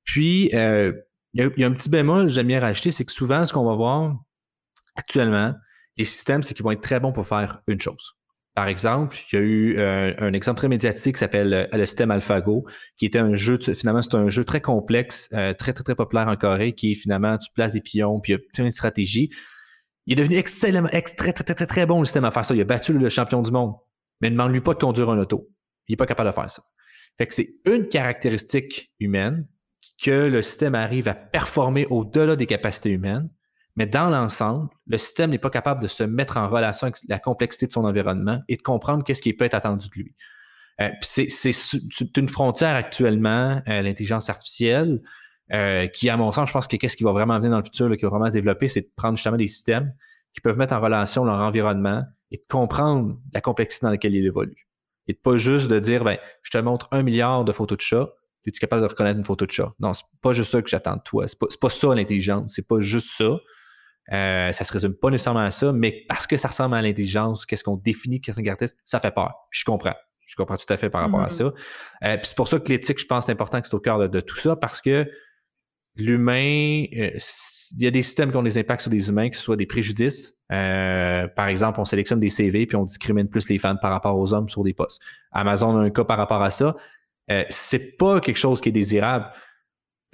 Puis, 0.04 0.50
euh, 0.54 0.92
il, 1.33 1.50
y 1.57 1.64
a, 1.64 1.66
un 1.66 1.72
petit 1.72 1.88
bémol, 1.88 2.28
j'aime 2.28 2.46
bien 2.46 2.61
rajouter, 2.61 2.90
c'est 2.90 3.04
que 3.04 3.12
souvent, 3.12 3.44
ce 3.44 3.52
qu'on 3.52 3.64
va 3.64 3.74
voir 3.74 4.16
actuellement, 4.94 5.54
les 5.96 6.04
systèmes, 6.04 6.42
c'est 6.42 6.54
qu'ils 6.54 6.64
vont 6.64 6.72
être 6.72 6.83
très 6.83 7.00
bons 7.00 7.12
pour 7.12 7.26
faire 7.26 7.61
une 7.66 7.80
chose. 7.80 8.14
Par 8.54 8.68
exemple, 8.68 9.16
il 9.32 9.34
y 9.34 9.38
a 9.38 9.42
eu 9.42 9.78
euh, 9.78 10.14
un 10.18 10.32
exemple 10.32 10.58
très 10.58 10.68
médiatique 10.68 11.16
qui 11.16 11.18
s'appelle 11.18 11.52
euh, 11.52 11.66
le 11.76 11.86
système 11.86 12.12
AlphaGo, 12.12 12.64
qui 12.96 13.04
était 13.04 13.18
un 13.18 13.34
jeu, 13.34 13.58
finalement, 13.58 14.00
c'est 14.00 14.14
un 14.14 14.28
jeu 14.28 14.44
très 14.44 14.60
complexe, 14.60 15.28
euh, 15.32 15.54
très, 15.54 15.72
très, 15.72 15.82
très 15.82 15.96
populaire 15.96 16.28
en 16.28 16.36
Corée, 16.36 16.72
qui 16.72 16.92
est 16.92 16.94
finalement, 16.94 17.36
tu 17.36 17.50
places 17.52 17.72
des 17.72 17.80
pions, 17.80 18.20
puis 18.20 18.34
il 18.34 18.64
y 18.64 18.66
a 18.66 18.70
stratégie. 18.70 19.30
Il 20.06 20.12
est 20.12 20.22
devenu 20.22 20.36
excellemment, 20.36 20.88
très, 20.88 21.32
très, 21.32 21.32
très, 21.32 21.54
très, 21.54 21.66
très 21.66 21.86
bon 21.86 21.98
le 21.98 22.04
système 22.04 22.24
à 22.24 22.30
faire 22.30 22.44
ça. 22.44 22.54
Il 22.54 22.60
a 22.60 22.64
battu 22.64 22.92
le 22.92 23.08
champion 23.08 23.42
du 23.42 23.50
monde. 23.50 23.74
Mais 24.20 24.30
ne 24.30 24.34
demande-lui 24.34 24.60
pas 24.60 24.74
de 24.74 24.78
conduire 24.78 25.10
un 25.10 25.18
auto. 25.18 25.48
Il 25.88 25.92
n'est 25.92 25.96
pas 25.96 26.06
capable 26.06 26.30
de 26.30 26.34
faire 26.34 26.48
ça. 26.48 26.62
Fait 27.18 27.26
que 27.26 27.34
c'est 27.34 27.48
une 27.66 27.88
caractéristique 27.88 28.92
humaine 29.00 29.48
que 30.02 30.28
le 30.28 30.42
système 30.42 30.74
arrive 30.74 31.08
à 31.08 31.14
performer 31.14 31.86
au-delà 31.90 32.36
des 32.36 32.46
capacités 32.46 32.90
humaines 32.90 33.28
mais 33.76 33.87
dans 33.87 34.08
l'ensemble, 34.08 34.68
le 34.87 34.98
système 34.98 35.30
n'est 35.30 35.38
pas 35.38 35.50
capable 35.50 35.82
de 35.82 35.88
se 35.88 36.02
mettre 36.02 36.37
en 36.37 36.48
relation 36.48 36.87
avec 36.87 36.96
la 37.08 37.18
complexité 37.18 37.66
de 37.66 37.72
son 37.72 37.84
environnement 37.84 38.40
et 38.48 38.56
de 38.56 38.62
comprendre 38.62 39.02
qu'est-ce 39.04 39.22
qui 39.22 39.32
peut 39.32 39.44
être 39.44 39.54
attendu 39.54 39.88
de 39.88 39.94
lui. 39.94 40.14
Euh, 40.80 40.90
c'est 41.00 42.16
une 42.16 42.28
frontière 42.28 42.74
actuellement, 42.74 43.62
euh, 43.68 43.82
l'intelligence 43.82 44.28
artificielle, 44.28 45.02
euh, 45.52 45.87
qui, 45.88 46.08
à 46.08 46.16
mon 46.16 46.32
sens, 46.32 46.48
je 46.48 46.52
pense 46.52 46.66
que 46.66 46.76
qu'est-ce 46.76 46.96
qui 46.96 47.04
va 47.04 47.12
vraiment 47.12 47.37
venir 47.38 47.50
dans 47.50 47.58
le 47.58 47.64
futur, 47.64 47.94
qui 47.96 48.04
va 48.04 48.10
vraiment 48.10 48.28
se 48.28 48.34
développer, 48.34 48.68
c'est 48.68 48.82
de 48.82 48.90
prendre 48.96 49.16
justement 49.16 49.37
des 49.37 49.48
systèmes 49.48 49.92
qui 50.32 50.40
peuvent 50.40 50.56
mettre 50.56 50.74
en 50.74 50.80
relation 50.80 51.24
leur 51.24 51.38
environnement 51.38 52.02
et 52.30 52.38
de 52.38 52.44
comprendre 52.48 53.18
la 53.32 53.40
complexité 53.40 53.87
dans 53.87 53.90
laquelle 53.90 54.14
il 54.14 54.24
évolue. 54.24 54.68
Et 55.06 55.12
de 55.12 55.18
pas 55.18 55.37
juste 55.37 55.68
de 55.68 55.78
dire, 55.78 56.02
ben, 56.02 56.18
je 56.42 56.50
te 56.50 56.58
montre 56.58 56.88
un 56.92 57.02
milliard 57.02 57.44
de 57.44 57.52
photos 57.52 57.78
de 57.78 57.82
chats, 57.82 58.08
es-tu 58.46 58.60
capable 58.60 58.82
de 58.82 58.88
reconnaître 58.88 59.18
une 59.18 59.24
photo 59.24 59.46
de 59.46 59.50
chat? 59.50 59.72
Non, 59.80 59.92
c'est 59.94 60.04
pas 60.20 60.32
juste 60.32 60.50
ça 60.50 60.60
que 60.60 60.68
j'attends 60.68 60.96
de 60.96 61.02
toi. 61.02 61.26
C'est 61.28 61.38
pas, 61.38 61.46
pas 61.60 61.70
ça 61.70 61.94
l'intelligence. 61.94 62.52
C'est 62.54 62.66
pas 62.66 62.80
juste 62.80 63.16
ça. 63.16 63.38
Euh, 64.12 64.52
ça 64.52 64.64
se 64.64 64.72
résume 64.72 64.94
pas 64.94 65.10
nécessairement 65.10 65.40
à 65.40 65.50
ça, 65.50 65.72
mais 65.72 66.04
parce 66.08 66.26
que 66.26 66.36
ça 66.36 66.48
ressemble 66.48 66.76
à 66.76 66.82
l'intelligence, 66.82 67.46
qu'est-ce 67.46 67.64
qu'on 67.64 67.76
définit 67.76 68.20
qu'est-ce 68.20 68.40
caractéristique, 68.40 68.80
ça 68.84 69.00
fait 69.00 69.12
peur. 69.12 69.34
je 69.50 69.64
comprends. 69.64 69.94
Je 70.26 70.36
comprends 70.36 70.56
tout 70.56 70.70
à 70.72 70.78
fait 70.78 70.88
par 70.88 71.02
rapport 71.02 71.20
à 71.20 71.28
mm-hmm. 71.28 71.30
ça. 71.30 71.52
Euh, 72.04 72.16
c'est 72.22 72.36
pour 72.36 72.48
ça 72.48 72.58
que 72.58 72.70
l'éthique, 72.70 72.98
je 72.98 73.06
pense, 73.06 73.26
c'est 73.26 73.32
important 73.32 73.60
que 73.60 73.66
c'est 73.66 73.74
au 73.74 73.80
cœur 73.80 74.08
de, 74.08 74.20
tout 74.20 74.36
ça, 74.36 74.56
parce 74.56 74.80
que 74.80 75.06
l'humain, 75.96 76.84
euh, 76.96 77.10
il 77.72 77.82
y 77.82 77.86
a 77.86 77.90
des 77.90 78.02
systèmes 78.02 78.30
qui 78.30 78.36
ont 78.36 78.42
des 78.42 78.56
impacts 78.56 78.80
sur 78.80 78.90
des 78.90 79.10
humains, 79.10 79.28
que 79.28 79.36
ce 79.36 79.42
soit 79.42 79.56
des 79.56 79.66
préjudices. 79.66 80.34
par 80.48 81.48
exemple, 81.48 81.78
on 81.78 81.84
sélectionne 81.84 82.20
des 82.20 82.30
CV 82.30 82.66
puis 82.66 82.76
on 82.76 82.84
discrimine 82.84 83.28
plus 83.28 83.48
les 83.48 83.58
femmes 83.58 83.78
par 83.80 83.90
rapport 83.90 84.18
aux 84.18 84.32
hommes 84.32 84.48
sur 84.48 84.64
des 84.64 84.72
postes. 84.72 85.02
Amazon 85.30 85.76
a 85.76 85.80
un 85.82 85.90
cas 85.90 86.04
par 86.04 86.16
rapport 86.16 86.42
à 86.42 86.50
ça. 86.50 86.74
c'est 87.50 87.96
pas 87.98 88.18
quelque 88.20 88.38
chose 88.38 88.60
qui 88.60 88.70
est 88.70 88.72
désirable. 88.72 89.30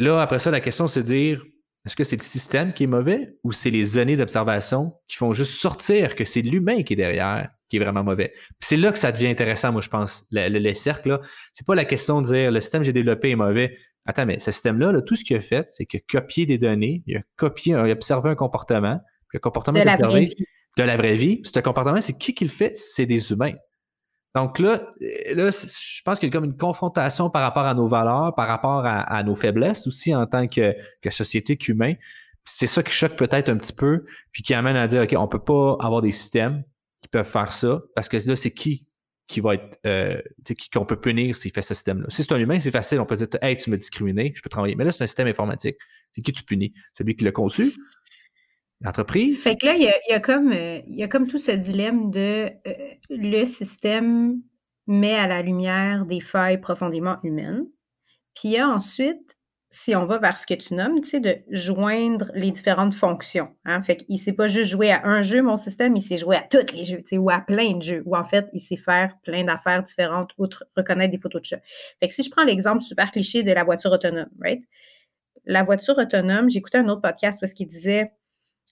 Là, 0.00 0.20
après 0.20 0.40
ça, 0.40 0.50
la 0.50 0.60
question, 0.60 0.88
c'est 0.88 1.02
de 1.02 1.06
dire 1.06 1.44
est-ce 1.86 1.96
que 1.96 2.04
c'est 2.04 2.16
le 2.16 2.22
système 2.22 2.72
qui 2.72 2.84
est 2.84 2.86
mauvais 2.86 3.36
ou 3.42 3.52
c'est 3.52 3.70
les 3.70 3.98
années 3.98 4.16
d'observation 4.16 4.94
qui 5.08 5.16
font 5.16 5.32
juste 5.32 5.54
sortir 5.54 6.14
que 6.14 6.24
c'est 6.24 6.42
l'humain 6.42 6.82
qui 6.82 6.92
est 6.92 6.96
derrière 6.96 7.50
qui 7.70 7.76
est 7.76 7.80
vraiment 7.80 8.04
mauvais? 8.04 8.34
c'est 8.58 8.76
là 8.76 8.92
que 8.92 8.98
ça 8.98 9.12
devient 9.12 9.28
intéressant, 9.28 9.72
moi, 9.72 9.80
je 9.80 9.88
pense. 9.88 10.26
Le, 10.30 10.48
le, 10.48 10.74
cercle, 10.74 11.08
là, 11.08 11.20
c'est 11.52 11.66
pas 11.66 11.74
la 11.74 11.84
question 11.84 12.20
de 12.20 12.26
dire 12.26 12.50
le 12.50 12.60
système 12.60 12.82
que 12.82 12.86
j'ai 12.86 12.92
développé 12.92 13.30
est 13.30 13.36
mauvais. 13.36 13.78
Attends, 14.06 14.26
mais 14.26 14.38
ce 14.38 14.50
système-là, 14.50 15.00
tout 15.02 15.16
ce 15.16 15.24
qu'il 15.24 15.36
a 15.36 15.40
fait, 15.40 15.68
c'est 15.70 15.86
qu'il 15.86 16.00
a 16.00 16.02
copié 16.08 16.46
des 16.46 16.58
données, 16.58 17.02
il 17.06 17.18
a 17.18 17.20
copié, 17.36 17.72
il 17.72 17.76
a 17.76 17.92
observé 17.92 18.30
un 18.30 18.34
comportement, 18.34 18.98
puis 19.28 19.36
le 19.36 19.40
comportement 19.40 19.78
de 19.78 19.84
la 19.84 19.96
vraie 19.96 20.20
vie. 20.20 20.46
De 20.76 20.82
la 20.82 20.96
vraie 20.96 21.14
vie. 21.14 21.40
ce 21.44 21.60
comportement, 21.60 22.00
c'est 22.00 22.16
qui 22.16 22.34
qui 22.34 22.44
le 22.44 22.50
fait? 22.50 22.76
C'est 22.76 23.06
des 23.06 23.32
humains. 23.32 23.54
Donc 24.34 24.58
là, 24.58 24.88
euh, 25.02 25.34
là 25.34 25.50
je 25.50 26.02
pense 26.02 26.18
qu'il 26.18 26.28
y 26.28 26.30
a 26.30 26.32
comme 26.32 26.44
une 26.44 26.56
confrontation 26.56 27.30
par 27.30 27.42
rapport 27.42 27.64
à 27.64 27.74
nos 27.74 27.86
valeurs, 27.86 28.34
par 28.34 28.48
rapport 28.48 28.84
à, 28.84 29.22
nos 29.22 29.34
faiblesses 29.34 29.86
aussi 29.86 30.14
en 30.14 30.26
tant 30.26 30.46
que, 30.46 30.74
société 31.10 31.56
qu'humain. 31.56 31.94
C'est 32.44 32.66
ça 32.66 32.82
qui 32.82 32.92
choque 32.92 33.16
peut-être 33.16 33.48
un 33.48 33.56
petit 33.56 33.72
peu, 33.72 34.04
puis 34.32 34.42
qui 34.42 34.54
amène 34.54 34.76
à 34.76 34.86
dire, 34.86 35.02
OK, 35.02 35.14
on 35.16 35.28
peut 35.28 35.42
pas 35.42 35.76
avoir 35.80 36.00
des 36.00 36.12
systèmes 36.12 36.64
qui 37.02 37.08
peuvent 37.08 37.28
faire 37.28 37.52
ça, 37.52 37.80
parce 37.94 38.08
que 38.08 38.16
là, 38.16 38.36
c'est 38.36 38.50
qui 38.50 38.86
qui 39.30 39.40
va 39.40 39.54
être, 39.54 39.78
euh, 39.86 40.20
qu'on 40.72 40.84
peut 40.84 41.00
punir 41.00 41.36
s'il 41.36 41.52
fait 41.52 41.62
ce 41.62 41.72
système-là. 41.72 42.06
Si 42.08 42.24
c'est 42.24 42.32
un 42.32 42.38
humain, 42.38 42.58
c'est 42.58 42.72
facile, 42.72 42.98
on 42.98 43.06
peut 43.06 43.14
dire, 43.14 43.28
hey, 43.42 43.56
tu 43.56 43.70
m'as 43.70 43.76
discriminé, 43.76 44.32
je 44.34 44.42
peux 44.42 44.48
travailler. 44.48 44.74
Mais 44.74 44.82
là, 44.82 44.90
c'est 44.90 45.04
un 45.04 45.06
système 45.06 45.28
informatique. 45.28 45.76
C'est 46.10 46.20
qui 46.20 46.32
tu 46.32 46.42
punis? 46.42 46.74
Celui 46.98 47.14
qui 47.14 47.24
l'a 47.24 47.30
conçu, 47.30 47.72
l'entreprise? 48.80 49.42
Fait 49.42 49.56
que 49.56 49.66
là, 49.66 49.74
il 49.74 49.82
y 49.82 50.12
a, 50.12 50.20
comme, 50.20 50.52
euh, 50.52 50.80
il 50.86 50.96
y 50.96 51.02
a 51.02 51.08
comme 51.08 51.26
tout 51.26 51.38
ce 51.38 51.52
dilemme 51.52 52.10
de 52.10 52.46
euh, 52.66 52.72
le 53.10 53.44
système 53.44 54.40
met 54.86 55.14
à 55.14 55.26
la 55.26 55.42
lumière 55.42 56.04
des 56.06 56.20
failles 56.20 56.60
profondément 56.60 57.18
humaines. 57.22 57.66
Puis 58.34 58.50
il 58.50 58.50
y 58.52 58.58
a 58.58 58.68
ensuite, 58.68 59.36
si 59.68 59.94
on 59.94 60.04
va 60.04 60.18
vers 60.18 60.38
ce 60.38 60.46
que 60.46 60.54
tu 60.54 60.74
nommes, 60.74 61.00
tu 61.00 61.08
sais, 61.08 61.20
de 61.20 61.36
joindre 61.48 62.32
les 62.34 62.50
différentes 62.50 62.94
fonctions. 62.94 63.54
Hein? 63.64 63.80
Fait 63.82 63.96
qu'il 63.96 64.16
ne 64.16 64.20
s'est 64.20 64.32
pas 64.32 64.48
juste 64.48 64.70
joué 64.70 64.90
à 64.90 65.06
un 65.06 65.22
jeu, 65.22 65.42
mon 65.42 65.56
système, 65.56 65.94
il 65.96 66.00
s'est 66.00 66.16
joué 66.16 66.36
à 66.36 66.42
tous 66.42 66.74
les 66.74 66.84
jeux, 66.84 66.98
tu 66.98 67.06
sais, 67.06 67.18
ou 67.18 67.30
à 67.30 67.40
plein 67.40 67.76
de 67.76 67.82
jeux, 67.82 68.02
ou 68.04 68.16
en 68.16 68.24
fait, 68.24 68.48
il 68.52 68.58
sait 68.58 68.76
faire 68.76 69.14
plein 69.22 69.44
d'affaires 69.44 69.82
différentes, 69.82 70.30
outre 70.38 70.64
reconnaître 70.76 71.12
des 71.12 71.20
photos 71.20 71.42
de 71.42 71.46
chat. 71.46 71.60
Fait 72.00 72.08
que 72.08 72.14
si 72.14 72.24
je 72.24 72.30
prends 72.30 72.42
l'exemple 72.42 72.82
super 72.82 73.12
cliché 73.12 73.42
de 73.44 73.52
la 73.52 73.62
voiture 73.62 73.92
autonome, 73.92 74.30
right? 74.40 74.62
La 75.44 75.62
voiture 75.62 75.96
autonome, 75.98 76.50
j'écoutais 76.50 76.78
un 76.78 76.88
autre 76.88 77.02
podcast 77.02 77.38
parce 77.40 77.54
qu'il 77.54 77.68
disait 77.68 78.12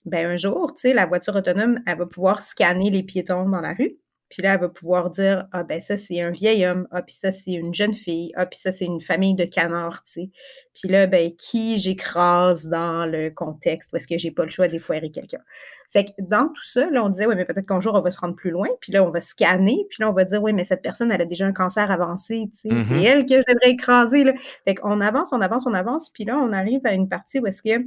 ben 0.05 0.27
un 0.27 0.37
jour, 0.37 0.73
tu 0.73 0.81
sais, 0.81 0.93
la 0.93 1.05
voiture 1.05 1.35
autonome, 1.35 1.79
elle 1.85 1.97
va 1.97 2.05
pouvoir 2.05 2.41
scanner 2.41 2.89
les 2.89 3.03
piétons 3.03 3.49
dans 3.49 3.61
la 3.61 3.73
rue. 3.73 3.97
Puis 4.29 4.43
là, 4.43 4.53
elle 4.53 4.59
va 4.59 4.69
pouvoir 4.69 5.09
dire 5.09 5.47
Ah, 5.51 5.63
ben 5.63 5.81
ça, 5.81 5.97
c'est 5.97 6.21
un 6.21 6.29
vieil 6.29 6.65
homme. 6.65 6.87
Ah, 6.91 7.01
puis 7.01 7.15
ça, 7.15 7.31
c'est 7.31 7.53
une 7.53 7.73
jeune 7.73 7.95
fille. 7.95 8.31
Ah, 8.35 8.45
puis 8.45 8.59
ça, 8.59 8.71
c'est 8.71 8.85
une 8.85 9.01
famille 9.01 9.33
de 9.33 9.45
canards, 9.45 10.03
tu 10.03 10.11
sais. 10.11 10.29
Puis 10.75 10.87
là, 10.87 11.07
ben, 11.07 11.31
qui 11.35 11.79
j'écrase 11.79 12.67
dans 12.67 13.09
le 13.09 13.31
contexte 13.31 13.91
parce 13.91 14.05
que 14.05 14.17
j'ai 14.17 14.31
pas 14.31 14.43
le 14.43 14.51
choix 14.51 14.67
d'effoirer 14.67 15.09
quelqu'un? 15.09 15.41
Fait 15.89 16.05
que 16.05 16.11
dans 16.19 16.47
tout 16.47 16.63
ça, 16.63 16.89
là, 16.91 17.03
on 17.03 17.09
disait 17.09 17.25
Oui, 17.25 17.35
mais 17.35 17.45
peut-être 17.45 17.65
qu'un 17.65 17.79
jour, 17.79 17.95
on 17.95 18.01
va 18.01 18.11
se 18.11 18.19
rendre 18.19 18.35
plus 18.35 18.51
loin. 18.51 18.67
Puis 18.81 18.91
là, 18.91 19.03
on 19.03 19.09
va 19.09 19.19
scanner. 19.19 19.87
Puis 19.89 19.97
là, 20.01 20.09
on 20.09 20.13
va 20.13 20.25
dire 20.25 20.41
Oui, 20.43 20.53
mais 20.53 20.63
cette 20.63 20.83
personne, 20.83 21.11
elle 21.11 21.21
a 21.21 21.25
déjà 21.25 21.47
un 21.47 21.53
cancer 21.53 21.89
avancé, 21.89 22.49
tu 22.51 22.69
sais. 22.69 22.77
C'est 22.77 22.93
mm-hmm. 22.93 23.05
elle 23.05 23.25
que 23.25 23.35
je 23.37 23.53
devrais 23.53 23.71
écraser, 23.71 24.23
là. 24.23 24.33
Fait 24.65 24.75
qu'on 24.75 25.01
avance, 25.01 25.33
on 25.33 25.41
avance, 25.41 25.65
on 25.65 25.73
avance. 25.73 26.11
Puis 26.11 26.25
là, 26.25 26.37
on 26.37 26.53
arrive 26.53 26.81
à 26.85 26.93
une 26.93 27.09
partie 27.09 27.39
où 27.39 27.47
est-ce 27.47 27.63
que 27.63 27.83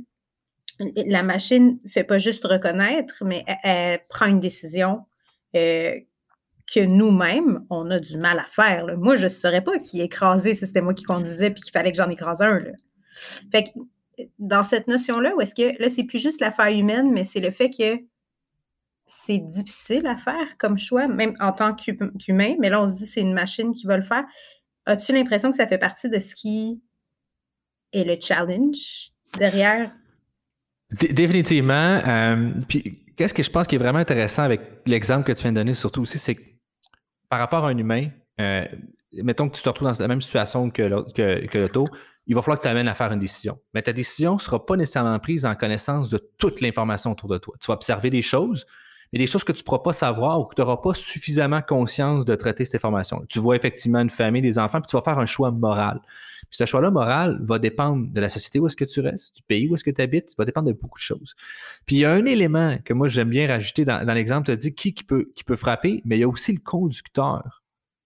la 0.78 1.22
machine 1.22 1.78
ne 1.84 1.88
fait 1.88 2.04
pas 2.04 2.18
juste 2.18 2.44
reconnaître, 2.44 3.24
mais 3.24 3.44
elle, 3.62 4.00
prend 4.08 4.26
une 4.26 4.40
décision 4.40 5.04
euh, 5.56 5.94
que 6.72 6.80
nous-mêmes, 6.80 7.64
on 7.70 7.90
a 7.90 7.98
du 7.98 8.16
mal 8.18 8.38
à 8.38 8.46
faire. 8.46 8.86
Moi, 8.96 9.16
je 9.16 9.24
ne 9.24 9.30
saurais 9.30 9.62
pas 9.62 9.78
qui 9.78 10.00
écrasait 10.00 10.54
si 10.54 10.66
c'était 10.66 10.80
moi 10.80 10.94
qui 10.94 11.04
conduisais 11.04 11.50
puis 11.50 11.62
qu'il 11.62 11.72
fallait 11.72 11.92
que 11.92 11.98
j'en 11.98 12.10
écrase 12.10 12.42
un. 12.42 12.60
Que 13.52 13.58
dans 14.38 14.62
cette 14.62 14.88
notion-là, 14.88 15.34
où 15.36 15.40
est-ce 15.40 15.54
que 15.54 15.80
là, 15.80 15.88
c'est 15.88 16.04
plus 16.04 16.22
juste 16.22 16.40
l'affaire 16.40 16.68
humaine, 16.68 17.12
mais 17.12 17.24
c'est 17.24 17.40
le 17.40 17.50
fait 17.50 17.70
que 17.70 18.02
c'est 19.06 19.38
difficile 19.38 20.06
à 20.06 20.16
faire 20.16 20.56
comme 20.58 20.78
choix, 20.78 21.08
même 21.08 21.34
en 21.40 21.52
tant 21.52 21.74
qu'humain, 21.74 22.54
mais 22.58 22.70
là, 22.70 22.82
on 22.82 22.86
se 22.86 22.94
dit 22.94 23.06
c'est 23.06 23.20
une 23.20 23.34
machine 23.34 23.72
qui 23.72 23.86
va 23.86 23.96
le 23.96 24.02
faire. 24.02 24.24
As-tu 24.86 25.12
l'impression 25.12 25.50
que 25.50 25.56
ça 25.56 25.66
fait 25.66 25.78
partie 25.78 26.08
de 26.08 26.18
ce 26.18 26.34
qui 26.34 26.82
est 27.92 28.04
le 28.04 28.16
challenge 28.20 29.12
derrière 29.38 29.90
Définitivement. 30.92 32.00
Euh, 32.06 32.52
puis, 32.68 33.02
qu'est-ce 33.16 33.34
que 33.34 33.42
je 33.42 33.50
pense 33.50 33.66
qui 33.66 33.76
est 33.76 33.78
vraiment 33.78 33.98
intéressant 33.98 34.42
avec 34.42 34.60
l'exemple 34.86 35.24
que 35.24 35.32
tu 35.32 35.42
viens 35.42 35.52
de 35.52 35.56
donner, 35.56 35.74
surtout 35.74 36.02
aussi, 36.02 36.18
c'est 36.18 36.34
que 36.34 36.42
par 37.28 37.38
rapport 37.38 37.64
à 37.64 37.68
un 37.68 37.78
humain, 37.78 38.08
euh, 38.40 38.64
mettons 39.12 39.48
que 39.48 39.56
tu 39.56 39.62
te 39.62 39.68
retrouves 39.68 39.90
dans 39.90 39.98
la 39.98 40.08
même 40.08 40.20
situation 40.20 40.70
que 40.70 40.82
l'auto, 40.82 41.88
il 42.26 42.34
va 42.34 42.42
falloir 42.42 42.58
que 42.58 42.64
tu 42.64 42.68
amènes 42.68 42.88
à 42.88 42.94
faire 42.94 43.12
une 43.12 43.18
décision. 43.18 43.58
Mais 43.74 43.82
ta 43.82 43.92
décision 43.92 44.34
ne 44.34 44.38
sera 44.38 44.64
pas 44.64 44.76
nécessairement 44.76 45.18
prise 45.18 45.44
en 45.44 45.54
connaissance 45.54 46.10
de 46.10 46.18
toute 46.38 46.60
l'information 46.60 47.12
autour 47.12 47.28
de 47.28 47.38
toi. 47.38 47.54
Tu 47.60 47.66
vas 47.66 47.74
observer 47.74 48.10
des 48.10 48.22
choses, 48.22 48.66
mais 49.12 49.18
des 49.18 49.26
choses 49.26 49.44
que 49.44 49.52
tu 49.52 49.60
ne 49.60 49.64
pourras 49.64 49.82
pas 49.82 49.92
savoir 49.92 50.40
ou 50.40 50.44
que 50.44 50.54
tu 50.54 50.60
n'auras 50.60 50.76
pas 50.76 50.94
suffisamment 50.94 51.62
conscience 51.62 52.24
de 52.24 52.34
traiter 52.34 52.64
cette 52.64 52.76
information. 52.76 53.24
Tu 53.28 53.38
vois 53.38 53.56
effectivement 53.56 54.00
une 54.00 54.10
famille, 54.10 54.42
des 54.42 54.58
enfants, 54.58 54.80
puis 54.80 54.88
tu 54.88 54.96
vas 54.96 55.02
faire 55.02 55.18
un 55.18 55.26
choix 55.26 55.50
moral. 55.50 56.00
Puis 56.52 56.58
ce 56.58 56.66
choix-là 56.66 56.90
moral 56.90 57.38
va 57.40 57.58
dépendre 57.58 58.12
de 58.12 58.20
la 58.20 58.28
société 58.28 58.60
où 58.60 58.66
est-ce 58.66 58.76
que 58.76 58.84
tu 58.84 59.00
restes, 59.00 59.36
du 59.36 59.42
pays 59.42 59.70
où 59.70 59.74
est-ce 59.74 59.84
que 59.84 59.90
tu 59.90 60.02
habites, 60.02 60.34
va 60.36 60.44
dépendre 60.44 60.68
de 60.68 60.74
beaucoup 60.74 60.98
de 60.98 61.02
choses. 61.02 61.34
Puis 61.86 61.96
il 61.96 61.98
y 62.00 62.04
a 62.04 62.12
un 62.12 62.26
élément 62.26 62.76
que 62.84 62.92
moi 62.92 63.08
j'aime 63.08 63.30
bien 63.30 63.48
rajouter 63.48 63.86
dans, 63.86 64.04
l'exemple, 64.12 64.44
tu 64.44 64.50
as 64.50 64.56
dit 64.56 64.74
qui, 64.74 64.92
peut, 64.92 65.32
frapper, 65.56 66.02
mais 66.04 66.18
il 66.18 66.20
y 66.20 66.24
a 66.24 66.28
aussi 66.28 66.52
le 66.52 66.60
conducteur 66.60 67.62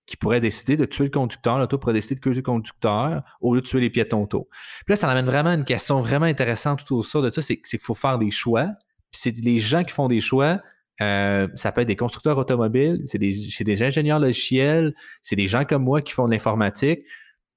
qui 0.07 0.17
pourrait 0.17 0.41
décider 0.41 0.77
de 0.77 0.85
tuer 0.85 1.07
le 1.07 1.11
conducteur, 1.11 1.59
l'auto 1.59 1.77
pourrait 1.77 1.95
décider 1.95 2.15
de 2.15 2.21
tuer 2.21 2.35
le 2.35 2.43
conducteur 2.43 3.25
au 3.41 3.53
lieu 3.53 3.63
de 3.63 3.67
tuer 3.67 3.81
les 3.81 3.91
piétons 3.91 4.23
auto. 4.23 4.49
Puis 4.85 4.93
là, 4.93 4.97
ça 4.97 5.11
amène 5.11 5.27
vraiment 5.27 5.51
une 5.53 5.65
question 5.65 5.99
vraiment 5.99 6.27
intéressante 6.27 6.85
tout 6.85 6.95
autour 6.95 7.23
de 7.23 7.33
ça, 7.33 7.43
c'est 7.43 7.57
qu'il 7.57 7.81
faut 7.81 7.95
faire 7.95 8.17
des 8.17 8.31
choix. 8.31 8.67
Puis 9.11 9.23
c'est 9.23 9.37
les 9.39 9.59
gens 9.59 9.83
qui 9.83 9.93
font 9.93 10.07
des 10.07 10.21
choix, 10.21 10.61
euh, 11.01 11.49
ça 11.57 11.73
peut 11.73 11.81
être 11.81 11.89
des 11.89 11.97
constructeurs 11.97 12.39
automobiles, 12.39 13.03
c'est 13.07 13.19
des, 13.19 13.35
des 13.59 13.83
ingénieurs 13.83 14.21
logiciels, 14.21 14.95
c'est 15.21 15.35
des 15.35 15.49
gens 15.49 15.65
comme 15.65 15.83
moi 15.83 16.01
qui 16.01 16.13
font 16.13 16.27
de 16.27 16.31
l'informatique. 16.31 17.01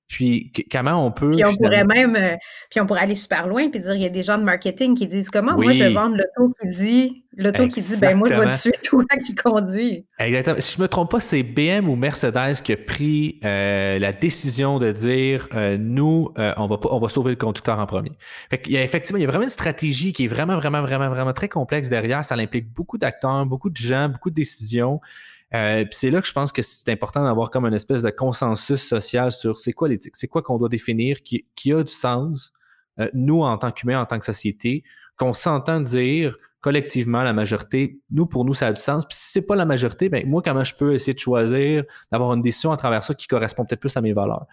Puis 0.10 0.52
comment 0.72 1.06
on 1.06 1.12
peut. 1.12 1.30
Puis 1.30 1.45
on 1.45 1.56
pourrait 1.56 1.86
même, 1.86 2.15
euh, 2.15 2.36
puis 2.72 2.82
on 2.82 2.88
pourrait 2.88 3.02
aller 3.02 3.13
super 3.13 3.45
loin 3.45 3.69
puis 3.69 3.80
dire 3.80 3.93
il 3.93 4.02
y 4.02 4.08
a 4.08 4.10
des 4.10 4.24
gens 4.24 4.39
de 4.39 4.43
marketing 4.43 4.95
qui 4.95 5.06
disent 5.06 5.30
comment 5.30 5.54
moi 5.56 5.72
je 5.72 5.84
vais 5.84 5.93
vendre 5.93 6.17
l'auto 6.17 6.52
qui 6.60 6.67
dit 6.67 7.24
l'auto 7.38 7.67
qui 7.67 7.80
dit 7.80 7.95
ben 8.02 8.17
moi 8.17 8.28
je 8.28 8.34
vais 8.34 8.52
tuer 8.52 8.72
toi 8.84 9.04
qui 9.24 9.36
conduis. 9.36 10.06
Exactement. 10.17 10.60
Si 10.60 10.78
je 10.78 10.82
me 10.82 10.88
trompe 10.88 11.12
pas, 11.12 11.19
c'est 11.19 11.43
BM 11.43 11.88
ou 11.88 11.95
Mercedes 11.95 12.56
qui 12.63 12.74
a 12.74 12.78
pris 12.78 13.39
euh, 13.45 14.00
la 14.00 14.12
décision 14.12 14.80
de 14.80 14.91
dire 14.91 15.48
euh, 15.54 15.78
nous 15.80 16.34
on 16.36 16.65
va 16.65 16.78
pas, 16.80 16.89
on 16.91 17.00
va 17.00 17.08
sauver 17.08 17.30
le 17.30 17.38
conducteur 17.38 17.78
en 17.78 17.86
premier. 17.86 18.12
Fait 18.50 18.63
il 18.65 18.72
y 18.72 18.78
a 18.78 18.84
effectivement 18.84 19.19
il 19.19 19.22
y 19.22 19.26
a 19.26 19.28
vraiment 19.28 19.43
une 19.43 19.52
stratégie 19.52 20.12
qui 20.12 20.26
est 20.26 20.28
vraiment 20.28 20.56
vraiment 20.56 20.82
vraiment 20.82 21.10
vraiment 21.10 21.34
très 21.34 21.50
complexe 21.50 21.88
derrière. 21.88 22.26
Ça 22.26 22.34
implique 22.34 22.74
beaucoup 22.74 22.98
d'acteurs, 22.98 23.45
beaucoup 23.45 23.69
de 23.69 23.78
gens, 23.78 24.10
beaucoup 24.10 24.32
de 24.32 24.36
décisions. 24.36 25.02
Euh, 25.56 25.84
c'est 25.92 26.12
là 26.12 26.22
que 26.22 26.28
je 26.28 26.34
pense 26.34 26.52
que 26.52 26.62
c'est 26.62 26.92
important 26.92 27.24
d'avoir 27.24 27.50
comme 27.50 27.66
une 27.66 27.74
espèce 27.74 28.04
de 28.04 28.12
consensus 28.12 28.82
social 28.82 29.32
sur 29.32 29.58
c'est 29.58 29.74
quoi 29.74 29.90
l'éthique, 29.90 30.16
c'est 30.16 30.28
quoi 30.28 30.44
qu'on 30.44 30.58
doit 30.58 30.70
définir 30.70 31.24
qui, 31.24 31.46
qui, 31.56 31.74
a 31.74 31.84
du 31.84 31.92
sens, 31.92 32.54
euh, 33.00 33.10
nous 33.14 33.42
en 33.42 33.58
tant 33.58 33.72
qu'humains, 33.72 34.00
en 34.00 34.06
tant 34.06 34.20
que 34.20 34.26
société, 34.26 34.84
qu'on 35.18 35.34
s'entend 35.34 35.82
dire 35.82 36.38
collectivement 36.62 37.24
la 37.24 37.34
majorité, 37.34 38.00
nous 38.12 38.28
pour 38.28 38.46
nous 38.46 38.54
ça 38.54 38.68
a 38.68 38.74
du 38.74 38.82
sens. 38.82 39.06
Puis 39.06 39.18
si 39.18 39.32
c'est 39.32 39.48
pas 39.48 39.56
la 39.56 39.66
majorité, 39.66 40.10
ben 40.10 40.28
moi 40.28 40.44
comment 40.44 40.64
je 40.64 40.76
peux 40.76 40.94
essayer 40.94 41.14
de 41.14 41.20
choisir 41.20 41.84
d'avoir 42.12 42.34
une 42.34 42.42
décision 42.42 42.72
à 42.72 42.78
travers 42.78 43.04
ça 43.04 43.16
qui 43.16 43.28
correspond 43.28 43.66
peut-être 43.66 43.80
plus 43.80 43.96
à 43.98 44.02
mes 44.02 44.14
valeurs? 44.14 44.46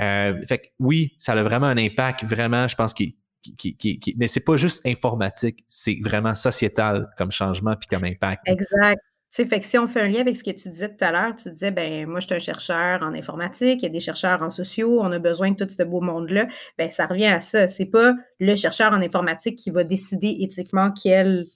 Euh, 0.00 0.40
fait 0.46 0.58
que 0.58 0.66
oui, 0.78 1.14
ça 1.18 1.32
a 1.32 1.42
vraiment 1.42 1.66
un 1.66 1.78
impact 1.78 2.24
vraiment, 2.24 2.66
je 2.66 2.74
pense 2.76 2.92
qui 2.92 3.16
qui, 3.42 3.76
qui, 3.76 3.98
qui, 3.98 4.14
mais 4.18 4.28
c'est 4.28 4.44
pas 4.44 4.56
juste 4.56 4.86
informatique, 4.86 5.64
c'est 5.66 5.98
vraiment 6.00 6.34
sociétal 6.36 7.10
comme 7.18 7.32
changement 7.32 7.74
puis 7.74 7.88
comme 7.88 8.04
impact. 8.04 8.42
Exact 8.46 9.00
sais, 9.32 9.46
fait 9.46 9.60
que 9.60 9.64
si 9.64 9.78
on 9.78 9.88
fait 9.88 10.00
un 10.00 10.08
lien 10.08 10.20
avec 10.20 10.36
ce 10.36 10.44
que 10.44 10.50
tu 10.50 10.68
disais 10.68 10.88
tout 10.88 11.04
à 11.04 11.10
l'heure, 11.10 11.34
tu 11.34 11.50
disais, 11.50 11.70
ben 11.70 12.06
moi, 12.06 12.20
je 12.20 12.26
suis 12.26 12.34
un 12.34 12.38
chercheur 12.38 13.02
en 13.02 13.14
informatique, 13.14 13.80
il 13.80 13.84
y 13.84 13.86
a 13.86 13.88
des 13.88 14.00
chercheurs 14.00 14.42
en 14.42 14.50
sociaux, 14.50 15.00
on 15.00 15.10
a 15.10 15.18
besoin 15.18 15.50
de 15.50 15.64
tout 15.64 15.68
ce 15.68 15.82
beau 15.82 16.00
monde-là. 16.00 16.46
Ben, 16.78 16.90
ça 16.90 17.06
revient 17.06 17.26
à 17.26 17.40
ça. 17.40 17.66
C'est 17.66 17.86
pas 17.86 18.14
le 18.38 18.56
chercheur 18.56 18.92
en 18.92 19.00
informatique 19.00 19.56
qui 19.56 19.70
va 19.70 19.84
décider 19.84 20.36
éthiquement 20.40 20.90
quelle 20.90 21.46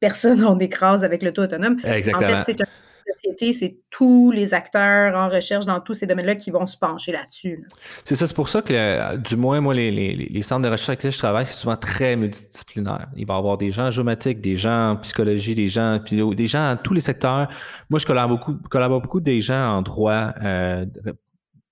personne 0.00 0.44
on 0.46 0.58
écrase 0.58 1.04
avec 1.04 1.22
l'auto 1.22 1.42
autonome. 1.42 1.78
Exactement. 1.84 2.26
En 2.26 2.40
fait, 2.40 2.52
c'est 2.52 2.60
un 2.62 2.66
c'est 3.14 3.78
tous 3.90 4.30
les 4.30 4.54
acteurs 4.54 5.14
en 5.14 5.28
recherche 5.28 5.66
dans 5.66 5.80
tous 5.80 5.94
ces 5.94 6.06
domaines-là 6.06 6.34
qui 6.34 6.50
vont 6.50 6.66
se 6.66 6.76
pencher 6.76 7.12
là-dessus. 7.12 7.66
C'est 8.04 8.14
ça, 8.14 8.26
c'est 8.26 8.34
pour 8.34 8.48
ça 8.48 8.62
que, 8.62 9.16
du 9.16 9.36
moins, 9.36 9.60
moi, 9.60 9.74
les, 9.74 10.42
centres 10.42 10.62
de 10.62 10.68
recherche 10.68 10.88
avec 10.90 11.00
lesquels 11.00 11.12
je 11.12 11.18
travaille, 11.18 11.46
c'est 11.46 11.54
souvent 11.54 11.76
très 11.76 12.16
multidisciplinaire. 12.16 13.08
Il 13.16 13.26
va 13.26 13.34
y 13.34 13.38
avoir 13.38 13.58
des 13.58 13.70
gens 13.70 13.86
en 13.86 13.90
géomatique, 13.90 14.40
des 14.40 14.56
gens 14.56 14.90
en 14.90 14.96
psychologie, 14.96 15.54
des 15.54 15.68
gens 15.68 15.98
des 16.10 16.46
gens 16.46 16.74
dans 16.74 16.82
tous 16.82 16.94
les 16.94 17.00
secteurs. 17.00 17.48
Moi, 17.90 17.98
je 17.98 18.06
collabore 18.06 18.38
beaucoup, 18.38 18.54
collabore 18.68 19.00
beaucoup 19.00 19.20
des 19.20 19.40
gens 19.40 19.78
en 19.78 19.82
droit 19.82 20.32
euh, 20.42 20.86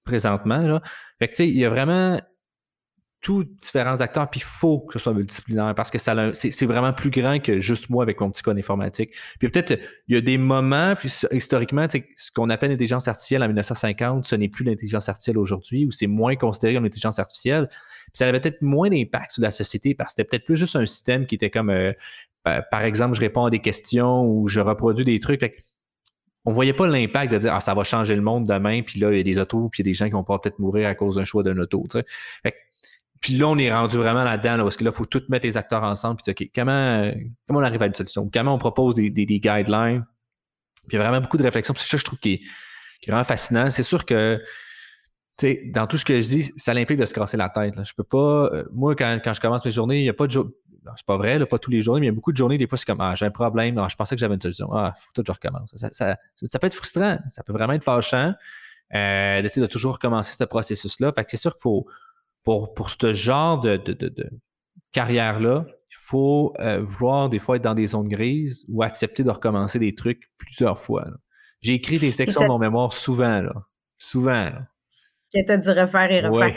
présentement. 0.05 0.81
Fait 1.19 1.29
que, 1.29 1.33
tu 1.33 1.37
sais, 1.45 1.49
il 1.49 1.57
y 1.57 1.65
a 1.65 1.71
vraiment 1.71 2.19
tous 3.21 3.45
différents 3.61 4.01
acteurs, 4.01 4.31
puis 4.31 4.41
il 4.41 4.45
faut 4.45 4.81
que 4.81 4.93
ce 4.93 4.99
soit 4.99 5.13
multidisciplinaire 5.13 5.75
parce 5.75 5.91
que 5.91 5.99
c'est 5.99 6.67
vraiment 6.67 6.93
plus 6.93 7.11
grand 7.11 7.43
que 7.43 7.59
juste 7.59 7.91
moi 7.91 8.05
avec 8.05 8.21
mon 8.21 8.31
petit 8.31 8.43
code 8.43 8.59
informatique. 8.59 9.15
Puis 9.39 9.49
peut-être 9.49 9.81
il 10.07 10.15
y 10.15 10.19
a 10.19 10.21
des 10.21 10.39
moments, 10.39 10.95
puis 10.95 11.13
historiquement, 11.33 11.87
ce 11.91 12.31
qu'on 12.31 12.51
appelle 12.51 12.71
l'intelligence 12.71 13.09
artificielle 13.09 13.43
en 13.43 13.47
1950, 13.47 14.27
ce 14.27 14.37
n'est 14.37 14.49
plus 14.49 14.65
l'intelligence 14.65 15.09
artificielle 15.09 15.39
aujourd'hui, 15.39 15.87
ou 15.87 15.91
c'est 15.91 16.07
moins 16.07 16.37
considéré 16.37 16.75
comme 16.75 16.85
l'intelligence 16.85 17.19
artificielle. 17.19 17.69
Puis 17.69 18.13
ça 18.15 18.29
avait 18.29 18.39
peut-être 18.39 18.63
moins 18.63 18.91
d'impact 18.91 19.33
sur 19.33 19.43
la 19.43 19.51
société 19.51 19.95
parce 19.95 20.11
que 20.11 20.17
c'était 20.17 20.29
peut-être 20.29 20.45
plus 20.45 20.57
juste 20.57 20.77
un 20.77 20.87
système 20.87 21.27
qui 21.27 21.35
était 21.35 21.51
comme, 21.51 21.71
euh, 21.71 21.93
par 22.45 22.83
exemple, 22.83 23.17
je 23.17 23.21
réponds 23.21 23.47
à 23.47 23.51
des 23.51 23.61
questions 23.61 24.25
ou 24.25 24.47
je 24.47 24.61
reproduis 24.61 25.05
des 25.05 25.19
trucs. 25.19 25.43
On 25.43 25.49
on 26.47 26.53
voyait 26.53 26.73
pas 26.73 26.87
l'impact 26.87 27.33
de 27.33 27.39
dire 27.39 27.53
ah 27.53 27.61
ça 27.61 27.75
va 27.75 27.83
changer 27.83 28.15
le 28.15 28.23
monde 28.23 28.47
demain 28.47 28.83
puis 28.83 29.01
là 29.01 29.11
il 29.11 29.17
y 29.17 29.21
a 29.21 29.25
des 29.25 29.37
autos 29.37 29.69
puis 29.69 29.83
il 29.83 29.87
y 29.87 29.89
a 29.89 29.91
des 29.91 29.95
gens 29.95 30.07
qui 30.07 30.13
vont 30.13 30.23
peut-être 30.23 30.61
mourir 30.61 30.89
à 30.89 30.95
cause 30.95 31.17
d'un 31.17 31.25
choix 31.25 31.43
d'un 31.43 31.59
auto 31.59 31.85
tu 31.91 31.99
sais. 31.99 32.55
Puis 33.27 33.37
là, 33.37 33.49
on 33.49 33.59
est 33.59 33.73
rendu 33.73 33.97
vraiment 33.97 34.23
là-dedans, 34.23 34.63
parce 34.63 34.77
que 34.77 34.85
là, 34.85 34.91
il 34.93 34.97
faut 34.97 35.05
tout 35.05 35.21
mettre 35.29 35.45
les 35.45 35.57
acteurs 35.57 35.83
ensemble. 35.83 36.21
Puis, 36.23 36.31
OK, 36.31 36.49
comment, 36.55 37.11
comment 37.45 37.59
on 37.59 37.63
arrive 37.65 37.83
à 37.83 37.87
une 37.87 37.95
solution? 37.95 38.31
Comment 38.33 38.55
on 38.55 38.59
propose 38.59 38.95
des, 38.95 39.11
des, 39.11 39.27
guidelines? 39.27 40.05
Puis, 40.87 40.93
il 40.93 40.95
y 40.95 40.97
a 40.99 41.01
vraiment 41.03 41.21
beaucoup 41.21 41.37
de 41.37 41.43
réflexion. 41.43 41.75
C'est 41.77 41.89
ça, 41.89 41.97
je 41.97 42.05
trouve, 42.05 42.21
qui 42.21 42.35
est, 42.35 42.41
vraiment 43.09 43.25
fascinant. 43.25 43.69
C'est 43.73 43.83
sûr 43.83 44.05
que, 44.05 44.41
tu 45.37 45.49
sais, 45.49 45.63
dans 45.75 45.89
tout 45.89 45.99
ce 45.99 46.05
que 46.05 46.21
je 46.21 46.29
dis, 46.29 46.43
ça 46.55 46.73
l'implique 46.73 47.01
de 47.01 47.05
se 47.07 47.13
casser 47.13 47.37
la 47.37 47.49
tête. 47.49 47.75
Je 47.85 47.95
peux 47.97 48.05
pas. 48.05 48.49
Euh, 48.53 48.65
moi, 48.73 48.95
quand, 48.95 49.19
quand, 49.25 49.35
je 49.35 49.41
commence 49.41 49.65
mes 49.65 49.73
journées, 49.73 49.99
il 49.99 50.05
n'y 50.05 50.09
a 50.09 50.15
pas 50.15 50.29
de 50.29 50.31
jour. 50.31 50.47
C'est 50.97 51.05
pas 51.05 51.17
vrai, 51.17 51.45
pas 51.47 51.59
tous 51.59 51.73
les 51.73 51.81
jours, 51.81 51.97
mais 51.97 52.03
il 52.03 52.11
y 52.11 52.11
a 52.11 52.15
beaucoup 52.15 52.31
de 52.31 52.37
journées, 52.37 52.59
des 52.59 52.69
fois, 52.69 52.79
c'est 52.79 52.85
comme 52.85 53.01
Ah, 53.01 53.17
j'ai 53.17 53.27
un 53.27 53.33
problème, 53.33 53.77
ah, 53.79 53.89
je 53.91 53.97
pensais 53.97 54.15
que 54.15 54.21
j'avais 54.21 54.37
une 54.37 54.41
solution. 54.41 54.73
Ah, 54.73 54.95
faut 54.97 55.11
tout 55.13 55.23
que 55.23 55.27
je 55.27 55.33
recommence. 55.33 55.73
Ça, 55.75 55.89
ça, 55.91 56.17
ça, 56.49 56.59
peut 56.61 56.69
être 56.69 56.75
frustrant, 56.75 57.19
ça 57.29 57.43
peut 57.43 57.53
vraiment 57.53 57.73
être 57.73 57.83
fâchant 57.83 58.35
euh, 58.95 59.43
d'essayer 59.43 59.67
de 59.67 59.67
toujours 59.67 59.95
recommencer 59.95 60.37
ce 60.39 60.45
processus-là. 60.45 61.13
Fait 61.13 61.25
que 61.25 61.31
c'est 61.33 61.37
sûr 61.37 61.53
qu'il 61.55 61.63
faut 61.63 61.89
pour, 62.47 62.75
pour 62.75 62.91
ce 62.91 63.13
genre 63.13 63.61
de, 63.61 63.83
carrière-là, 64.93 65.67
il 65.69 65.97
faut 66.01 66.55
euh, 66.61 66.81
vouloir 66.81 67.29
des 67.29 67.41
fois 67.41 67.57
être 67.57 67.65
dans 67.65 67.75
des 67.75 67.89
zones 67.89 68.09
grises 68.09 68.65
ou 68.69 68.83
accepter 68.83 69.25
de 69.25 69.31
recommencer 69.31 69.81
des 69.81 69.95
trucs 69.95 70.31
plusieurs 70.39 70.79
fois. 70.79 71.07
J'ai 71.61 71.75
écrit 71.75 71.99
des 71.99 72.13
sections 72.13 72.43
de 72.43 72.47
mon 72.47 72.59
mémoire 72.59 72.93
souvent, 72.93 73.41
là. 73.41 73.53
Souvent. 73.99 74.45
Là. 74.45 74.69
Qui 75.33 75.45
t'a 75.45 75.57
dit 75.57 75.71
refaire 75.71 76.13
et 76.13 76.21
refaire. 76.21 76.57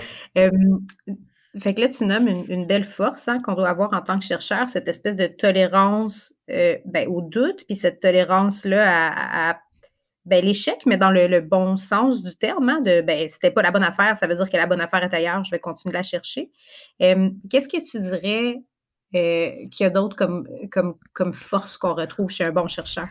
fait 1.58 1.73
que 1.73 1.82
là, 1.82 1.89
tu 1.89 2.06
nommes 2.06 2.28
une, 2.28 2.67
belle 2.67 2.84
force 2.84 3.28
hein, 3.28 3.41
qu'on 3.41 3.56
doit 3.56 3.69
avoir 3.69 3.91
en 3.93 4.02
tant 4.02 4.19
que 4.19 4.25
chercheur, 4.25 4.69
cette 4.69 4.88
espèce 4.88 5.15
de 5.15 5.25
tolérance 5.25 6.34
euh, 6.52 6.75
ben, 6.86 7.08
au 7.08 7.21
doute, 7.21 7.65
puis 7.65 7.75
cette 7.75 7.99
tolérance-là 7.99 9.49
à, 9.49 9.60
ben, 10.30 10.46
l'échec, 10.46 10.86
mais 10.86 10.98
dans 10.98 11.12
le, 11.12 11.39
bon 11.42 11.76
sens 11.76 12.22
du 12.24 12.36
terme, 12.36 12.70
hein, 12.70 12.82
de 12.82 13.02
ben, 13.02 13.28
c'était 13.28 13.52
pas 13.52 13.62
la 13.62 13.72
bonne 13.72 13.84
affaire, 13.84 14.15
ça 14.15 14.28
veut 14.28 14.36
dire 14.36 14.50
que 14.50 14.58
la 14.58 14.68
bonne 14.68 14.82
affaire 14.82 15.04
est 15.04 15.13
ailleurs, 15.13 15.44
je 15.44 15.52
vais 15.52 15.60
continuer 15.60 15.92
de 15.92 15.98
la 15.98 16.04
chercher. 16.04 16.52
Qu'est-ce 17.00 17.68
que 17.68 17.82
tu 17.84 18.00
dirais 18.00 18.62
euh, 19.15 19.68
qu'il 19.72 19.84
y 19.84 19.86
a 19.86 19.89
d'autre 19.89 20.15
comme, 20.15 21.34
force 21.34 21.78
qu'on 21.78 21.96
retrouve 21.96 22.30
chez 22.30 22.44
un 22.44 22.52
bon 22.52 22.68
chercheur? 22.68 23.08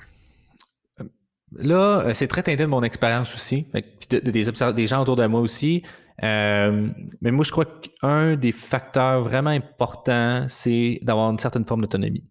Là, 1.57 2.03
euh, 2.03 2.15
c'est 2.15 2.29
très 2.29 2.43
teinté 2.43 2.63
de 2.63 2.67
mon 2.67 2.83
expérience 2.83 3.35
aussi, 3.35 3.67
de, 4.11 4.19
des, 4.19 4.73
des, 4.75 4.87
gens 4.87 5.03
autour 5.03 5.17
de 5.17 5.27
moi 5.27 5.41
aussi. 5.41 5.83
Euh, 6.23 6.89
mais 7.21 7.33
moi, 7.33 7.45
je 7.45 7.51
crois 7.51 7.65
qu'un 7.65 8.37
des 8.37 8.53
facteurs 8.53 9.23
vraiment 9.23 9.51
importants, 9.51 10.47
c'est 10.49 11.01
d'avoir 11.03 11.31
une 11.31 11.39
certaine 11.39 11.65
forme 11.65 11.81
d'autonomie. 11.81 12.31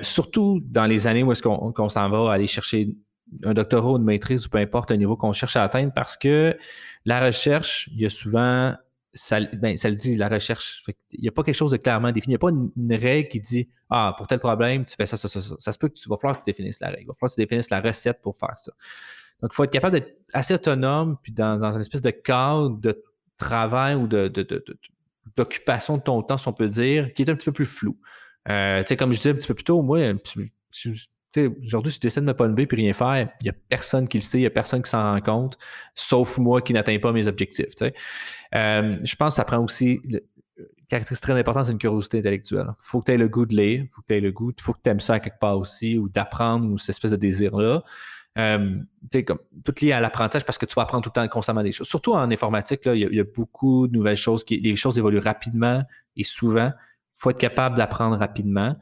surtout 0.00 0.60
dans 0.64 0.86
les 0.86 1.06
années 1.06 1.22
où 1.22 1.32
est-ce 1.32 1.42
qu'on 1.42 1.88
s'en 1.90 2.08
va 2.08 2.32
aller 2.32 2.46
chercher 2.46 2.96
un 3.44 3.54
doctorat 3.54 3.92
ou 3.92 3.96
une 3.96 4.04
maîtrise 4.04 4.46
ou 4.46 4.48
peu 4.48 4.58
importe 4.58 4.90
le 4.90 4.96
niveau 4.96 5.16
qu'on 5.16 5.32
cherche 5.32 5.56
à 5.56 5.62
atteindre 5.62 5.92
parce 5.94 6.16
que 6.16 6.56
la 7.04 7.24
recherche, 7.24 7.88
il 7.92 8.00
y 8.00 8.06
a 8.06 8.10
souvent, 8.10 8.74
ça, 9.12 9.40
ben, 9.40 9.76
ça 9.76 9.88
le 9.88 9.96
dit, 9.96 10.16
la 10.16 10.28
recherche, 10.28 10.84
il 11.12 11.20
n'y 11.20 11.28
a 11.28 11.32
pas 11.32 11.42
quelque 11.42 11.54
chose 11.54 11.70
de 11.70 11.76
clairement 11.76 12.12
défini. 12.12 12.34
Il 12.34 12.36
n'y 12.36 12.36
a 12.36 12.38
pas 12.38 12.50
une, 12.50 12.94
règle 12.94 13.28
qui 13.28 13.40
dit 13.40 13.68
Ah, 13.88 14.14
pour 14.16 14.26
tel 14.26 14.38
problème, 14.38 14.84
tu 14.84 14.94
fais 14.96 15.06
ça, 15.06 15.16
ça, 15.16 15.28
ça, 15.28 15.40
ça. 15.40 15.54
Ça 15.58 15.72
se 15.72 15.78
peut 15.78 15.88
que 15.88 15.94
tu 15.94 16.08
vas 16.08 16.16
falloir 16.16 16.36
que 16.36 16.42
tu 16.42 16.50
définisses 16.50 16.80
la 16.80 16.88
règle. 16.88 17.02
Il 17.02 17.06
va 17.06 17.14
falloir 17.14 17.30
que 17.30 17.34
tu 17.34 17.40
définisses 17.40 17.70
la 17.70 17.80
recette 17.80 18.20
pour 18.20 18.36
faire 18.36 18.56
ça. 18.56 18.72
Donc, 19.40 19.52
il 19.52 19.54
faut 19.54 19.64
être 19.64 19.72
capable 19.72 19.94
d'être 19.94 20.18
assez 20.32 20.54
autonome, 20.54 21.16
puis 21.22 21.32
dans, 21.32 21.58
dans 21.58 21.72
une 21.72 21.80
espèce 21.80 22.02
de 22.02 22.10
cadre 22.10 22.78
de 22.78 23.02
travail 23.38 23.94
ou 23.94 24.06
de, 24.06 24.28
d'occupation 25.36 25.96
de, 25.96 26.02
ton 26.02 26.22
temps, 26.22 26.36
si 26.36 26.46
on 26.46 26.52
peut 26.52 26.68
dire, 26.68 27.12
qui 27.14 27.22
est 27.22 27.30
un 27.30 27.34
petit 27.34 27.46
peu 27.46 27.52
plus 27.52 27.64
flou. 27.64 27.98
Euh, 28.48 28.82
tu 28.82 28.88
sais, 28.88 28.96
comme 28.96 29.12
je 29.12 29.18
disais 29.18 29.30
un 29.30 29.34
petit 29.34 29.48
peu 29.48 29.54
plus 29.54 29.64
tôt, 29.64 29.82
moi, 29.82 30.00
Aujourd'hui, 31.36 31.92
si 31.92 31.96
je 31.96 32.00
décide 32.00 32.22
de 32.22 32.28
ne 32.28 32.32
pas 32.32 32.46
lever 32.46 32.66
et 32.70 32.74
rien 32.74 32.92
faire, 32.92 33.28
il 33.40 33.44
n'y 33.44 33.50
a 33.50 33.54
personne 33.68 34.08
qui 34.08 34.18
le 34.18 34.22
sait, 34.22 34.38
il 34.38 34.42
n'y 34.42 34.46
a 34.46 34.50
personne 34.50 34.82
qui 34.82 34.90
s'en 34.90 35.12
rend 35.12 35.20
compte, 35.20 35.58
sauf 35.94 36.38
moi 36.38 36.60
qui 36.60 36.72
n'atteins 36.72 36.98
pas 36.98 37.12
mes 37.12 37.28
objectifs. 37.28 37.74
Euh, 37.82 38.98
je 39.02 39.16
pense 39.16 39.34
que 39.34 39.36
ça 39.36 39.44
prend 39.44 39.58
aussi. 39.58 40.00
une 40.04 40.20
caractéristique 40.88 41.22
très 41.22 41.38
importante, 41.38 41.66
c'est 41.66 41.72
une 41.72 41.78
curiosité 41.78 42.18
intellectuelle. 42.18 42.66
Il 42.68 42.74
faut 42.78 43.00
que 43.00 43.06
tu 43.06 43.12
aies 43.12 43.16
le 43.16 43.28
goût 43.28 43.46
de 43.46 43.54
lire, 43.54 43.82
il 43.84 43.88
faut 43.88 44.02
que 44.02 44.08
tu 44.08 44.14
aies 44.14 44.20
le 44.20 44.32
goût, 44.32 44.50
il 44.50 44.62
faut 44.62 44.72
que 44.72 44.80
tu 44.82 44.90
aimes 44.90 45.00
ça 45.00 45.20
quelque 45.20 45.38
part 45.38 45.56
aussi, 45.56 45.96
ou 45.98 46.08
d'apprendre, 46.08 46.68
ou 46.68 46.78
cette 46.78 46.90
espèce 46.90 47.12
de 47.12 47.16
désir-là. 47.16 47.82
Euh, 48.38 48.76
tout 49.64 49.74
lié 49.82 49.90
à 49.92 50.00
l'apprentissage 50.00 50.44
parce 50.44 50.56
que 50.56 50.64
tu 50.64 50.74
vas 50.74 50.82
apprendre 50.82 51.02
tout 51.02 51.10
le 51.10 51.20
temps 51.20 51.28
constamment 51.28 51.62
des 51.62 51.72
choses. 51.72 51.88
Surtout 51.88 52.12
en 52.12 52.30
informatique, 52.30 52.82
il, 52.86 53.14
y 53.14 53.20
a, 53.20 53.24
beaucoup 53.24 53.88
de 53.88 53.92
nouvelles 53.92 54.16
choses, 54.16 54.44
qui, 54.44 54.58
les 54.58 54.76
choses 54.76 54.98
évoluent 54.98 55.18
rapidement 55.18 55.82
et 56.16 56.24
souvent. 56.24 56.72
Il 56.76 57.22
faut 57.22 57.30
être 57.30 57.38
capable 57.38 57.76
d'apprendre 57.76 58.16
rapidement. 58.16 58.76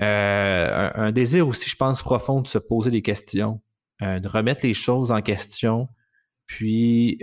Euh, 0.00 0.90
un, 0.94 1.12
désir 1.12 1.46
aussi, 1.46 1.68
je 1.68 1.76
pense, 1.76 2.02
profond 2.02 2.40
de 2.40 2.48
se 2.48 2.58
poser 2.58 2.90
des 2.90 3.02
questions, 3.02 3.60
de 4.00 4.26
remettre 4.28 4.66
les 4.66 4.74
choses 4.74 5.12
en 5.12 5.20
question, 5.20 5.88
puis 6.46 7.20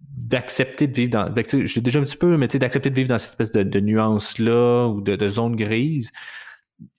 d'accepter 0.00 0.88
de 0.88 0.94
vivre 0.94 1.10
dans. 1.10 1.30
Ben, 1.30 1.44
j'ai 1.46 1.80
déjà 1.80 2.00
un 2.00 2.02
petit 2.02 2.16
peu, 2.16 2.36
mais 2.36 2.48
d'accepter 2.48 2.90
de 2.90 2.94
vivre 2.94 3.08
dans 3.08 3.18
cette 3.18 3.30
espèce 3.30 3.52
de, 3.52 3.62
de 3.62 3.80
nuance-là 3.80 4.88
ou 4.88 5.00
de, 5.00 5.14
de 5.14 5.28
zone 5.28 5.54
grise 5.54 6.12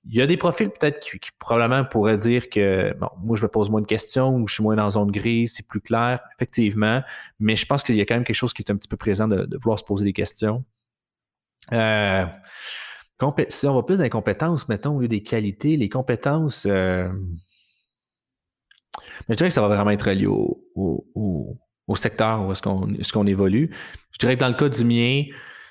il 0.06 0.16
y 0.16 0.22
a 0.22 0.28
des 0.28 0.38
profils 0.38 0.70
peut-être 0.70 1.00
qui, 1.00 1.20
probablement 1.40 1.86
pourraient 1.86 2.18
dire 2.18 2.50
que 2.50 2.94
bon, 3.00 3.10
moi 3.22 3.38
je 3.38 3.44
me 3.44 3.48
pose 3.48 3.70
moins 3.70 3.82
de 3.82 3.88
questions 3.88 4.36
ou 4.36 4.48
je 4.48 4.56
suis 4.56 4.64
moins 4.64 4.76
dans 4.76 4.90
zone 4.90 5.12
grise, 5.12 5.54
c'est 5.56 5.68
plus 5.68 5.82
clair, 5.82 6.22
effectivement, 6.38 7.02
mais 7.40 7.56
je 7.56 7.66
pense 7.66 7.84
qu'il 7.84 7.96
y 7.96 8.02
a 8.02 8.06
quand 8.06 8.16
même 8.16 8.24
quelque 8.24 8.36
chose 8.36 8.54
qui 8.54 8.62
est 8.62 8.72
un 8.72 8.76
petit 8.76 8.88
peu 8.88 8.98
présent 8.98 9.28
de, 9.28 9.48
vouloir 9.58 9.80
se 9.80 9.84
poser 9.84 10.04
des 10.04 10.14
questions. 10.14 10.64
Euh, 11.72 12.26
si 13.50 13.68
on 13.68 13.76
va 13.76 13.84
plus 13.84 13.98
dans 13.98 14.04
les 14.04 14.10
compétences, 14.10 14.68
mettons, 14.70 14.98
au 14.98 15.02
lieu 15.02 15.08
des 15.08 15.24
qualités, 15.24 15.78
les 15.78 15.90
compétences, 15.90 16.66
euh, 16.66 17.10
je 19.30 19.36
dirais 19.36 19.50
que 19.50 19.54
ça 19.54 19.62
va 19.62 19.68
vraiment 19.68 19.92
être 19.92 20.10
lié 20.12 20.28
au, 20.28 21.96
secteur 21.96 22.46
où 22.46 22.52
est-ce 22.52 23.14
qu'on 23.14 23.28
évolue. 23.28 23.70
Je 24.12 24.18
dirais 24.18 24.36
que 24.36 24.40
dans 24.40 24.50
le 24.50 24.56
cas 24.56 24.70
du 24.70 24.84
mien, 24.84 25.24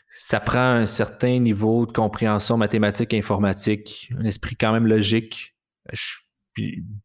ça 0.09 0.41
prend 0.41 0.59
un 0.59 0.87
certain 0.87 1.39
niveau 1.39 1.87
de 1.87 1.93
compréhension 1.93 2.57
mathématique, 2.57 3.15
informatique, 3.15 4.11
un 4.19 4.25
esprit 4.25 4.57
quand 4.57 4.73
même 4.73 4.87
logique. 4.87 5.57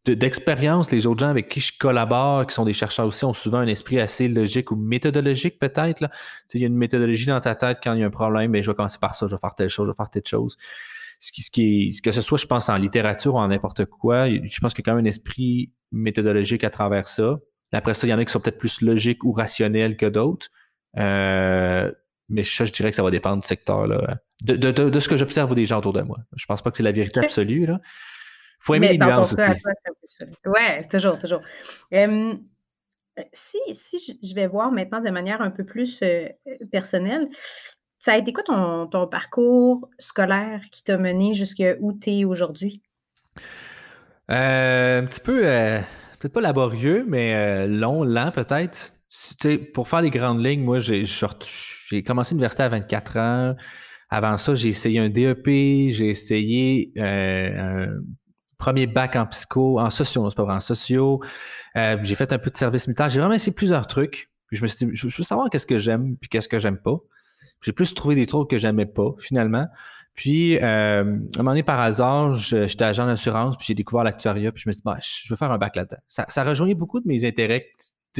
D'expérience, 0.05 0.91
les 0.91 1.07
autres 1.07 1.19
gens 1.19 1.29
avec 1.29 1.47
qui 1.47 1.61
je 1.61 1.71
collabore, 1.77 2.45
qui 2.47 2.53
sont 2.53 2.65
des 2.65 2.73
chercheurs 2.73 3.07
aussi, 3.07 3.23
ont 3.23 3.33
souvent 3.33 3.59
un 3.59 3.67
esprit 3.67 3.99
assez 3.99 4.27
logique 4.27 4.71
ou 4.71 4.75
méthodologique 4.75 5.57
peut-être. 5.57 6.03
Il 6.53 6.61
y 6.61 6.63
a 6.65 6.67
une 6.67 6.75
méthodologie 6.75 7.27
dans 7.27 7.39
ta 7.39 7.55
tête 7.55 7.77
quand 7.81 7.93
il 7.93 8.01
y 8.01 8.03
a 8.03 8.07
un 8.07 8.09
problème, 8.09 8.51
mais 8.51 8.61
je 8.61 8.69
vais 8.69 8.75
commencer 8.75 8.97
par 8.99 9.15
ça, 9.15 9.25
je 9.27 9.35
vais 9.35 9.39
faire 9.39 9.55
telle 9.55 9.69
chose, 9.69 9.85
je 9.87 9.91
vais 9.91 9.95
faire 9.95 10.09
telle 10.09 10.25
chose. 10.25 10.57
Ce 11.19 11.31
qui, 11.31 11.41
ce 11.41 11.49
qui 11.49 11.87
est, 11.87 12.01
que 12.01 12.11
ce 12.11 12.21
soit, 12.21 12.37
je 12.37 12.45
pense, 12.45 12.67
en 12.67 12.75
littérature 12.75 13.35
ou 13.35 13.39
en 13.39 13.47
n'importe 13.47 13.85
quoi, 13.85 14.29
je 14.29 14.59
pense 14.59 14.73
qu'il 14.73 14.83
y 14.85 14.85
a 14.85 14.91
quand 14.91 14.95
même 14.95 15.05
un 15.05 15.07
esprit 15.07 15.71
méthodologique 15.91 16.63
à 16.63 16.69
travers 16.69 17.07
ça. 17.07 17.39
Après 17.71 17.93
ça, 17.93 18.05
il 18.05 18.09
y 18.09 18.13
en 18.13 18.19
a 18.19 18.25
qui 18.25 18.31
sont 18.31 18.39
peut-être 18.39 18.57
plus 18.57 18.81
logiques 18.81 19.23
ou 19.23 19.31
rationnels 19.31 19.97
que 19.97 20.05
d'autres. 20.05 20.47
Euh, 20.97 21.91
mais 22.29 22.43
ça, 22.43 22.65
je 22.65 22.71
dirais 22.71 22.89
que 22.89 22.95
ça 22.95 23.03
va 23.03 23.11
dépendre 23.11 23.41
du 23.41 23.47
secteur. 23.47 23.87
Là. 23.87 24.19
De, 24.43 24.55
de, 24.55 24.71
de, 24.71 24.99
ce 24.99 25.09
que 25.09 25.17
j'observe 25.17 25.55
des 25.55 25.65
gens 25.65 25.79
autour 25.79 25.93
de 25.93 26.01
moi. 26.01 26.17
Je 26.35 26.45
pense 26.45 26.61
pas 26.61 26.71
que 26.71 26.77
c'est 26.77 26.83
la 26.83 26.91
vérité 26.91 27.19
absolue. 27.19 27.63
Il 27.63 27.79
faut 28.59 28.75
aimer 28.75 28.89
les 28.89 28.97
nuances 28.97 29.33
aussi. 29.33 29.51
Oui, 30.45 30.61
c'est 30.79 30.89
toujours, 30.89 31.19
toujours. 31.19 31.41
si, 33.33 33.57
si 33.71 34.19
je 34.23 34.35
vais 34.35 34.47
voir 34.47 34.71
maintenant 34.71 35.01
de 35.01 35.09
manière 35.09 35.41
un 35.41 35.51
peu 35.51 35.63
plus 35.63 35.99
euh, 36.01 36.27
personnelle, 36.71 37.27
ça 37.99 38.13
a 38.13 38.17
été 38.17 38.33
quoi 38.33 38.43
ton, 38.43 38.87
ton 38.87 39.07
parcours 39.07 39.89
scolaire 39.99 40.61
qui 40.71 40.83
t'a 40.83 40.97
mené 40.97 41.33
jusqu'à 41.33 41.75
où 41.79 41.93
tu 41.93 42.11
es 42.11 42.25
aujourd'hui? 42.25 42.81
Euh, 44.29 45.01
un 45.01 45.05
petit 45.05 45.21
peu, 45.21 45.41
euh, 45.45 45.79
peut-être 46.19 46.33
pas 46.33 46.41
laborieux, 46.41 47.05
mais 47.07 47.67
long, 47.67 48.03
lent 48.03 48.31
peut-être 48.31 48.93
pour 49.73 49.87
faire 49.87 50.01
les 50.01 50.09
grandes 50.09 50.45
lignes, 50.45 50.63
moi, 50.63 50.79
j'ai 50.79 52.03
commencé 52.03 52.33
l'université 52.33 52.63
à 52.63 52.69
24 52.69 53.17
ans. 53.17 53.55
Avant 54.09 54.37
ça, 54.37 54.55
j'ai 54.55 54.69
essayé 54.69 54.99
un 54.99 55.09
DEP, 55.09 55.45
j'ai 55.45 56.09
essayé 56.09 56.93
euh, 56.97 57.87
un 57.87 57.87
premier 58.57 58.87
bac 58.87 59.15
en 59.15 59.25
psycho, 59.27 59.79
en 59.79 59.89
socio, 59.89 60.29
c'est 60.29 60.35
pas 60.35 60.43
vrai, 60.43 60.55
en 60.55 60.59
socio. 60.59 61.21
Euh, 61.75 61.97
j'ai 62.01 62.15
fait 62.15 62.31
un 62.33 62.39
peu 62.39 62.49
de 62.49 62.57
service 62.57 62.87
militaire. 62.87 63.09
J'ai 63.09 63.19
vraiment 63.19 63.35
essayé 63.35 63.53
plusieurs 63.53 63.87
trucs. 63.87 64.31
Puis 64.47 64.57
je 64.57 64.63
me 64.63 64.67
suis 64.67 64.85
dit, 64.85 64.95
je, 64.95 65.05
veux 65.07 65.23
savoir 65.23 65.49
qu'est-ce 65.49 65.67
que 65.67 65.77
j'aime 65.77 66.15
puis 66.17 66.29
qu'est-ce 66.29 66.47
que 66.47 66.59
j'aime 66.59 66.77
pas. 66.77 66.97
J'ai 67.61 67.73
plus 67.73 67.93
trouvé 67.93 68.15
des 68.15 68.25
trucs 68.25 68.49
que 68.49 68.57
j'aimais 68.57 68.85
pas, 68.85 69.15
finalement. 69.19 69.67
Puis, 70.13 70.57
euh, 70.57 70.61
à 70.63 71.01
un 71.01 71.03
moment 71.37 71.51
donné, 71.51 71.63
par 71.63 71.79
hasard, 71.79 72.33
j'étais 72.33 72.85
agent 72.85 73.05
d'assurance, 73.05 73.55
puis 73.57 73.67
j'ai 73.67 73.73
découvert 73.75 74.03
l'actuariat, 74.03 74.51
puis 74.51 74.63
je 74.63 74.69
me 74.69 74.73
suis 74.73 74.79
dit, 74.79 74.83
bah, 74.85 74.97
je 75.01 75.31
veux 75.31 75.35
faire 75.35 75.51
un 75.51 75.57
bac 75.57 75.75
là-dedans. 75.75 75.97
Ça, 76.07 76.25
ça 76.29 76.43
rejoignait 76.43 76.75
beaucoup 76.75 76.99
de 76.99 77.07
mes 77.07 77.25
intérêts 77.25 77.67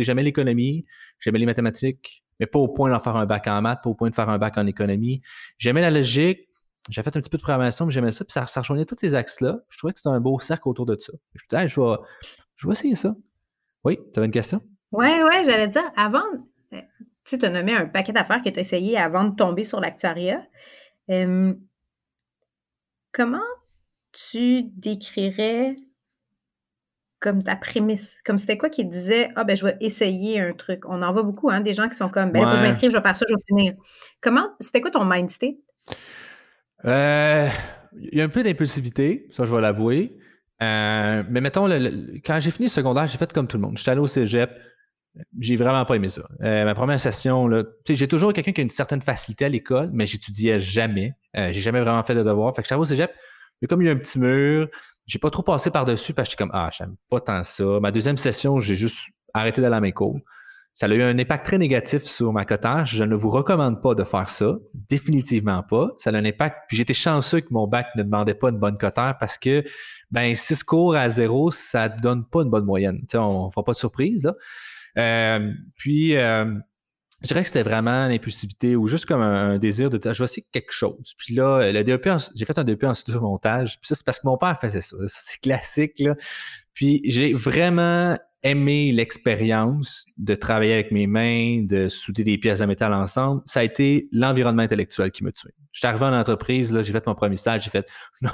j'aimais 0.04 0.24
l'économie, 0.24 0.86
j'aimais 1.20 1.40
les 1.40 1.46
mathématiques, 1.46 2.24
mais 2.40 2.46
pas 2.46 2.60
au 2.60 2.68
point 2.68 2.90
d'en 2.90 3.00
faire 3.00 3.16
un 3.16 3.26
bac 3.26 3.48
en 3.48 3.62
maths, 3.62 3.82
pas 3.84 3.90
au 3.90 3.96
point 3.96 4.10
de 4.10 4.16
faire 4.16 4.30
un 4.30 4.38
bac 4.38 4.58
en 4.58 4.68
économie. 4.68 5.22
J'aimais 5.58 5.82
la 5.82 5.92
logique, 5.92 6.47
j'ai 6.90 7.04
fait 7.04 7.16
un 7.16 7.20
petit 7.20 7.30
peu 7.30 7.38
de 7.38 7.42
programmation, 7.42 7.86
mais 7.86 7.92
j'aimais 7.92 8.12
ça, 8.12 8.24
puis 8.26 8.34
ça, 8.34 8.46
rejoignait 8.62 8.86
tous 8.86 8.98
ces 9.00 9.16
axes-là. 9.16 9.60
Je 9.70 9.78
trouvais 9.78 9.94
que 9.94 10.00
c'était 10.00 10.10
un 10.10 10.20
beau 10.20 10.40
cercle 10.40 10.70
autour 10.70 10.86
de 10.86 10.98
ça. 10.98 11.14
Je 11.36 11.44
me 11.44 11.50
disais, 11.50 11.68
je, 11.68 11.82
vais, 11.82 11.96
je 12.56 12.68
vais 12.68 12.74
essayer 12.74 12.96
ça. 12.96 13.16
Oui, 13.84 14.00
tu 14.14 14.20
avais 14.20 14.26
une 14.26 14.32
question? 14.32 14.62
Oui, 14.92 15.08
oui, 15.24 15.44
j'allais 15.46 15.68
dire, 15.68 15.84
avant, 15.96 16.20
euh, 16.74 16.82
tu 17.00 17.08
sais, 17.26 17.38
tu 17.38 17.46
as 17.46 17.50
nommé 17.50 17.76
un 17.76 17.86
paquet 17.86 18.14
d'affaires 18.14 18.42
que 18.42 18.50
tu 18.50 18.58
as 18.58 18.62
essayé 18.62 18.98
avant 18.98 19.26
de 19.26 19.36
tomber 19.36 19.64
sur 19.64 19.80
l'actuariat. 19.80 20.42
comment 23.12 23.40
tu 24.12 24.64
décrirais 24.76 25.76
comme 27.20 27.44
ta 27.44 27.56
prémisse? 27.56 28.20
Comme 28.26 28.38
c'était 28.38 28.58
quoi 28.58 28.70
qui 28.70 28.86
disait 28.86 29.32
Ah, 29.36 29.44
ben, 29.44 29.58
je 29.58 29.66
vais 29.66 29.78
essayer 29.82 30.40
un 30.40 30.54
truc? 30.54 30.86
On 30.88 31.02
en 31.02 31.12
voit 31.12 31.24
beaucoup, 31.24 31.50
hein, 31.50 31.62
des 31.62 31.74
gens 31.74 31.90
qui 31.90 31.96
sont 31.96 32.10
comme 32.10 32.32
Ben, 32.32 32.40
il 32.40 32.46
faut 32.46 32.52
que 32.52 32.58
je 32.58 32.64
m'inscrive, 32.64 32.92
je 32.92 32.98
vais 32.98 33.04
faire 33.04 33.16
ça, 33.16 33.26
je 33.28 33.36
vais 33.36 33.42
finir. 33.48 33.74
Comment, 34.22 34.50
c'était 34.60 34.82
quoi 34.82 34.92
ton 34.92 35.06
mind 35.06 35.30
Euh, 36.86 37.48
il 38.00 38.18
y 38.18 38.22
a 38.22 38.24
un 38.24 38.30
peu 38.30 38.44
d'impulsivité, 38.44 39.26
ça, 39.30 39.46
je 39.46 39.54
vais 39.54 39.62
l'avouer. 39.62 40.18
Euh, 40.62 41.24
mais 41.30 41.42
mettons, 41.42 41.68
quand 42.26 42.40
j'ai 42.40 42.52
fini 42.52 42.68
le 42.68 42.72
secondaire, 42.72 43.08
j'ai 43.08 43.18
fait 43.18 43.32
comme 43.32 43.48
tout 43.48 43.58
le 43.58 43.62
monde. 43.62 43.78
J'étais 43.78 43.92
allé 43.92 44.00
au 44.00 44.08
cégep, 44.08 44.52
j'ai 45.40 45.56
vraiment 45.56 45.86
pas 45.86 45.96
aimé 45.96 46.10
ça. 46.10 46.24
Euh, 46.42 46.66
ma 46.66 46.76
première 46.76 47.00
session, 47.00 47.50
j'ai 47.88 48.08
toujours 48.08 48.34
quelqu'un 48.34 48.52
qui 48.52 48.62
a 48.62 48.64
une 48.64 48.70
certaine 48.70 49.02
facilité 49.02 49.46
à 49.46 49.50
l'école, 49.50 49.90
mais 49.94 50.06
j'étudiais 50.06 50.60
jamais. 50.60 51.14
j'ai 51.34 51.54
jamais 51.54 51.82
vraiment 51.82 52.04
fait 52.04 52.16
de 52.16 52.24
devoir. 52.24 52.56
Fait 52.56 52.62
que 52.62 52.68
j'étais 52.68 52.80
au 52.80 52.86
cégep, 52.86 53.12
il 53.62 53.66
y 53.66 53.66
a 53.66 53.68
comme 53.68 53.86
un 53.86 53.96
petit 53.96 54.20
mur, 54.20 54.68
j'ai 55.06 55.20
pas 55.20 55.30
trop 55.30 55.42
passé 55.42 55.72
par-dessus 55.72 56.14
parce 56.14 56.28
que 56.28 56.32
j'étais 56.32 56.44
comme 56.44 56.52
Ah, 56.54 56.70
j'aime 56.72 56.96
pas 57.10 57.20
tant 57.20 57.44
ça. 57.44 57.80
Ma 57.80 57.92
deuxième 57.92 58.18
session, 58.18 58.60
j'ai 58.60 58.76
juste 58.76 59.10
arrêté 59.34 59.62
d'aller 59.62 59.76
à 59.76 59.82
mes 59.82 59.94
cours. 59.94 60.20
Ça 60.78 60.86
a 60.86 60.90
eu 60.90 61.02
un 61.02 61.18
impact 61.18 61.44
très 61.44 61.58
négatif 61.58 62.04
sur 62.04 62.32
ma 62.32 62.46
cotage. 62.46 62.98
Je 62.98 63.04
ne 63.04 63.16
vous 63.16 63.30
recommande 63.30 63.82
pas 63.82 63.96
de 63.96 64.04
faire 64.04 64.30
ça. 64.30 64.58
Définitivement 64.76 65.64
pas. 65.64 65.90
Ça 65.98 66.12
a 66.12 66.14
un 66.14 66.24
impact. 66.24 66.56
Puis 66.68 66.78
j'étais 66.78 66.94
chanceux 66.94 67.40
que 67.40 67.48
mon 67.50 67.66
bac 67.66 67.88
ne 67.96 68.04
demandait 68.04 68.36
pas 68.36 68.50
une 68.50 68.60
bonne 68.60 68.78
cotère 68.78 69.18
parce 69.20 69.40
que 69.40 69.64
ben 70.12 70.36
six 70.36 70.64
cours 70.64 70.96
à 70.96 71.10
zéro, 71.10 71.50
ça 71.50 71.90
ne 71.90 71.98
donne 71.98 72.26
pas 72.26 72.44
une 72.44 72.52
bonne 72.52 72.66
moyenne. 72.66 73.00
Tu 73.00 73.14
sais, 73.14 73.18
on 73.18 73.48
ne 73.48 73.50
fera 73.50 73.64
pas 73.64 73.72
de 73.72 73.78
surprise. 73.78 74.24
Là. 74.24 74.36
Euh, 75.00 75.52
puis 75.78 76.16
euh, 76.16 76.46
je 77.24 77.28
dirais 77.28 77.42
que 77.42 77.48
c'était 77.48 77.64
vraiment 77.64 78.08
l'impulsivité 78.08 78.76
ou 78.76 78.86
juste 78.86 79.08
comme 79.08 79.22
un, 79.24 79.58
désir 79.58 79.90
de 79.90 80.00
je 80.00 80.10
vais 80.16 80.26
essayer 80.26 80.46
quelque 80.52 80.72
chose. 80.72 81.16
Puis 81.18 81.34
là, 81.34 81.72
le 81.72 81.84
DEP, 81.84 82.08
j'ai 82.36 82.46
fait 82.46 82.60
un 82.60 82.64
DEP 82.64 82.84
en 82.84 82.94
studio 82.94 83.20
montage. 83.20 83.80
Puis 83.82 83.88
ça, 83.88 83.96
c'est 83.96 84.06
parce 84.06 84.20
que 84.20 84.28
mon 84.28 84.38
père 84.38 84.60
faisait 84.62 84.82
ça. 84.82 84.96
ça 85.08 85.22
c'est 85.24 85.42
classique. 85.42 85.98
Là. 85.98 86.16
Puis 86.76 87.02
j'ai 87.06 87.34
vraiment 87.34 88.16
aimé 88.44 88.92
l'expérience 88.92 90.06
de 90.18 90.36
travailler 90.36 90.74
avec 90.74 90.92
mes 90.92 91.08
mains, 91.08 91.64
de 91.64 91.90
souder 91.90 92.24
des 92.24 92.38
pièces 92.38 92.60
de 92.60 92.66
métal 92.66 92.94
ensemble. 92.94 93.42
Ça 93.46 93.62
a 93.62 93.64
été 93.64 94.08
l'environnement 94.12 94.62
intellectuel 94.62 95.12
qui 95.12 95.24
me 95.24 95.32
tué. 95.32 95.50
Je 95.72 95.80
suis 95.80 95.88
arrivé 95.88 96.06
en 96.06 96.14
entreprise, 96.14 96.72
là, 96.74 96.82
j'ai 96.82 96.94
fait 96.94 97.06
mon 97.08 97.16
premier 97.16 97.36
stage, 97.36 97.64
j'ai 97.64 97.70
fait 97.70 97.88
non, 98.22 98.32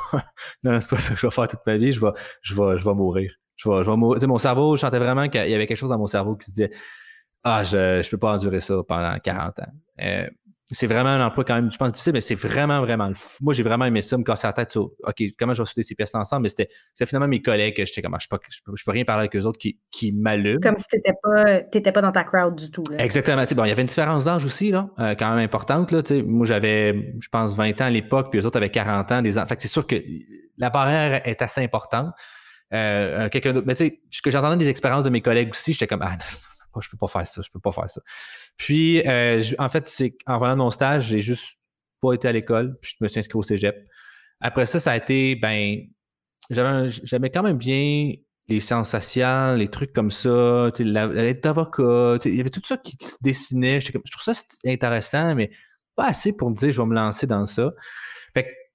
non, 0.63 0.81
c'est 0.81 0.89
pas 0.89 0.97
ça 0.97 1.13
que 1.13 1.19
je 1.19 1.27
vais 1.27 1.31
faire 1.31 1.47
toute 1.47 1.65
ma 1.65 1.77
vie, 1.77 1.91
je 1.91 1.99
vais, 1.99 2.11
je 2.41 2.55
vais, 2.55 2.77
je 2.77 2.85
vais 2.85 2.93
mourir. 2.93 3.33
Je 3.55 3.69
vais, 3.69 3.83
je 3.83 3.89
vais 3.89 3.97
mourir. 3.97 4.27
mon 4.27 4.37
cerveau, 4.37 4.75
je 4.75 4.81
sentais 4.81 4.99
vraiment 4.99 5.29
qu'il 5.29 5.49
y 5.49 5.53
avait 5.53 5.67
quelque 5.67 5.77
chose 5.77 5.89
dans 5.89 5.99
mon 5.99 6.07
cerveau 6.07 6.35
qui 6.35 6.45
se 6.45 6.51
disait 6.51 6.71
ah, 7.43 7.63
je 7.63 7.97
ne 7.97 8.09
peux 8.09 8.17
pas 8.17 8.33
endurer 8.33 8.61
ça 8.61 8.75
pendant 8.87 9.17
40 9.19 9.59
ans. 9.59 9.63
Euh, 10.01 10.27
c'est 10.72 10.88
vraiment 10.88 11.09
un 11.09 11.26
emploi 11.26 11.43
quand 11.43 11.55
même, 11.55 11.72
je 11.72 11.78
pense, 11.78 11.91
difficile, 11.91 12.14
mais 12.14 12.22
c'est 12.22 12.36
vraiment, 12.36 12.80
vraiment. 12.82 13.11
Moi, 13.41 13.53
j'ai 13.53 13.64
vraiment 13.64 13.86
aimé 13.86 14.01
ça, 14.01 14.18
me 14.18 14.24
casser 14.24 14.47
la 14.47 14.53
tête 14.53 14.72
sur 14.72 14.91
OK, 15.03 15.24
comment 15.38 15.53
je 15.53 15.61
vais 15.61 15.66
souder 15.66 15.84
ces 15.84 15.93
pièces 15.93 16.16
ensemble, 16.16 16.43
mais 16.43 16.49
c'était 16.49 16.70
finalement 17.05 17.28
mes 17.28 17.41
collègues 17.41 17.76
que 17.76 17.86
j'étais 17.86 18.01
comme, 18.01 18.14
ah, 18.14 18.18
je 18.20 18.28
ne 18.32 18.38
peux, 18.38 18.74
peux, 18.74 18.91
rien 18.91 19.03
parler 19.03 19.22
avec 19.22 19.36
eux 19.36 19.45
autres 19.45 19.59
qui, 19.59 19.80
qui 19.91 20.11
m'allument. 20.11 20.61
Comme 20.61 20.78
si 20.78 20.86
tu 20.88 20.97
n'étais 20.97 21.14
pas, 21.22 21.91
pas 21.91 22.01
dans 22.01 22.11
ta 22.11 22.24
crowd 22.24 22.55
du 22.55 22.72
tout. 22.72 22.84
Exactement. 22.97 23.43
bon, 23.55 23.66
il 23.66 23.70
y 23.70 23.72
avait 23.72 23.82
une 23.82 23.88
différence 23.88 24.26
d'âge 24.26 24.45
aussi, 24.45 24.72
là, 24.72 24.89
euh, 24.99 25.16
quand 25.16 25.30
même 25.30 25.43
importante. 25.43 25.91
Là, 25.91 26.01
moi, 26.26 26.45
j'avais, 26.45 27.14
je 27.20 27.28
pense, 27.30 27.55
20 27.55 27.82
ans 27.82 27.86
à 27.86 27.89
l'époque, 27.89 28.30
puis 28.32 28.39
eux 28.39 28.45
autres 28.45 28.57
avaient 28.57 28.72
40 28.72 29.11
ans. 29.11 29.22
Des 29.22 29.38
ans. 29.38 29.45
Fait 29.45 29.59
c'est 29.59 29.68
sûr 29.68 29.86
que 29.86 29.95
la 30.57 30.70
barrière 30.70 31.28
est 31.28 31.41
assez 31.41 31.61
importante. 31.61 32.14
Euh, 32.74 33.30
quelqu'un 33.30 33.53
d'autre. 33.53 33.68
Mais 33.68 33.76
tu 33.76 33.86
sais, 33.86 34.01
ce 34.09 34.22
que 34.22 34.32
j'entendais 34.32 34.57
des 34.57 34.70
expériences 34.70 35.03
de 35.03 35.09
mes 35.09 35.22
collègues 35.22 35.51
aussi, 35.51 35.74
j'étais 35.74 35.88
comme, 35.88 36.01
ah, 36.01 36.16
je 36.82 36.89
peux 36.89 36.97
pas 36.97 37.07
faire 37.07 37.28
ça, 37.28 37.41
je 37.41 37.49
peux 37.51 37.59
pas 37.59 37.71
faire 37.71 37.89
ça. 37.89 38.01
Puis, 38.57 39.05
euh, 39.07 39.41
en 39.59 39.69
fait, 39.69 39.88
c'est 39.88 40.15
en 40.26 40.38
venant 40.38 40.53
de 40.53 40.57
mon 40.57 40.71
stage, 40.71 41.07
j'ai 41.07 41.19
juste 41.19 41.61
pas 42.01 42.13
été 42.13 42.28
à 42.28 42.32
l'école, 42.32 42.78
puis 42.82 42.95
je 42.97 43.03
me 43.03 43.07
suis 43.07 43.19
inscrit 43.19 43.38
au 43.38 43.43
cégep. 43.43 43.76
Après 44.41 44.65
ça, 44.65 44.80
ça 44.80 44.91
a 44.91 44.97
été, 44.97 45.36
ben, 45.36 45.80
j'avais 46.49 47.30
quand 47.30 47.43
même 47.43 47.57
bien 47.57 48.13
les 48.49 48.59
sciences 48.59 48.89
sociales, 48.89 49.57
les 49.57 49.69
trucs 49.69 49.93
comme 49.93 50.11
ça, 50.11 50.69
l'aide 50.80 51.41
d'avocat, 51.41 52.17
il 52.26 52.36
y 52.36 52.41
avait 52.41 52.49
tout 52.49 52.61
ça 52.63 52.78
qui, 52.78 52.97
se 52.99 53.15
dessinait. 53.21 53.80
Je 53.80 53.91
trouve 53.91 54.34
ça 54.34 54.34
intéressant, 54.65 55.34
mais 55.36 55.49
pas 55.95 56.07
assez 56.07 56.36
pour 56.36 56.49
me 56.49 56.55
dire 56.55 56.71
je 56.71 56.82
vais 56.82 56.88
me 56.88 56.95
lancer 56.95 57.28
dans 57.28 57.45
ça. 57.45 57.71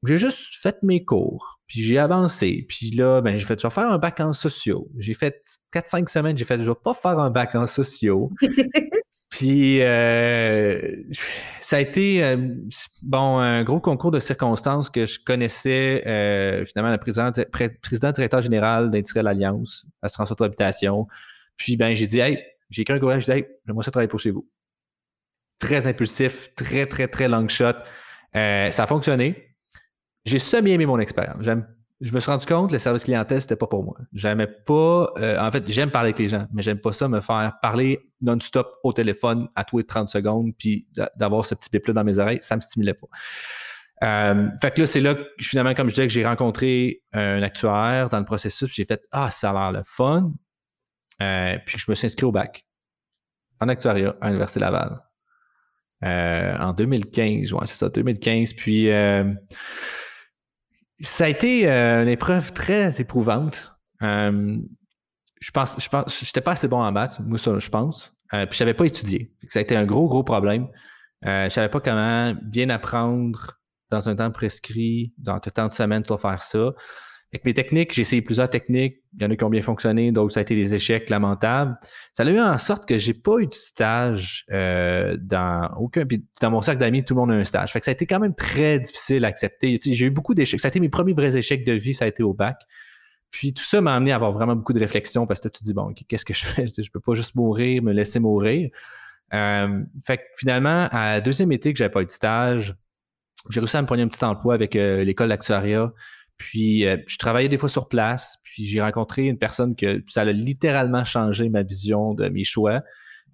J'ai 0.05 0.19
juste 0.19 0.63
fait 0.63 0.77
mes 0.83 1.05
cours, 1.05 1.61
puis 1.67 1.83
j'ai 1.83 1.99
avancé. 1.99 2.65
Puis 2.69 2.91
là, 2.91 3.21
ben, 3.21 3.35
j'ai 3.35 3.45
fait, 3.45 3.61
je 3.61 3.67
vais 3.67 3.73
faire 3.73 3.91
un 3.91 3.99
bac 3.99 4.21
en 4.21 4.33
sociaux. 4.33 4.89
J'ai 4.97 5.15
fait 5.15 5.43
4-5 5.73 6.09
semaines, 6.09 6.37
j'ai 6.37 6.45
fait, 6.45 6.63
je 6.63 6.71
vais 6.71 6.79
pas 6.83 6.95
faire 6.95 7.19
un 7.19 7.31
bac 7.31 7.55
en 7.57 7.67
sociaux. 7.67 8.31
Puis 9.31 9.83
euh, 9.83 10.97
ça 11.61 11.77
a 11.77 11.81
été 11.81 12.25
euh, 12.25 12.37
bon 13.03 13.39
un 13.39 13.63
gros 13.63 13.79
concours 13.79 14.11
de 14.11 14.21
circonstances 14.21 14.89
que 14.89 15.05
je 15.05 15.21
connaissais 15.21 16.03
euh, 16.07 16.65
finalement 16.65 16.91
le 16.91 16.99
président, 16.99 17.31
président 17.83 18.11
directeur 18.11 18.41
général 18.41 18.91
d'Industriel 18.91 19.27
Alliance, 19.27 19.87
Assurance 20.01 20.31
Auto 20.31 20.45
Habitation. 20.45 21.07
Puis 21.57 21.77
ben 21.77 21.95
j'ai 21.95 22.07
dit 22.07 22.21
hey, 22.21 22.43
j'ai 22.71 22.83
écrit 22.83 22.95
un 22.95 22.99
courriel, 22.99 23.21
j'ai 23.21 23.33
dit 23.33 23.39
hey, 23.39 23.47
j'aimerais 23.67 23.85
ça 23.85 23.91
travailler 23.91 24.09
pour 24.09 24.21
chez 24.21 24.31
vous. 24.31 24.49
Très 25.59 25.87
impulsif, 25.87 26.55
très 26.55 26.87
très 26.87 27.07
très 27.07 27.29
long 27.29 27.49
shot. 27.49 27.75
ça 28.33 28.83
a 28.83 28.87
fonctionné. 28.87 29.48
J'ai 30.29 30.39
semi-aimé 30.39 30.87
mon 30.87 30.99
expérience. 30.99 31.45
Je 32.01 32.13
me 32.13 32.21
suis 32.21 32.31
rendu 32.31 32.47
compte 32.47 32.69
que 32.69 32.75
le 32.75 32.79
service 32.79 33.03
clientèle, 33.03 33.41
c'était 33.41 33.57
pas 33.57 33.67
pour 33.67 33.83
moi. 33.83 33.97
J'aimais 34.13 34.47
pas. 34.47 35.11
Euh, 35.19 35.41
en 35.41 35.51
fait, 35.51 35.65
j'aime 35.67 35.91
parler 35.91 36.09
avec 36.09 36.19
les 36.21 36.29
gens, 36.29 36.47
mais 36.53 36.63
j'aime 36.63 36.79
pas 36.79 36.93
ça 36.93 37.09
me 37.09 37.21
faire 37.21 37.55
parler 37.61 37.99
non-stop 38.21 38.73
au 38.85 38.93
téléphone 38.93 39.49
à 39.57 39.65
tous 39.65 39.79
les 39.79 39.85
30 39.85 40.09
secondes, 40.09 40.53
puis 40.57 40.87
d'avoir 41.17 41.45
ce 41.45 41.57
petit 41.57 41.71
bip-là 41.71 41.95
dans 41.95 42.05
mes 42.05 42.21
oreilles, 42.21 42.39
ça 42.41 42.55
me 42.55 42.61
stimulait 42.61 42.95
pas. 42.95 43.09
Euh, 44.05 44.49
fait 44.63 44.71
que 44.71 44.83
là, 44.83 44.87
c'est 44.87 45.01
là 45.01 45.17
que 45.17 45.23
finalement, 45.41 45.75
comme 45.75 45.89
je 45.89 45.95
disais, 45.95 46.07
que 46.07 46.13
j'ai 46.13 46.25
rencontré 46.25 47.03
un 47.13 47.43
actuaire 47.43 48.11
dans 48.11 48.19
le 48.21 48.25
processus, 48.25 48.73
j'ai 48.73 48.85
fait 48.85 49.03
Ah, 49.11 49.33
ça 49.33 49.51
a 49.51 49.53
l'air 49.55 49.73
le 49.73 49.83
fun. 49.85 50.33
Euh, 51.21 51.57
puis 51.67 51.79
je 51.79 51.91
me 51.91 51.97
suis 51.97 52.07
inscrit 52.07 52.27
au 52.27 52.31
bac 52.31 52.65
en 53.61 53.69
actuariat 53.69 54.15
à 54.21 54.29
l'Université 54.29 54.61
Laval. 54.61 55.01
en 56.01 56.73
2015, 56.75 57.53
ouais, 57.55 57.67
c'est 57.67 57.75
ça, 57.75 57.89
2015. 57.89 58.53
Puis 58.53 58.89
ça 61.01 61.25
a 61.25 61.29
été 61.29 61.71
euh, 61.71 62.03
une 62.03 62.09
épreuve 62.09 62.53
très 62.53 63.01
éprouvante. 63.01 63.75
Euh, 64.03 64.57
je 65.41 65.51
pense, 65.51 65.77
je 65.79 65.89
pense, 65.89 66.25
j'étais 66.25 66.41
pas 66.41 66.53
assez 66.53 66.69
bon 66.69 66.81
en 66.81 66.91
maths, 66.91 67.21
moi 67.21 67.39
ça, 67.39 67.59
je 67.59 67.69
pense. 67.69 68.15
Euh, 68.35 68.45
puis 68.47 68.55
je 68.55 68.59
savais 68.59 68.75
pas 68.75 68.85
étudier. 68.85 69.33
Ça 69.49 69.61
a 69.61 69.63
été 69.63 69.77
un 69.77 69.87
gros, 69.87 70.09
gros 70.09 70.25
problème. 70.25 70.69
Euh, 71.25 71.45
je 71.45 71.51
savais 71.51 71.69
pas 71.69 71.81
comment 71.81 72.35
bien 72.43 72.69
apprendre 72.71 73.59
dans 73.91 74.09
un 74.09 74.17
temps 74.17 74.31
prescrit, 74.31 75.15
dans 75.19 75.39
tant 75.41 75.67
de 75.67 75.73
semaines, 75.73 76.03
tu 76.03 76.17
faire 76.19 76.43
ça. 76.43 76.73
Avec 77.31 77.45
mes 77.45 77.53
techniques, 77.53 77.93
j'ai 77.93 78.03
essayé 78.03 78.23
plusieurs 78.23 78.49
techniques. 78.49 79.03
Il 79.15 79.23
y 79.23 79.27
en 79.27 79.31
a 79.31 79.37
qui 79.37 79.45
ont 79.45 79.51
bien 79.51 79.61
fonctionné, 79.61 80.13
d'autres 80.13 80.33
ça 80.33 80.41
a 80.41 80.43
été 80.43 80.55
des 80.55 80.75
échecs 80.75 81.11
lamentables. 81.11 81.77
Ça 82.15 82.23
a 82.23 82.31
eu 82.31 82.41
en 82.41 82.57
sorte 82.57 82.89
que 82.89 82.97
j'ai 82.97 83.13
pas 83.13 83.39
eu 83.39 83.47
de 83.47 83.53
stage 83.53 84.47
euh, 84.51 85.15
dans 85.21 85.69
aucun. 85.79 86.07
Puis 86.07 86.25
dans 86.41 86.51
mon 86.51 86.63
cercle 86.63 86.81
d'amis, 86.81 87.05
tout 87.05 87.15
le 87.15 87.21
monde 87.21 87.33
a 87.33 87.35
un 87.35 87.45
stage. 87.45 87.71
Fait 87.71 87.81
que 87.81 87.85
ça 87.85 87.91
a 87.91 87.93
été 87.93 88.07
quand 88.07 88.19
même 88.19 88.35
très 88.35 88.81
difficile 88.81 89.27
à 89.27 89.29
accepter. 89.29 89.79
j'ai 89.85 90.07
eu 90.07 90.11
beaucoup 90.11 90.35
d'échecs. 90.35 90.61
Ça 90.61 90.69
a 90.69 90.71
été 90.71 90.81
mes 90.81 90.89
premiers 90.89 91.13
vrais 91.13 91.37
échecs 91.37 91.67
de 91.67 91.73
vie, 91.73 91.93
ça 91.93 92.07
a 92.07 92.09
été 92.09 92.23
au 92.23 92.33
bac. 92.33 92.57
Puis 93.31 93.53
tout 93.53 93.63
ça 93.63 93.83
m'a 93.83 93.95
amené 93.95 94.13
à 94.13 94.15
avoir 94.15 94.33
vraiment 94.33 94.57
beaucoup 94.57 94.73
de 94.73 94.81
réflexion 94.81 95.27
parce 95.27 95.41
que 95.41 95.49
tu 95.49 95.59
te 95.59 95.65
dis, 95.65 95.75
bon, 95.75 95.93
qu'est-ce 96.09 96.25
que 96.25 96.33
je 96.33 96.47
fais? 96.47 96.67
Je 96.79 96.91
peux 96.91 97.01
pas 97.01 97.13
juste 97.13 97.35
mourir, 97.35 97.83
me 97.83 97.93
laisser 97.93 98.21
mourir. 98.21 98.71
Euh, 99.35 99.83
fait 100.07 100.17
que 100.17 100.23
finalement, 100.37 100.89
à 100.91 101.21
deuxième 101.21 101.53
été 101.53 101.75
que 101.75 101.79
j'avais 101.79 101.91
pas 101.91 102.01
eu 102.01 102.07
de 102.07 102.11
stage, 102.11 102.75
j'ai 103.51 103.61
réussi 103.61 103.77
à 103.77 103.83
me 103.83 103.87
prendre 103.87 104.03
un 104.03 104.09
petit 104.09 104.25
emploi 104.25 104.55
avec 104.55 104.77
euh, 104.77 105.05
l'école 105.05 105.29
d'actuariat. 105.29 105.93
Puis, 106.39 106.87
euh, 106.87 106.97
je 107.07 107.19
travaillais 107.19 107.49
des 107.49 107.59
fois 107.59 107.69
sur 107.69 107.89
place, 107.89 108.39
puis 108.45 108.65
j'ai 108.65 108.81
rencontré 108.81 109.27
une 109.27 109.39
personne 109.39 109.75
que 109.75 110.03
ça 110.07 110.23
a 110.23 110.33
littéralement 110.33 111.05
changé 111.05 111.49
ma 111.49 111.63
vision 111.63 112.15
de 112.15 112.29
mes 112.29 112.45
choix, 112.45 112.83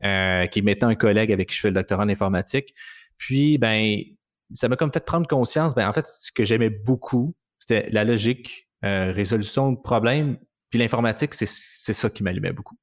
euh, 0.05 0.47
qui 0.47 0.59
est 0.59 0.63
maintenant 0.63 0.89
un 0.89 0.95
collègue 0.95 1.31
avec 1.31 1.51
qui 1.51 1.57
je 1.57 1.61
fais 1.61 1.69
le 1.69 1.75
doctorat 1.75 2.05
en 2.05 2.09
informatique. 2.09 2.75
Puis, 3.19 3.59
ben, 3.59 3.99
ça 4.53 4.69
m'a 4.69 4.77
comme 4.77 4.93
fait 4.93 5.05
prendre 5.05 5.29
conscience, 5.29 5.75
ben, 5.75 5.89
en 5.89 5.93
fait, 5.93 6.07
ce 6.07 6.33
que 6.33 6.45
j'aimais 6.45 6.71
beaucoup, 6.71 7.35
c'était 7.59 7.89
la 7.91 8.05
logique, 8.05 8.69
euh, 8.85 9.13
résolution 9.13 9.73
de 9.73 9.79
problèmes, 9.79 10.39
puis 10.71 10.79
l'informatique, 10.79 11.35
c'est 11.35 11.47
ça 11.47 12.11
qui 12.11 12.23
m'allumait 12.23 12.53
beaucoup. 12.53 12.77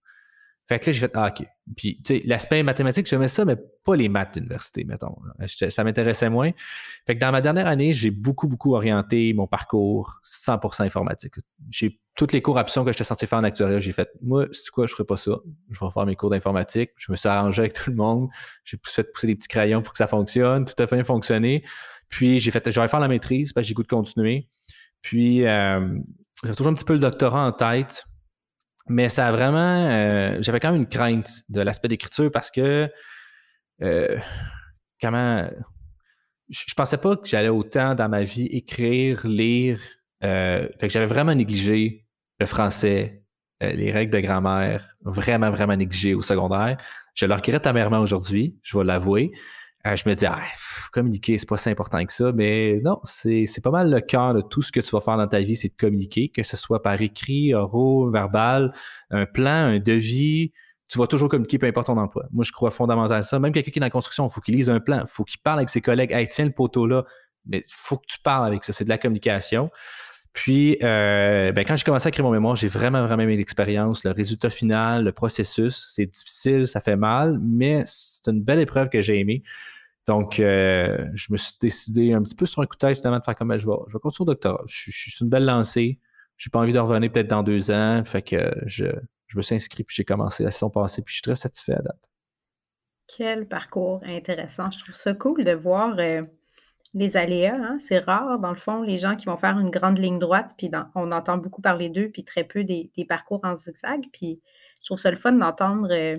Fait 0.72 0.80
que 0.80 0.86
là, 0.86 0.94
j'ai 0.94 1.00
fait, 1.02 1.12
ah, 1.16 1.28
OK. 1.28 1.46
Puis, 1.76 2.02
tu 2.02 2.16
sais, 2.16 2.24
l'aspect 2.26 2.64
mathématique, 2.64 3.06
j'aimais 3.06 3.28
ça, 3.28 3.44
mais 3.44 3.58
pas 3.84 3.98
les 3.98 4.08
maths 4.08 4.36
d'université, 4.36 4.86
mettons. 4.86 5.18
Ça 5.46 5.84
m'intéressait 5.84 6.30
moins. 6.30 6.52
Fait 7.06 7.16
que 7.16 7.20
dans 7.20 7.34
ma 7.34 7.42
dernière 7.42 7.68
année, 7.68 7.92
j'ai 7.92 8.10
beaucoup, 8.10 8.48
beaucoup 8.48 8.74
orienté 8.74 9.34
mon 9.34 9.48
parcours 9.48 10.22
100% 10.24 10.84
informatique. 10.84 11.34
J'ai 11.70 12.00
toutes 12.16 12.32
les 12.32 12.42
cours 12.42 12.56
options 12.56 12.86
que 12.86 12.94
j'étais 12.94 13.04
censé 13.04 13.28
faire 13.28 13.40
en 13.40 13.44
actuariat, 13.44 13.80
j'ai 13.80 13.92
fait, 13.92 14.08
moi, 14.22 14.46
c'est 14.54 14.70
quoi, 14.70 14.88
je 14.88 14.94
ferai 14.94 15.04
pas 15.04 15.18
ça? 15.18 15.40
Je 15.72 15.78
vais 15.78 15.92
faire 15.92 16.06
mes 16.06 16.16
cours 16.16 16.30
d'informatique. 16.30 16.92
Je 16.96 17.12
me 17.12 17.18
suis 17.18 17.28
arrangé 17.28 17.64
avec 17.64 17.74
tout 17.74 17.90
le 17.90 17.98
monde. 17.98 18.30
J'ai 18.64 18.78
fait 18.82 19.04
pousser 19.12 19.28
des 19.28 19.36
petits 19.36 19.50
crayons 19.50 19.82
pour 19.82 19.92
que 19.92 19.98
ça 19.98 20.08
fonctionne. 20.08 20.64
Tout 20.64 20.82
a 20.82 20.86
bien 20.86 21.04
fonctionné. 21.04 21.66
Puis, 22.08 22.40
j'ai 22.40 22.52
fait, 22.52 22.72
je 22.72 22.88
faire 22.88 23.00
la 23.02 23.10
maîtrise, 23.10 23.52
parce 23.52 23.66
que 23.66 23.68
j'ai 23.68 23.74
goût 23.74 23.84
de 23.84 23.90
continuer. 23.90 24.48
Puis, 25.02 25.46
euh, 25.46 26.00
j'ai 26.46 26.56
toujours 26.56 26.72
un 26.72 26.76
petit 26.76 26.86
peu 26.86 26.94
le 26.94 27.00
doctorat 27.00 27.46
en 27.46 27.52
tête 27.52 28.06
mais 28.88 29.10
ça 29.10 29.28
a 29.28 29.32
vraiment. 29.32 29.88
Euh, 29.90 30.38
j'avais 30.42 30.60
quand 30.60 30.72
même 30.72 30.82
une 30.82 30.90
crainte 30.90 31.44
de 31.50 31.62
l'aspect 31.62 31.88
d'écriture 31.88 32.32
parce 32.32 32.52
que. 32.52 32.90
Euh, 33.82 34.18
comment. 35.02 35.50
Je, 36.50 36.74
pensais 36.76 36.98
pas 36.98 37.16
que 37.16 37.28
j'allais 37.28 37.50
autant 37.50 37.96
dans 37.96 38.10
ma 38.10 38.24
vie 38.24 38.48
écrire, 38.48 39.26
lire. 39.26 39.80
Euh, 40.24 40.68
que 40.80 40.90
j'avais 40.90 41.08
vraiment 41.08 41.34
négligé 41.34 42.06
le 42.40 42.46
français, 42.46 43.24
les 43.62 43.92
règles 43.92 44.12
de 44.14 44.20
grammaire, 44.20 44.86
vraiment, 45.02 45.50
vraiment 45.50 45.76
négligé 45.76 46.14
au 46.14 46.22
secondaire. 46.22 46.78
Je 47.16 47.26
le 47.26 47.34
regrette 47.34 47.66
amèrement 47.66 48.00
aujourd'hui, 48.00 48.60
je 48.62 48.78
vais 48.78 48.84
l'avouer. 48.84 49.32
Euh, 49.88 49.96
je 49.96 50.08
me 50.08 50.14
dis, 50.14 50.26
ah, 50.26 50.40
communiquer, 50.92 51.38
c'est 51.38 51.48
pas 51.48 51.58
si 51.58 51.70
important 51.70 52.06
que 52.06 52.14
ça, 52.14 52.32
mais 52.34 52.80
non, 52.84 53.00
c'est 53.04 53.46
pas 53.64 53.72
mal 53.72 53.90
le 53.90 54.00
cœur 54.02 54.34
de 54.34 54.42
tout 54.42 54.62
ce 54.62 54.72
que 54.72 54.80
tu 54.80 54.92
vas 54.92 55.02
faire 55.02 55.18
dans 55.18 55.28
ta 55.28 55.40
vie, 55.40 55.56
c'est 55.56 55.70
de 55.70 55.76
communiquer, 55.76 56.30
que 56.30 56.44
ce 56.44 56.56
soit 56.56 56.82
par 56.82 57.02
écrit, 57.02 57.54
oraux, 57.54 58.12
verbal, 58.12 58.74
un 59.10 59.26
plan, 59.26 59.52
un 59.52 59.80
devis, 59.80 60.52
tu 60.88 61.00
vas 61.00 61.08
toujours 61.08 61.30
communiquer, 61.30 61.58
peu 61.58 61.68
importe 61.68 61.88
ton 61.88 61.98
emploi. 61.98 62.26
Moi, 62.32 62.44
je 62.44 62.52
crois 62.52 62.70
fondamentalement 62.70 63.24
ça. 63.24 63.40
Même 63.40 63.54
quelqu'un 63.54 63.72
qui 63.72 63.80
est 63.80 63.82
dans 63.82 63.86
la 63.86 63.92
construction, 63.92 64.28
il 64.28 64.32
faut 64.32 64.42
qu'il 64.42 64.56
lise 64.56 64.70
un 64.70 64.82
plan, 64.82 65.00
il 65.02 65.08
faut 65.08 65.24
qu'il 65.24 65.40
parle 65.40 65.60
avec 65.60 65.70
ses 65.70 65.82
collègues, 65.82 66.14
tiens 66.30 66.46
le 66.46 66.52
poteau 66.52 66.86
là, 66.86 67.06
mais 67.46 67.60
il 67.60 67.74
faut 67.74 67.98
que 67.98 68.06
tu 68.08 68.20
parles 68.20 68.46
avec 68.46 68.64
ça, 68.64 68.74
c'est 68.74 68.84
de 68.84 68.90
la 68.90 68.98
communication. 68.98 69.72
Puis, 70.34 70.78
euh, 70.82 71.52
ben, 71.52 71.66
quand 71.66 71.76
j'ai 71.76 71.84
commencé 71.84 72.08
à 72.08 72.10
écrire 72.10 72.24
mon 72.24 72.32
mémoire, 72.32 72.56
j'ai 72.56 72.70
vraiment, 72.70 73.06
vraiment 73.06 73.24
aimé 73.24 73.36
l'expérience, 73.36 74.04
le 74.04 74.12
résultat 74.12 74.50
final, 74.50 75.04
le 75.04 75.12
processus. 75.12 75.92
C'est 75.94 76.06
difficile, 76.06 76.68
ça 76.68 76.80
fait 76.80 76.96
mal, 76.96 77.40
mais 77.42 77.84
c'est 77.86 78.32
une 78.32 78.42
belle 78.42 78.60
épreuve 78.60 78.90
que 78.90 79.02
j'ai 79.02 79.20
aimée. 79.20 79.44
Donc, 80.08 80.40
euh, 80.40 81.06
je 81.14 81.32
me 81.32 81.38
suis 81.38 81.58
décidé 81.60 82.14
un 82.14 82.24
petit 82.24 82.36
peu 82.36 82.46
sur 82.46 82.62
un 82.62 82.66
coup 82.66 82.76
de 82.76 82.80
tête, 82.80 82.98
finalement, 82.98 83.20
de 83.20 83.24
faire 83.24 83.36
comme 83.36 83.50
ben, 83.50 83.58
je 83.58 83.68
vais, 83.68 83.76
je 83.88 83.94
vais 83.94 84.00
continuer 84.00 84.30
au 84.30 84.34
doctorat. 84.34 84.64
Je, 84.68 84.92
suis 84.92 85.14
une 85.22 85.30
belle 85.30 85.46
lancée. 85.46 86.00
J'ai 86.38 86.50
pas 86.50 86.60
envie 86.60 86.74
de 86.74 86.80
revenir 86.80 87.12
peut-être 87.12 87.30
dans 87.30 87.44
deux 87.44 87.70
ans. 87.70 88.02
Fait 88.06 88.22
que 88.22 88.52
je, 88.66 88.86
je 89.28 89.38
me 89.38 89.42
suis 89.42 89.56
inscrit 89.56 89.84
puis 89.84 89.96
j'ai 89.96 90.04
commencé 90.04 90.44
la 90.44 90.52
saison 90.52 90.70
passée 90.70 91.02
puis 91.02 91.12
je 91.12 91.16
suis 91.16 91.22
très 91.22 91.36
satisfait 91.36 91.74
à 91.74 91.82
date. 91.82 92.10
Quel 93.08 93.48
parcours 93.48 94.02
intéressant. 94.06 94.72
Je 94.72 94.80
trouve 94.80 94.96
ça 94.96 95.14
cool 95.14 95.44
de 95.44 95.52
voir 95.52 95.96
euh, 96.00 96.22
les 96.94 97.18
aléas. 97.18 97.56
Hein. 97.56 97.78
C'est 97.80 98.00
rare, 98.00 98.40
dans 98.40 98.52
le 98.52 98.58
fond, 98.58 98.82
les 98.82 98.98
gens 98.98 99.16
qui 99.16 99.26
vont 99.26 99.38
faire 99.38 99.58
une 99.60 99.70
grande 99.70 99.98
ligne 99.98 100.20
droite, 100.20 100.54
puis 100.58 100.70
on 100.96 101.12
entend 101.12 101.38
beaucoup 101.38 101.62
parler 101.62 101.90
d'eux, 101.90 102.10
puis 102.10 102.24
très 102.24 102.44
peu 102.44 102.64
des, 102.64 102.92
parcours 103.08 103.42
en 103.44 103.56
zigzag. 103.56 104.02
Puis 104.14 104.42
je 104.82 104.86
trouve 104.86 105.00
ça 105.00 105.12
le 105.12 105.18
fun 105.18 105.34
d'entendre. 105.34 105.90
Euh, 105.92 106.18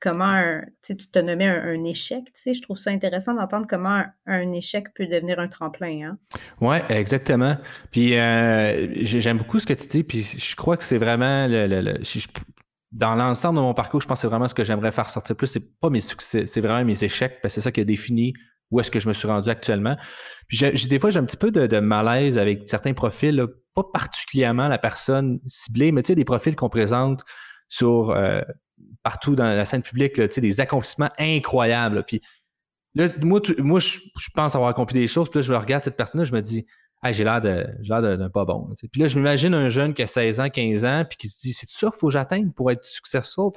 comment 0.00 0.60
tu 0.82 0.96
te 0.96 1.18
nommais 1.18 1.46
un, 1.46 1.62
un 1.62 1.84
échec, 1.84 2.24
je 2.34 2.60
trouve 2.62 2.78
ça 2.78 2.90
intéressant 2.90 3.34
d'entendre 3.34 3.66
comment 3.68 4.02
un, 4.26 4.52
échec 4.52 4.92
peut 4.94 5.06
devenir 5.06 5.38
un 5.38 5.48
tremplin. 5.48 6.12
Hein? 6.12 6.18
Oui, 6.60 6.78
exactement. 6.88 7.56
Puis 7.90 8.18
euh, 8.18 8.88
j'aime 9.02 9.36
beaucoup 9.36 9.58
ce 9.58 9.66
que 9.66 9.74
tu 9.74 9.86
dis, 9.86 10.02
puis 10.02 10.22
je 10.22 10.56
crois 10.56 10.76
que 10.76 10.84
c'est 10.84 10.98
vraiment 10.98 11.46
le, 11.46 11.98
dans 12.92 13.14
l'ensemble 13.14 13.56
de 13.56 13.62
mon 13.62 13.74
parcours, 13.74 14.00
je 14.00 14.06
pense 14.06 14.18
que 14.18 14.22
c'est 14.22 14.28
vraiment 14.28 14.48
ce 14.48 14.54
que 14.54 14.64
j'aimerais 14.64 14.90
faire 14.90 15.10
sortir 15.10 15.36
plus. 15.36 15.46
C'est 15.46 15.78
pas 15.78 15.90
mes 15.90 16.00
succès, 16.00 16.46
c'est 16.46 16.60
vraiment 16.60 16.84
mes 16.84 17.04
échecs, 17.04 17.38
parce 17.42 17.54
que 17.54 17.60
c'est 17.60 17.64
ça 17.64 17.70
qui 17.70 17.80
a 17.80 17.84
défini 17.84 18.32
où 18.70 18.80
est-ce 18.80 18.90
que 18.90 19.00
je 19.00 19.08
me 19.08 19.12
suis 19.12 19.26
rendu 19.26 19.48
actuellement. 19.48 19.96
Puis 20.48 20.70
des 20.88 20.98
fois, 20.98 21.10
j'ai 21.10 21.18
un 21.18 21.24
petit 21.24 21.36
peu 21.36 21.50
de, 21.50 21.80
malaise 21.80 22.38
avec 22.38 22.68
certains 22.68 22.94
profils, 22.94 23.46
pas 23.74 23.84
particulièrement 23.92 24.68
la 24.68 24.78
personne 24.78 25.40
ciblée, 25.46 25.92
mais 25.92 26.02
tu 26.02 26.08
sais, 26.08 26.14
des 26.14 26.24
profils 26.24 26.56
qu'on 26.56 26.68
présente 26.68 27.22
sur 27.68 28.10
euh, 28.10 28.40
partout 29.02 29.36
dans 29.36 29.44
la 29.44 29.64
scène 29.64 29.82
publique, 29.82 30.16
là, 30.16 30.26
des 30.26 30.60
accomplissements 30.60 31.10
incroyables. 31.18 32.04
Puis 32.04 32.20
là, 32.94 33.08
moi, 33.22 33.40
moi 33.58 33.80
je, 33.80 33.98
pense 34.34 34.54
avoir 34.54 34.70
accompli 34.70 34.98
des 34.98 35.06
choses, 35.06 35.30
puis 35.30 35.40
là, 35.40 35.42
je 35.42 35.52
regarde 35.52 35.84
cette 35.84 35.96
personne-là, 35.96 36.24
je 36.24 36.32
me 36.32 36.40
dis, 36.40 36.66
j'ai 37.10 37.24
l'air 37.24 37.40
d'un 37.40 38.30
pas 38.30 38.44
bon. 38.44 38.68
Puis 38.92 39.00
là, 39.00 39.08
je 39.08 39.16
m'imagine 39.16 39.54
un 39.54 39.68
jeune 39.68 39.94
qui 39.94 40.02
a 40.02 40.06
16 40.06 40.40
ans, 40.40 40.50
15 40.50 40.84
ans, 40.84 41.04
puis 41.08 41.16
qui 41.16 41.28
se 41.28 41.40
dit, 41.40 41.52
c'est 41.52 41.68
ça 41.68 41.88
qu'il 41.88 41.98
faut 41.98 42.08
que 42.08 42.12
j'atteigne 42.12 42.50
pour 42.50 42.70
être 42.70 42.84
successful. 42.84 43.50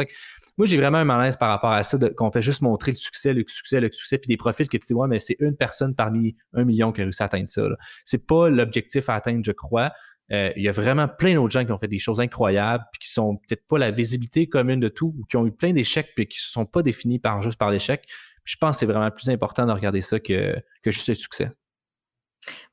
Moi, 0.57 0.67
j'ai 0.67 0.77
vraiment 0.77 0.99
un 0.99 1.03
malaise 1.03 1.37
par 1.37 1.49
rapport 1.49 1.71
à 1.71 1.83
ça, 1.83 1.97
qu'on 2.15 2.31
fait 2.31 2.41
juste 2.41 2.61
montrer 2.61 2.91
le 2.91 2.97
succès, 2.97 3.33
le 3.33 3.43
succès, 3.47 3.79
le 3.79 3.91
succès, 3.91 4.17
puis 4.17 4.27
des 4.27 4.37
profils 4.37 4.69
que 4.69 4.77
tu 4.77 4.87
dis, 4.87 4.93
ouais, 4.93 5.07
mais 5.07 5.19
c'est 5.19 5.37
une 5.39 5.55
personne 5.55 5.95
parmi 5.95 6.35
un 6.53 6.63
million 6.63 6.91
qui 6.91 7.01
a 7.01 7.05
réussi 7.05 7.23
à 7.23 7.25
atteindre 7.25 7.49
ça. 7.49 7.63
C'est 8.05 8.27
pas 8.27 8.49
l'objectif 8.49 9.09
à 9.09 9.15
atteindre, 9.15 9.43
je 9.43 9.51
crois. 9.51 9.91
Euh, 10.31 10.51
il 10.55 10.63
y 10.63 10.69
a 10.69 10.71
vraiment 10.71 11.07
plein 11.07 11.33
d'autres 11.33 11.51
gens 11.51 11.65
qui 11.65 11.71
ont 11.71 11.77
fait 11.77 11.87
des 11.87 11.99
choses 11.99 12.21
incroyables, 12.21 12.83
puis 12.91 12.99
qui 12.99 13.09
sont 13.13 13.37
peut-être 13.37 13.65
pas 13.67 13.77
la 13.77 13.91
visibilité 13.91 14.47
commune 14.47 14.79
de 14.79 14.89
tout, 14.89 15.15
ou 15.17 15.25
qui 15.25 15.37
ont 15.37 15.45
eu 15.47 15.51
plein 15.51 15.73
d'échecs, 15.73 16.11
puis 16.15 16.27
qui 16.27 16.37
ne 16.37 16.51
sont 16.51 16.65
pas 16.65 16.83
définis 16.83 17.19
par 17.19 17.41
juste 17.41 17.57
par 17.57 17.71
l'échec. 17.71 18.07
Je 18.43 18.55
pense 18.57 18.75
que 18.75 18.79
c'est 18.81 18.85
vraiment 18.85 19.09
plus 19.09 19.29
important 19.29 19.65
de 19.65 19.71
regarder 19.71 20.01
ça 20.01 20.19
que, 20.19 20.55
que 20.83 20.91
juste 20.91 21.07
le 21.07 21.15
succès. 21.15 21.51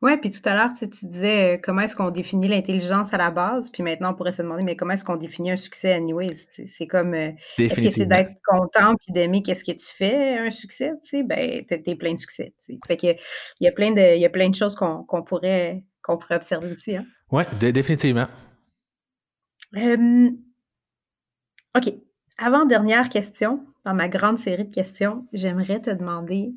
Oui, 0.03 0.17
puis 0.17 0.31
tout 0.31 0.41
à 0.45 0.55
l'heure, 0.55 0.71
tu, 0.73 0.87
disais 1.07 1.57
euh, 1.57 1.61
comment 1.63 1.83
est-ce 1.83 1.95
qu'on 1.95 2.11
définit 2.11 2.49
l'intelligence 2.49 3.13
à 3.15 3.19
la 3.19 3.31
base, 3.31 3.71
puis 3.71 3.83
maintenant 3.83 4.13
on 4.13 4.15
pourrait 4.15 4.33
se 4.33 4.43
demander, 4.43 4.63
mais 4.63 4.77
comment 4.77 4.95
est-ce 4.95 5.05
qu'on 5.05 5.17
définit 5.17 5.53
un 5.53 5.57
succès 5.57 5.93
anyways? 5.93 6.47
C'est 6.67 6.87
comme, 6.87 7.15
euh, 7.15 7.33
est-ce 7.59 7.83
que 7.83 7.91
c'est 7.91 8.07
d'être 8.07 8.33
content 8.45 8.95
puis 8.97 9.13
d'aimer 9.13 9.43
qu'est-ce 9.43 9.65
que 9.65 9.73
tu 9.73 9.87
fais, 9.87 10.39
un 10.39 10.51
succès? 10.51 10.93
Tu 11.03 11.09
sais, 11.09 11.23
ben, 11.23 11.65
t'es 11.65 11.95
plein 11.95 12.15
de 12.15 12.21
succès. 12.21 12.55
Fait 12.87 12.97
que, 12.97 13.07
il 13.07 13.65
y 13.65 13.69
a 13.69 13.73
plein 13.73 13.93
de, 13.93 14.17
il 14.17 14.21
y 14.21 14.27
a 14.27 14.31
plein 14.31 14.49
de 14.49 14.55
choses 14.55 14.75
qu'on 14.75 15.23
pourrait, 15.23 15.85
qu'on 16.03 16.17
pourrait 16.19 16.37
observer 16.37 16.71
aussi. 16.71 16.97
Hein? 16.97 17.05
Oui, 17.31 17.45
définitivement. 17.61 18.27
OK. 21.77 21.95
Avant-dernière 22.39 23.11
question, 23.11 23.67
dans 23.85 23.95
ma 23.95 24.09
grande 24.09 24.39
série 24.39 24.65
de 24.65 24.75
questions, 24.75 25.27
j'aimerais 25.33 25.81
te 25.81 25.91
demander 25.91 26.55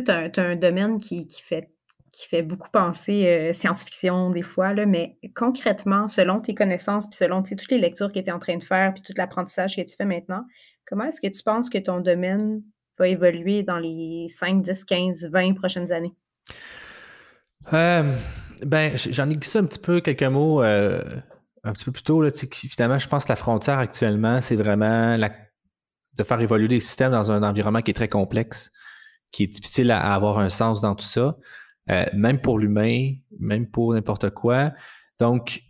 tu 0.00 0.40
un 0.40 0.56
domaine 0.56 0.98
qui, 0.98 1.28
fait, 1.42 2.42
beaucoup 2.42 2.70
penser 2.70 3.26
euh, 3.26 3.52
science-fiction 3.52 4.30
des 4.30 4.42
fois, 4.42 4.74
mais 4.86 5.18
concrètement, 5.34 6.08
selon 6.08 6.40
tes 6.40 6.54
connaissances, 6.54 7.06
puis 7.08 7.16
selon 7.16 7.42
toutes 7.42 7.70
les 7.70 7.78
lectures 7.78 8.12
que 8.12 8.18
tu 8.18 8.26
es 8.26 8.32
en 8.32 8.38
train 8.38 8.56
de 8.56 8.64
faire, 8.64 8.94
puis 8.94 9.02
tout 9.02 9.12
l'apprentissage 9.16 9.76
que 9.76 9.82
tu 9.82 9.96
fais 9.96 10.04
maintenant, 10.04 10.44
comment 10.86 11.04
est-ce 11.04 11.20
que 11.20 11.28
tu 11.28 11.42
penses 11.42 11.68
que 11.68 11.78
ton 11.78 12.00
domaine 12.00 12.62
va 12.98 13.08
évoluer 13.08 13.62
dans 13.62 13.78
les 13.78 14.26
5, 14.28 14.62
10, 14.62 14.84
15, 14.84 15.30
20 15.30 15.54
prochaines 15.54 15.92
années? 15.92 16.14
Euh, 17.72 18.02
ben, 18.64 18.96
j'en 18.96 19.28
ai 19.28 19.34
glissé 19.34 19.58
un 19.58 19.66
petit 19.66 19.78
peu 19.78 20.00
quelques 20.00 20.22
mots 20.22 20.62
euh, 20.62 21.02
un 21.64 21.72
petit 21.72 21.84
peu 21.84 21.92
plus 21.92 22.02
tôt. 22.02 22.24
Finalement, 22.52 22.98
je 22.98 23.08
pense 23.08 23.24
que 23.24 23.32
la 23.32 23.36
frontière 23.36 23.78
actuellement, 23.78 24.40
c'est 24.40 24.56
vraiment 24.56 25.18
de 26.14 26.22
faire 26.22 26.40
évoluer 26.40 26.68
les 26.68 26.80
systèmes 26.80 27.12
dans 27.12 27.30
un 27.30 27.42
environnement 27.42 27.80
qui 27.80 27.90
est 27.90 27.94
très 27.94 28.08
complexe 28.08 28.72
qui 29.32 29.44
est 29.44 29.48
difficile 29.48 29.90
à, 29.90 30.12
avoir 30.12 30.38
un 30.38 30.48
sens 30.48 30.80
dans 30.80 30.94
tout 30.94 31.04
ça, 31.04 31.36
euh, 31.90 32.04
même 32.14 32.40
pour 32.40 32.58
l'humain, 32.58 33.12
même 33.38 33.70
pour 33.70 33.94
n'importe 33.94 34.30
quoi. 34.30 34.72
Donc, 35.18 35.62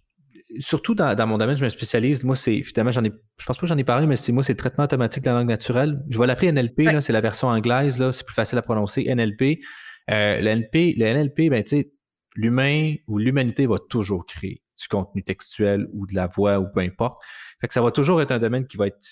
surtout 0.58 0.94
dans, 0.94 1.26
mon 1.26 1.38
domaine, 1.38 1.56
je 1.56 1.64
me 1.64 1.68
spécialise. 1.68 2.24
Moi, 2.24 2.36
c'est 2.36 2.62
finalement, 2.62 2.92
j'en 2.92 3.04
ai, 3.04 3.12
je 3.38 3.44
pense 3.44 3.56
pas 3.56 3.60
que 3.60 3.66
j'en 3.66 3.76
ai 3.76 3.84
parlé, 3.84 4.06
mais 4.06 4.16
c'est 4.16 4.32
moi, 4.32 4.42
c'est 4.42 4.54
traitement 4.54 4.84
automatique 4.84 5.24
de 5.24 5.30
la 5.30 5.36
langue 5.36 5.48
naturelle. 5.48 6.02
Je 6.08 6.18
vais 6.18 6.26
l'appeler 6.26 6.52
NLP, 6.52 7.00
c'est 7.00 7.12
la 7.12 7.20
version 7.20 7.48
anglaise, 7.48 7.98
là, 7.98 8.12
c'est 8.12 8.24
plus 8.24 8.34
facile 8.34 8.58
à 8.58 8.62
prononcer, 8.62 9.04
NLP. 9.12 9.60
Euh, 10.10 10.40
le, 10.40 10.54
NLP, 10.54 10.94
le 10.96 11.12
NLP, 11.14 11.50
ben, 11.50 11.62
tu 11.64 11.76
sais, 11.76 11.92
l'humain 12.36 12.94
ou 13.08 13.18
l'humanité 13.18 13.66
va 13.66 13.78
toujours 13.78 14.24
créer 14.26 14.62
du 14.78 14.88
contenu 14.88 15.24
textuel 15.24 15.88
ou 15.92 16.06
de 16.06 16.14
la 16.14 16.26
voix 16.26 16.60
ou 16.60 16.66
peu 16.72 16.80
importe. 16.80 17.20
Fait 17.60 17.66
que 17.66 17.72
ça 17.72 17.82
va 17.82 17.90
toujours 17.90 18.20
être 18.20 18.30
un 18.30 18.38
domaine 18.38 18.66
qui 18.66 18.76
va 18.76 18.86
être 18.88 19.06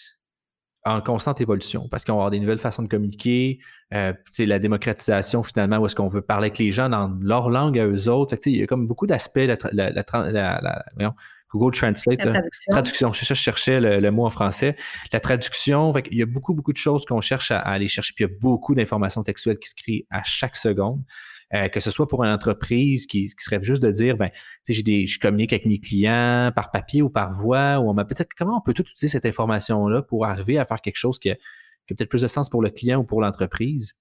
en 0.85 1.01
constante 1.01 1.41
évolution 1.41 1.89
parce 1.89 2.05
qu'on 2.05 2.13
va 2.13 2.19
avoir 2.19 2.31
des 2.31 2.41
nouvelles 2.41 2.59
façons 2.59 2.83
de 2.83 2.89
communiquer, 2.89 3.59
euh, 3.95 4.13
la 4.39 4.59
démocratisation 4.59 5.43
finalement, 5.43 5.79
où 5.79 5.87
est-ce 5.87 5.97
qu'on 5.97 6.09
veut 6.09 6.23
parler 6.23 6.47
avec 6.47 6.59
les 6.59 6.71
gens 6.71 6.89
dans 6.89 7.17
leur 7.21 7.49
langue 7.49 7.79
à 7.79 7.87
eux 7.87 8.09
autres. 8.09 8.37
il 8.47 8.57
y 8.57 8.63
a 8.63 8.67
comme 8.67 8.87
beaucoup 8.87 9.07
d'aspects, 9.07 9.37
la, 9.39 9.57
la, 9.73 11.15
Google 11.51 11.77
Translate, 11.77 12.19
traduction. 12.19 12.71
traduction. 12.71 13.13
Je, 13.13 13.35
cherchais 13.35 13.81
le, 13.81 14.11
mot 14.11 14.27
en 14.27 14.31
français. 14.31 14.75
La 15.13 15.21
traduction, 15.21 15.93
il 16.11 16.19
y 16.19 16.23
a 16.23 16.27
beaucoup, 16.27 16.53
beaucoup 16.53 16.73
de 16.73 16.79
choses 16.79 17.05
qu'on 17.05 17.21
cherche 17.21 17.53
à, 17.53 17.61
aller 17.61 17.87
chercher, 17.87 18.13
puis 18.15 18.25
il 18.25 18.29
y 18.29 18.35
a 18.35 18.37
beaucoup 18.41 18.75
d'informations 18.75 19.23
textuelles 19.23 19.59
qui 19.59 19.69
se 19.69 19.75
créent 19.77 20.07
à 20.11 20.23
chaque 20.25 20.57
seconde. 20.57 21.03
Euh, 21.55 21.69
que 21.69 21.79
ce 21.79 21.93
soit 21.93 22.09
pour 22.09 22.25
une 22.25 22.31
entreprise 22.31 23.07
qui, 23.07 23.29
serait 23.39 23.63
juste 23.63 23.83
de 23.83 23.91
dire, 23.91 24.17
ben, 24.17 24.31
j'ai 24.69 24.83
des, 24.83 25.07
je 25.07 25.21
communique 25.21 25.53
avec 25.53 25.67
mes 25.67 25.79
clients 25.79 26.51
par 26.55 26.73
papier 26.73 27.01
ou 27.01 27.11
par 27.11 27.33
voix, 27.33 27.79
ou 27.79 27.89
on 27.89 27.95
m'a 27.95 28.05
peut-être 28.05 28.33
comment 28.37 28.59
on 28.59 28.61
peut 28.61 28.75
tout 28.75 28.83
utiliser 28.83 29.09
cette 29.09 29.27
information-là 29.27 30.03
pour 30.03 30.27
arriver 30.27 30.59
à 30.59 30.65
faire 30.65 30.81
quelque 30.81 30.97
chose 30.97 31.19
qui 31.21 31.31
a, 31.31 31.37
peut-être 31.87 32.09
plus 32.09 32.23
de 32.23 32.27
sens 32.27 32.49
pour 32.49 32.61
le 32.61 32.71
client 32.71 33.01
ou 33.01 33.05
pour 33.05 33.21
l'entreprise? 33.21 33.95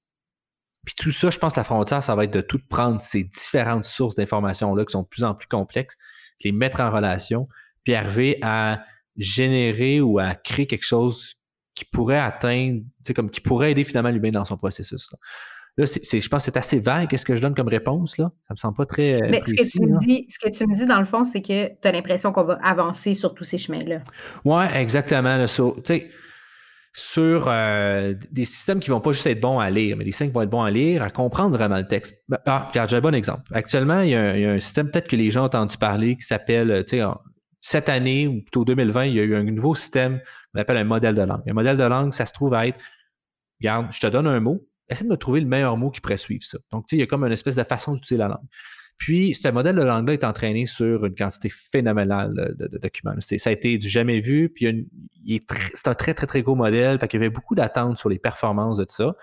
Puis 0.84 0.95
tout 0.97 1.12
ça, 1.12 1.30
je 1.30 1.38
pense 1.38 1.54
que 1.54 1.60
la 1.60 1.64
frontière, 1.64 2.01
ça 2.01 2.16
va 2.16 2.24
être 2.24 2.34
de 2.34 2.41
tout 2.41 2.60
prendre 2.70 2.99
ces 2.99 3.24
différentes 3.24 3.86
sources 3.86 4.16
d'informations-là 4.16 4.84
qui 4.86 4.93
sont 4.93 5.04
de 5.04 5.08
plus 5.08 5.24
en 5.24 5.36
plus 5.36 5.47
complexes, 5.47 5.95
les 6.43 6.51
mettre 6.51 6.82
en 6.82 6.89
relation, 6.89 7.47
puis 7.84 7.93
arriver 7.93 8.39
à 8.41 8.84
générer 9.16 10.01
ou 10.01 10.18
à 10.18 10.34
créer 10.34 10.66
quelque 10.66 10.86
chose 10.86 11.36
qui 11.76 11.86
pourrait 11.86 12.20
atteindre, 12.20 12.82
comme 13.16 13.30
qui 13.30 13.41
pourrait 13.41 13.72
aider 13.72 13.84
finalement 13.84 14.10
l'humain 14.10 14.32
dans 14.32 14.45
son 14.45 14.58
processus. 14.58 15.10
Là, 15.76 15.86
je 15.86 16.28
pense 16.28 16.46
que 16.46 16.52
c'est 16.52 16.58
assez 16.58 16.80
vague. 16.80 17.10
Qu'est-ce 17.10 17.26
que 17.26 17.36
je 17.36 17.42
donne 17.42 17.56
comme 17.56 17.68
réponse? 17.68 18.18
Là? 18.18 18.32
Ça 18.48 18.54
me 18.54 18.58
semble 18.58 18.76
pas 18.76 18.86
très. 18.86 19.16
Euh, 19.16 19.28
Mais 19.30 19.42
ce, 19.44 19.56
que 19.56 19.68
tu 19.68 19.82
me 19.82 20.00
dis, 20.00 20.26
ce 20.30 20.38
que 20.38 20.52
tu 20.52 20.68
me 20.68 20.74
dis, 20.76 20.86
dans 20.86 21.00
le 21.00 21.06
fond, 21.06 21.24
c'est 21.24 21.42
que 21.42 21.68
tu 21.68 21.88
as 21.88 21.92
l'impression 21.92 22.32
qu'on 22.32 22.44
va 22.44 22.60
avancer 22.64 23.16
sur 23.16 23.34
tous 23.34 23.44
ces 23.44 23.58
chemins-là. 23.58 24.02
Oui, 24.46 24.64
exactement. 24.76 25.48
sur, 25.48 25.82
sur 26.94 27.46
euh, 27.48 28.14
des 28.32 28.46
systèmes 28.46 28.80
qui 28.80 28.92
vont 28.92 29.02
pas 29.02 29.14
juste 29.14 29.26
être 29.26 29.42
bons 29.42 29.58
à 29.58 29.72
lire, 29.72 29.98
mais 29.98 30.04
des 30.04 30.12
systèmes 30.12 30.28
qui 30.28 30.36
vont 30.36 30.44
être 30.44 30.52
bons 30.52 30.62
à 30.62 30.70
lire, 30.70 31.02
à 31.02 31.10
comprendre 31.10 31.58
vraiment 31.58 31.78
le 31.78 31.88
texte. 31.88 32.22
Ben, 32.30 32.38
ah, 32.46 32.68
regarde, 32.70 32.90
j'ai 32.90 32.98
un 32.98 33.02
bon 33.02 33.16
exemple. 33.16 33.42
Actuellement, 33.52 34.02
il 34.02 34.12
y 34.12 34.16
a 34.16 34.52
un, 34.52 34.60
système 34.60 34.92
peut-être 34.92 35.08
que 35.08 35.16
les 35.16 35.32
gens 35.32 35.42
ont 35.42 35.46
entendu 35.46 35.78
parler 35.78 36.16
qui 36.16 36.26
s'appelle, 36.26 36.84
tu 36.88 36.98
sais, 37.00 37.04
cette 37.62 37.90
année 37.90 38.28
ou 38.28 38.42
plutôt 38.42 38.64
2020, 38.64 39.06
il 39.06 39.16
y 39.16 39.20
a 39.20 39.24
eu 39.24 39.36
un 39.36 39.44
nouveau 39.44 39.74
système 39.74 40.22
qu'on 40.54 40.62
appelle 40.62 40.78
un 40.78 40.84
modèle 40.84 41.16
de 41.16 41.24
langue. 41.24 41.42
Un 41.48 41.54
modèle 41.54 41.78
de 41.78 41.84
langue, 41.84 42.14
ça 42.14 42.28
se 42.28 42.34
trouve 42.34 42.54
à 42.54 42.68
être, 42.68 42.78
regarde, 43.60 43.88
je 43.92 44.00
te 44.00 44.08
donne 44.08 44.28
un 44.28 44.40
mot, 44.40 44.62
essaie 44.90 45.04
de 45.04 45.10
me 45.10 45.18
trouver 45.18 45.40
le 45.42 45.48
meilleur 45.48 45.78
mot 45.78 45.90
qui 45.92 46.02
pourrait 46.02 46.18
suivre 46.18 46.44
ça. 46.44 46.58
Donc, 46.72 46.88
tu 46.88 46.96
sais, 46.96 46.98
il 46.98 47.00
y 47.00 47.04
a 47.04 47.08
comme 47.08 47.24
une 47.24 47.32
espèce 47.32 47.56
de 47.56 47.64
façon 47.64 47.94
d'utiliser 47.94 48.18
la 48.18 48.28
langue. 48.30 48.48
Puis, 48.98 49.34
ce 49.34 49.50
modèle 49.50 49.76
de 49.76 49.82
langue-là 49.84 50.14
est 50.14 50.24
entraîné 50.24 50.66
sur 50.66 51.06
une 51.06 51.16
quantité 51.16 51.50
phénoménale 51.50 52.56
de, 52.58 52.78
documents. 52.78 53.16
Ça 53.20 53.50
a 53.50 53.54
été 53.54 53.78
du 53.78 53.90
jamais 53.90 54.20
vu, 54.20 54.50
puis 54.50 54.88
c'est 55.74 55.88
un 55.88 55.94
très, 55.94 56.14
très, 56.14 56.28
très 56.28 56.42
gros 56.42 56.56
modèle. 56.56 57.00
Fait 57.00 57.08
qu'il 57.08 57.20
y 57.20 57.24
avait 57.24 57.34
beaucoup 57.34 57.56
d'attentes 57.56 57.98
sur 57.98 58.10
les 58.10 58.20
performances 58.20 58.78
de 58.78 58.86
ça. 58.88 59.16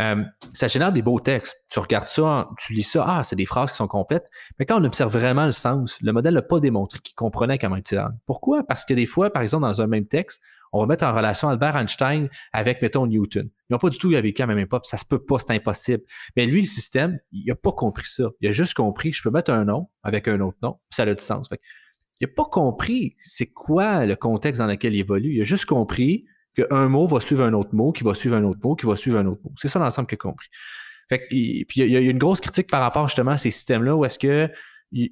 Euh, 0.00 0.24
ça 0.54 0.66
génère 0.66 0.92
des 0.92 1.02
beaux 1.02 1.20
textes. 1.20 1.62
Tu 1.68 1.78
regardes 1.78 2.08
ça, 2.08 2.48
tu 2.58 2.72
lis 2.72 2.82
ça, 2.82 3.04
ah, 3.06 3.24
c'est 3.24 3.36
des 3.36 3.44
phrases 3.44 3.70
qui 3.70 3.76
sont 3.76 3.88
complètes. 3.88 4.26
Mais 4.58 4.64
quand 4.64 4.80
on 4.80 4.84
observe 4.84 5.12
vraiment 5.12 5.44
le 5.44 5.52
sens, 5.52 5.98
le 6.00 6.12
modèle 6.12 6.34
n'a 6.34 6.42
pas 6.42 6.58
démontré 6.58 7.00
qu'il 7.00 7.14
comprenait 7.14 7.58
comment 7.58 7.76
utiliser 7.76 7.96
la 7.96 8.08
langue. 8.08 8.18
Pourquoi? 8.26 8.64
Parce 8.66 8.84
que 8.84 8.94
des 8.94 9.06
fois, 9.06 9.30
par 9.30 9.42
exemple, 9.42 9.62
dans 9.62 9.80
un 9.82 9.86
même 9.86 10.06
texte, 10.06 10.40
on 10.72 10.80
va 10.80 10.86
mettre 10.86 11.04
en 11.04 11.14
relation 11.14 11.48
Albert 11.48 11.76
Einstein 11.76 12.28
avec, 12.52 12.80
mettons, 12.82 13.06
Newton. 13.06 13.48
Ils 13.68 13.72
n'ont 13.72 13.78
pas 13.78 13.90
du 13.90 13.98
tout 13.98 14.10
vécu 14.10 14.40
la 14.40 14.46
même 14.46 14.58
époque, 14.58 14.86
ça 14.86 14.96
se 14.96 15.04
peut 15.04 15.24
pas, 15.24 15.38
c'est 15.38 15.52
impossible. 15.52 16.02
Mais 16.36 16.46
lui, 16.46 16.60
le 16.60 16.66
système, 16.66 17.18
il 17.32 17.46
n'a 17.46 17.54
pas 17.54 17.72
compris 17.72 18.06
ça. 18.06 18.30
Il 18.40 18.48
a 18.48 18.52
juste 18.52 18.74
compris, 18.74 19.12
je 19.12 19.22
peux 19.22 19.30
mettre 19.30 19.52
un 19.52 19.64
nom 19.64 19.88
avec 20.02 20.28
un 20.28 20.40
autre 20.40 20.58
nom, 20.62 20.78
ça 20.90 21.02
a 21.02 21.14
du 21.14 21.22
sens. 21.22 21.48
il 22.20 22.26
n'a 22.26 22.32
pas 22.34 22.44
compris 22.44 23.14
c'est 23.16 23.46
quoi 23.46 24.06
le 24.06 24.16
contexte 24.16 24.60
dans 24.60 24.66
lequel 24.66 24.94
il 24.94 25.00
évolue. 25.00 25.34
Il 25.34 25.40
a 25.40 25.44
juste 25.44 25.66
compris 25.66 26.24
qu'un 26.56 26.88
mot 26.88 27.06
va 27.06 27.20
suivre 27.20 27.44
un 27.44 27.52
autre 27.52 27.74
mot, 27.74 27.92
qui 27.92 28.04
va 28.04 28.14
suivre 28.14 28.36
un 28.36 28.44
autre 28.44 28.60
mot, 28.62 28.74
qui 28.74 28.86
va 28.86 28.96
suivre 28.96 29.18
un 29.18 29.26
autre 29.26 29.40
mot. 29.44 29.52
C'est 29.56 29.68
ça 29.68 29.78
l'ensemble 29.78 30.08
qu'il 30.08 30.16
a 30.16 30.18
compris. 30.18 30.48
Puis 31.28 31.66
il 31.76 31.90
y 31.90 31.96
a 31.96 32.00
une 32.00 32.18
grosse 32.18 32.40
critique 32.40 32.70
par 32.70 32.80
rapport 32.80 33.08
justement 33.08 33.32
à 33.32 33.38
ces 33.38 33.50
systèmes-là 33.50 33.96
où 33.96 34.04
est-ce 34.04 34.18
que 34.18 34.48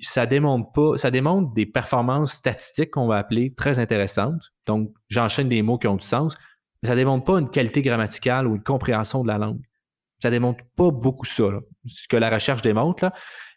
ça 0.00 0.26
démontre 0.26 0.72
pas, 0.72 0.98
ça 0.98 1.10
démontre 1.10 1.52
des 1.54 1.66
performances 1.66 2.32
statistiques 2.32 2.90
qu'on 2.92 3.06
va 3.06 3.16
appeler 3.16 3.54
très 3.54 3.78
intéressantes. 3.78 4.52
Donc, 4.66 4.92
j'enchaîne 5.08 5.48
des 5.48 5.62
mots 5.62 5.78
qui 5.78 5.86
ont 5.86 5.96
du 5.96 6.04
sens, 6.06 6.36
mais 6.82 6.88
ça 6.88 6.96
démontre 6.96 7.24
pas 7.24 7.38
une 7.38 7.48
qualité 7.48 7.82
grammaticale 7.82 8.46
ou 8.46 8.56
une 8.56 8.62
compréhension 8.62 9.22
de 9.22 9.28
la 9.28 9.38
langue. 9.38 9.60
Ça 10.20 10.30
démontre 10.30 10.64
pas 10.76 10.90
beaucoup 10.90 11.26
ça, 11.26 11.44
ce 11.86 12.08
que 12.08 12.16
la 12.16 12.28
recherche 12.28 12.62
démontre. 12.62 13.04
Là. 13.04 13.12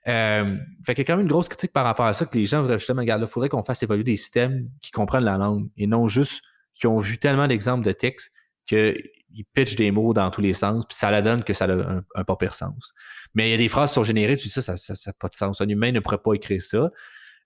Euh, 0.07 0.57
fait 0.85 0.95
qu'il 0.95 1.03
y 1.03 1.05
a 1.05 1.05
quand 1.05 1.17
même 1.17 1.25
une 1.25 1.31
grosse 1.31 1.49
critique 1.49 1.73
par 1.73 1.85
rapport 1.85 2.05
à 2.05 2.13
ça 2.13 2.25
que 2.25 2.37
les 2.37 2.45
gens 2.45 2.61
voudraient 2.61 2.79
justement, 2.79 3.01
regarde, 3.01 3.21
il 3.21 3.27
faudrait 3.27 3.49
qu'on 3.49 3.63
fasse 3.63 3.83
évoluer 3.83 4.03
des 4.03 4.15
systèmes 4.15 4.69
qui 4.81 4.91
comprennent 4.91 5.23
la 5.23 5.37
langue 5.37 5.69
et 5.77 5.85
non 5.85 6.07
juste 6.07 6.43
qui 6.73 6.87
ont 6.87 6.99
vu 6.99 7.17
tellement 7.19 7.47
d'exemples 7.47 7.85
de 7.85 7.91
textes 7.91 8.31
que 8.67 8.95
il 9.33 9.45
pitch 9.53 9.75
des 9.75 9.91
mots 9.91 10.13
dans 10.13 10.29
tous 10.31 10.41
les 10.41 10.53
sens, 10.53 10.85
puis 10.85 10.95
ça 10.95 11.11
la 11.11 11.21
donne 11.21 11.43
que 11.43 11.53
ça 11.53 11.65
a 11.65 11.71
un, 11.71 12.03
un 12.15 12.23
pas 12.23 12.35
pire 12.35 12.53
sens. 12.53 12.93
Mais 13.33 13.49
il 13.49 13.51
y 13.51 13.55
a 13.55 13.57
des 13.57 13.67
phrases 13.67 13.91
qui 13.91 13.95
sont 13.95 14.03
générées, 14.03 14.37
tu 14.37 14.47
dis 14.47 14.53
ça, 14.53 14.75
ça 14.75 14.93
n'a 14.93 15.13
pas 15.19 15.27
de 15.27 15.33
sens. 15.33 15.61
Un 15.61 15.69
humain 15.69 15.91
ne 15.91 15.99
pourrait 15.99 16.21
pas 16.23 16.33
écrire 16.33 16.61
ça. 16.61 16.89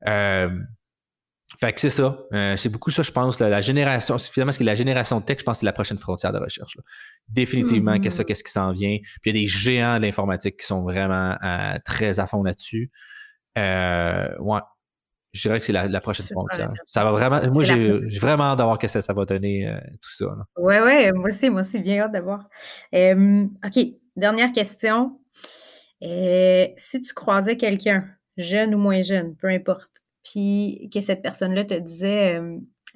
Euh, 0.07 0.49
fait 1.59 1.73
que 1.73 1.79
c'est 1.79 1.91
ça. 1.91 2.17
Euh, 2.33 2.55
c'est 2.55 2.69
beaucoup 2.69 2.91
ça, 2.91 3.03
je 3.03 3.11
pense. 3.11 3.39
la 3.39 3.61
génération, 3.61 4.17
finalement, 4.17 4.51
ce 4.51 4.57
qui 4.57 4.63
est 4.63 4.65
la 4.65 4.75
génération 4.75 5.19
de 5.19 5.25
texte, 5.25 5.41
je 5.41 5.45
pense 5.45 5.57
que 5.57 5.59
c'est 5.59 5.65
la 5.65 5.73
prochaine 5.73 5.97
frontière 5.97 6.33
de 6.33 6.39
recherche. 6.39 6.77
Définitivement, 7.29 7.99
qu'est-ce 7.99 8.21
mm-hmm. 8.21 8.43
qui 8.43 8.51
s'en 8.51 8.71
vient. 8.71 8.97
Puis 9.21 9.31
il 9.31 9.35
y 9.35 9.39
a 9.39 9.41
des 9.41 9.47
géants 9.47 9.97
de 9.97 10.01
l'informatique 10.01 10.57
qui 10.57 10.65
sont 10.65 10.83
vraiment 10.83 11.37
euh, 11.43 11.77
très 11.85 12.19
à 12.19 12.25
fond 12.25 12.43
là-dessus. 12.43 12.91
ouais, 13.55 14.59
je 15.35 15.41
dirais 15.41 15.59
que 15.59 15.65
c'est 15.65 15.73
la, 15.73 16.01
prochaine 16.01 16.25
frontière. 16.25 16.71
Ça 16.87 17.03
va 17.03 17.11
vraiment. 17.11 17.41
Moi, 17.51 17.63
j'ai 17.63 17.91
vraiment 18.19 18.45
hâte 18.45 18.57
d'avoir 18.57 18.79
que 18.79 18.87
ça, 18.87 19.01
ça 19.01 19.13
va 19.13 19.25
donner 19.25 19.67
euh, 19.67 19.77
tout 20.01 20.11
ça. 20.15 20.25
Oui, 20.57 20.75
oui, 20.83 21.11
moi 21.13 21.29
aussi, 21.29 21.49
moi 21.49 21.61
aussi, 21.61 21.79
bien 21.79 22.03
hâte 22.03 22.13
d'avoir. 22.13 22.47
OK, 22.93 23.85
dernière 24.15 24.51
question. 24.51 25.19
Euh, 26.03 26.67
si 26.77 27.01
tu 27.01 27.13
croisais 27.13 27.57
quelqu'un, 27.57 28.05
jeune 28.37 28.75
ou 28.75 28.77
moins 28.77 29.01
jeune, 29.01 29.35
peu 29.35 29.47
importe, 29.47 29.89
puis 30.23 30.89
que 30.93 31.01
cette 31.01 31.21
personne-là 31.21 31.65
te 31.65 31.77
disait 31.77 32.41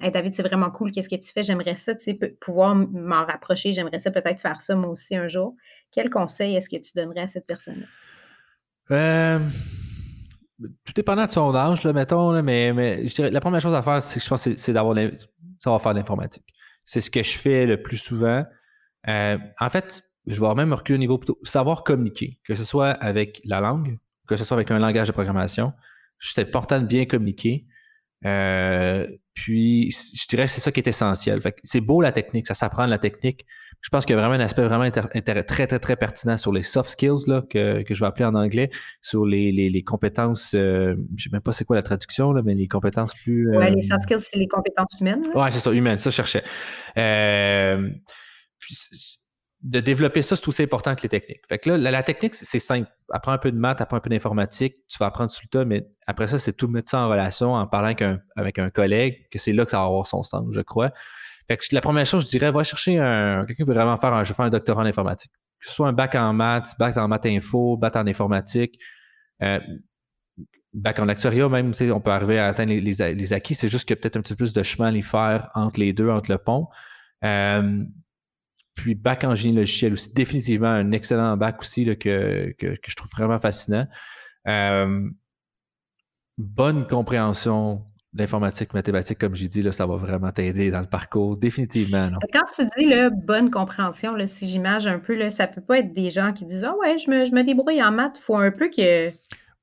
hey, 0.00 0.10
David, 0.10 0.34
c'est 0.34 0.42
vraiment 0.42 0.70
cool, 0.70 0.90
qu'est-ce 0.90 1.08
que 1.08 1.16
tu 1.16 1.30
fais? 1.32 1.42
J'aimerais 1.42 1.76
ça, 1.76 1.94
tu 1.94 2.04
sais, 2.04 2.14
pouvoir 2.40 2.74
m'en 2.74 3.24
rapprocher, 3.26 3.72
j'aimerais 3.72 3.98
ça 3.98 4.10
peut-être 4.10 4.40
faire 4.40 4.60
ça 4.60 4.74
moi 4.74 4.90
aussi 4.90 5.14
un 5.16 5.28
jour. 5.28 5.54
Quel 5.90 6.10
conseil 6.10 6.56
est-ce 6.56 6.68
que 6.68 6.76
tu 6.76 6.92
donnerais 6.94 7.22
à 7.22 7.26
cette 7.26 7.46
personne-là? 7.46 7.86
Tout 10.60 10.92
dépendant 10.94 11.26
de 11.26 11.30
son 11.30 11.54
âge, 11.54 11.84
là, 11.84 11.92
mettons, 11.92 12.42
mais, 12.42 12.72
mais 12.72 13.06
je 13.06 13.14
dirais, 13.14 13.30
la 13.30 13.40
première 13.40 13.60
chose 13.60 13.74
à 13.74 13.82
faire, 13.82 14.02
c'est 14.02 14.20
je 14.22 14.28
pense 14.28 14.48
c'est 14.56 14.72
d'avoir 14.72 14.96
savoir 15.58 15.80
faire 15.80 15.94
l'informatique. 15.94 16.44
C'est 16.84 17.00
ce 17.00 17.10
que 17.10 17.22
je 17.22 17.38
fais 17.38 17.66
le 17.66 17.82
plus 17.82 17.96
souvent. 17.96 18.44
Euh, 19.08 19.38
en 19.58 19.70
fait, 19.70 20.02
je 20.26 20.40
vais 20.40 20.54
même 20.54 20.72
reculer 20.72 20.96
au 20.96 21.00
niveau 21.00 21.18
plutôt 21.18 21.38
savoir 21.42 21.84
communiquer, 21.84 22.38
que 22.44 22.54
ce 22.54 22.64
soit 22.64 22.90
avec 22.90 23.40
la 23.44 23.60
langue, 23.60 23.98
que 24.26 24.36
ce 24.36 24.44
soit 24.44 24.56
avec 24.56 24.70
un 24.70 24.78
langage 24.78 25.08
de 25.08 25.12
programmation. 25.12 25.72
C'est 26.18 26.42
important 26.42 26.80
de 26.80 26.86
bien 26.86 27.06
communiquer. 27.06 27.66
Euh, 28.26 29.06
puis, 29.34 29.90
je 29.90 30.26
dirais 30.28 30.44
que 30.44 30.50
c'est 30.50 30.60
ça 30.60 30.70
qui 30.70 30.80
est 30.80 30.88
essentiel. 30.88 31.40
c'est 31.62 31.80
beau 31.80 32.02
la 32.02 32.12
technique, 32.12 32.46
ça 32.46 32.54
s'apprend 32.54 32.86
la 32.86 32.98
technique. 32.98 33.46
Je 33.82 33.88
pense 33.88 34.04
qu'il 34.04 34.14
y 34.14 34.18
a 34.18 34.20
vraiment 34.20 34.34
un 34.34 34.44
aspect 34.44 34.62
vraiment 34.62 34.90
très, 34.90 35.66
très, 35.66 35.78
très 35.78 35.96
pertinent 35.96 36.36
sur 36.36 36.52
les 36.52 36.62
soft 36.62 36.90
skills 36.90 37.26
là, 37.26 37.42
que, 37.42 37.82
je 37.88 38.00
vais 38.00 38.06
appeler 38.06 38.26
en 38.26 38.34
anglais, 38.34 38.70
sur 39.00 39.24
les, 39.24 39.84
compétences, 39.86 40.54
euh, 40.54 40.94
je 40.94 41.00
ne 41.12 41.18
sais 41.18 41.30
même 41.32 41.40
pas 41.40 41.52
c'est 41.52 41.64
quoi 41.64 41.76
la 41.76 41.82
traduction, 41.82 42.32
là, 42.32 42.42
mais 42.44 42.54
les 42.54 42.68
compétences 42.68 43.14
plus. 43.14 43.48
Oui, 43.56 43.70
les 43.70 43.76
euh, 43.76 43.80
soft 43.80 44.02
skills, 44.02 44.20
c'est 44.20 44.38
les 44.38 44.48
compétences 44.48 45.00
humaines. 45.00 45.24
Oui, 45.34 45.46
c'est 45.50 45.60
ça, 45.60 45.72
humaines, 45.72 45.98
ça 45.98 46.10
je 46.10 46.16
cherchais. 46.16 46.44
puis, 48.58 48.76
de 49.62 49.80
développer 49.80 50.22
ça, 50.22 50.36
c'est 50.36 50.48
aussi 50.48 50.62
important 50.62 50.94
que 50.94 51.02
les 51.02 51.08
techniques. 51.08 51.42
Fait 51.48 51.58
que 51.58 51.70
là, 51.70 51.90
la, 51.90 52.02
technique, 52.02 52.34
c'est 52.34 52.58
simple. 52.58 52.88
Apprends 53.10 53.32
un 53.32 53.38
peu 53.38 53.52
de 53.52 53.58
maths, 53.58 53.80
apprends 53.80 53.98
un 53.98 54.00
peu 54.00 54.08
d'informatique, 54.08 54.76
tu 54.88 54.98
vas 54.98 55.06
apprendre 55.06 55.30
tout 55.30 55.40
le 55.42 55.48
temps, 55.48 55.66
mais 55.66 55.86
après 56.06 56.28
ça, 56.28 56.38
c'est 56.38 56.54
tout 56.54 56.68
mettre 56.68 56.90
ça 56.90 57.00
en 57.00 57.10
relation 57.10 57.54
en 57.54 57.66
parlant 57.66 57.86
avec 57.86 58.02
un, 58.02 58.20
avec 58.36 58.58
un 58.58 58.70
collègue, 58.70 59.28
que 59.30 59.38
c'est 59.38 59.52
là 59.52 59.64
que 59.64 59.70
ça 59.70 59.78
va 59.78 59.84
avoir 59.84 60.06
son 60.06 60.22
sens, 60.22 60.46
je 60.50 60.60
crois. 60.60 60.92
Que 61.56 61.74
la 61.74 61.80
première 61.80 62.06
chose, 62.06 62.26
je 62.26 62.30
dirais, 62.30 62.52
va 62.52 62.62
chercher 62.62 62.98
un, 62.98 63.44
quelqu'un 63.44 63.64
qui 63.64 63.68
veut 63.68 63.74
vraiment 63.74 63.96
faire 63.96 64.12
un, 64.12 64.22
je 64.22 64.32
fais 64.32 64.42
un 64.42 64.50
doctorat 64.50 64.82
en 64.82 64.86
informatique. 64.86 65.32
Que 65.58 65.68
ce 65.68 65.74
soit 65.74 65.88
un 65.88 65.92
bac 65.92 66.14
en 66.14 66.32
maths, 66.32 66.74
bac 66.78 66.96
en 66.96 67.08
maths 67.08 67.26
info, 67.26 67.76
bac 67.76 67.96
en 67.96 68.06
informatique, 68.06 68.78
euh, 69.42 69.58
bac 70.72 71.00
en 71.00 71.08
actuariat 71.08 71.48
même, 71.48 71.72
on 71.92 72.00
peut 72.00 72.12
arriver 72.12 72.38
à 72.38 72.46
atteindre 72.46 72.72
les, 72.72 73.32
acquis. 73.32 73.54
C'est 73.54 73.68
juste 73.68 73.86
qu'il 73.86 73.96
y 73.96 73.98
a 73.98 74.00
peut-être 74.00 74.16
un 74.16 74.20
petit 74.20 74.34
peu 74.34 74.44
plus 74.44 74.52
de 74.52 74.62
chemin 74.62 74.94
à 74.94 74.96
y 74.96 75.02
faire 75.02 75.50
entre 75.54 75.80
les 75.80 75.92
deux, 75.92 76.08
entre 76.08 76.30
le 76.30 76.38
pont. 76.38 76.68
Euh, 77.24 77.82
puis 78.74 78.94
bac 78.94 79.24
en 79.24 79.34
génie 79.34 79.56
logiciel 79.56 79.92
aussi, 79.92 80.12
définitivement 80.12 80.68
un 80.68 80.92
excellent 80.92 81.36
bac 81.36 81.60
aussi 81.60 81.84
que, 81.98 82.54
je 82.60 82.94
trouve 82.94 83.10
vraiment 83.10 83.38
fascinant. 83.38 83.86
Euh, 84.46 85.10
bonne 86.38 86.86
compréhension 86.86 87.89
d'informatique, 88.12 88.74
mathématiques, 88.74 89.18
comme 89.18 89.34
j'ai 89.34 89.46
dit, 89.46 89.62
là, 89.62 89.70
ça 89.70 89.86
va 89.86 89.96
vraiment 89.96 90.32
t'aider 90.32 90.70
dans 90.70 90.80
le 90.80 90.86
parcours, 90.86 91.36
définitivement. 91.36 92.10
Quand 92.32 92.46
tu 92.54 92.62
dis 92.76 92.86
là, 92.86 93.10
bonne 93.10 93.50
compréhension, 93.50 94.14
là, 94.14 94.26
si 94.26 94.46
j'imagine 94.46 94.90
un 94.90 94.98
peu, 94.98 95.14
là, 95.14 95.30
ça 95.30 95.46
peut 95.46 95.60
pas 95.60 95.78
être 95.78 95.92
des 95.92 96.10
gens 96.10 96.32
qui 96.32 96.44
disent 96.44 96.64
Ah 96.64 96.74
ouais, 96.80 96.98
je 96.98 97.10
me, 97.10 97.24
je 97.24 97.32
me 97.32 97.44
débrouille 97.44 97.82
en 97.82 97.92
maths. 97.92 98.16
Il 98.16 98.22
faut 98.22 98.36
un 98.36 98.50
peu 98.50 98.68
que 98.68 99.10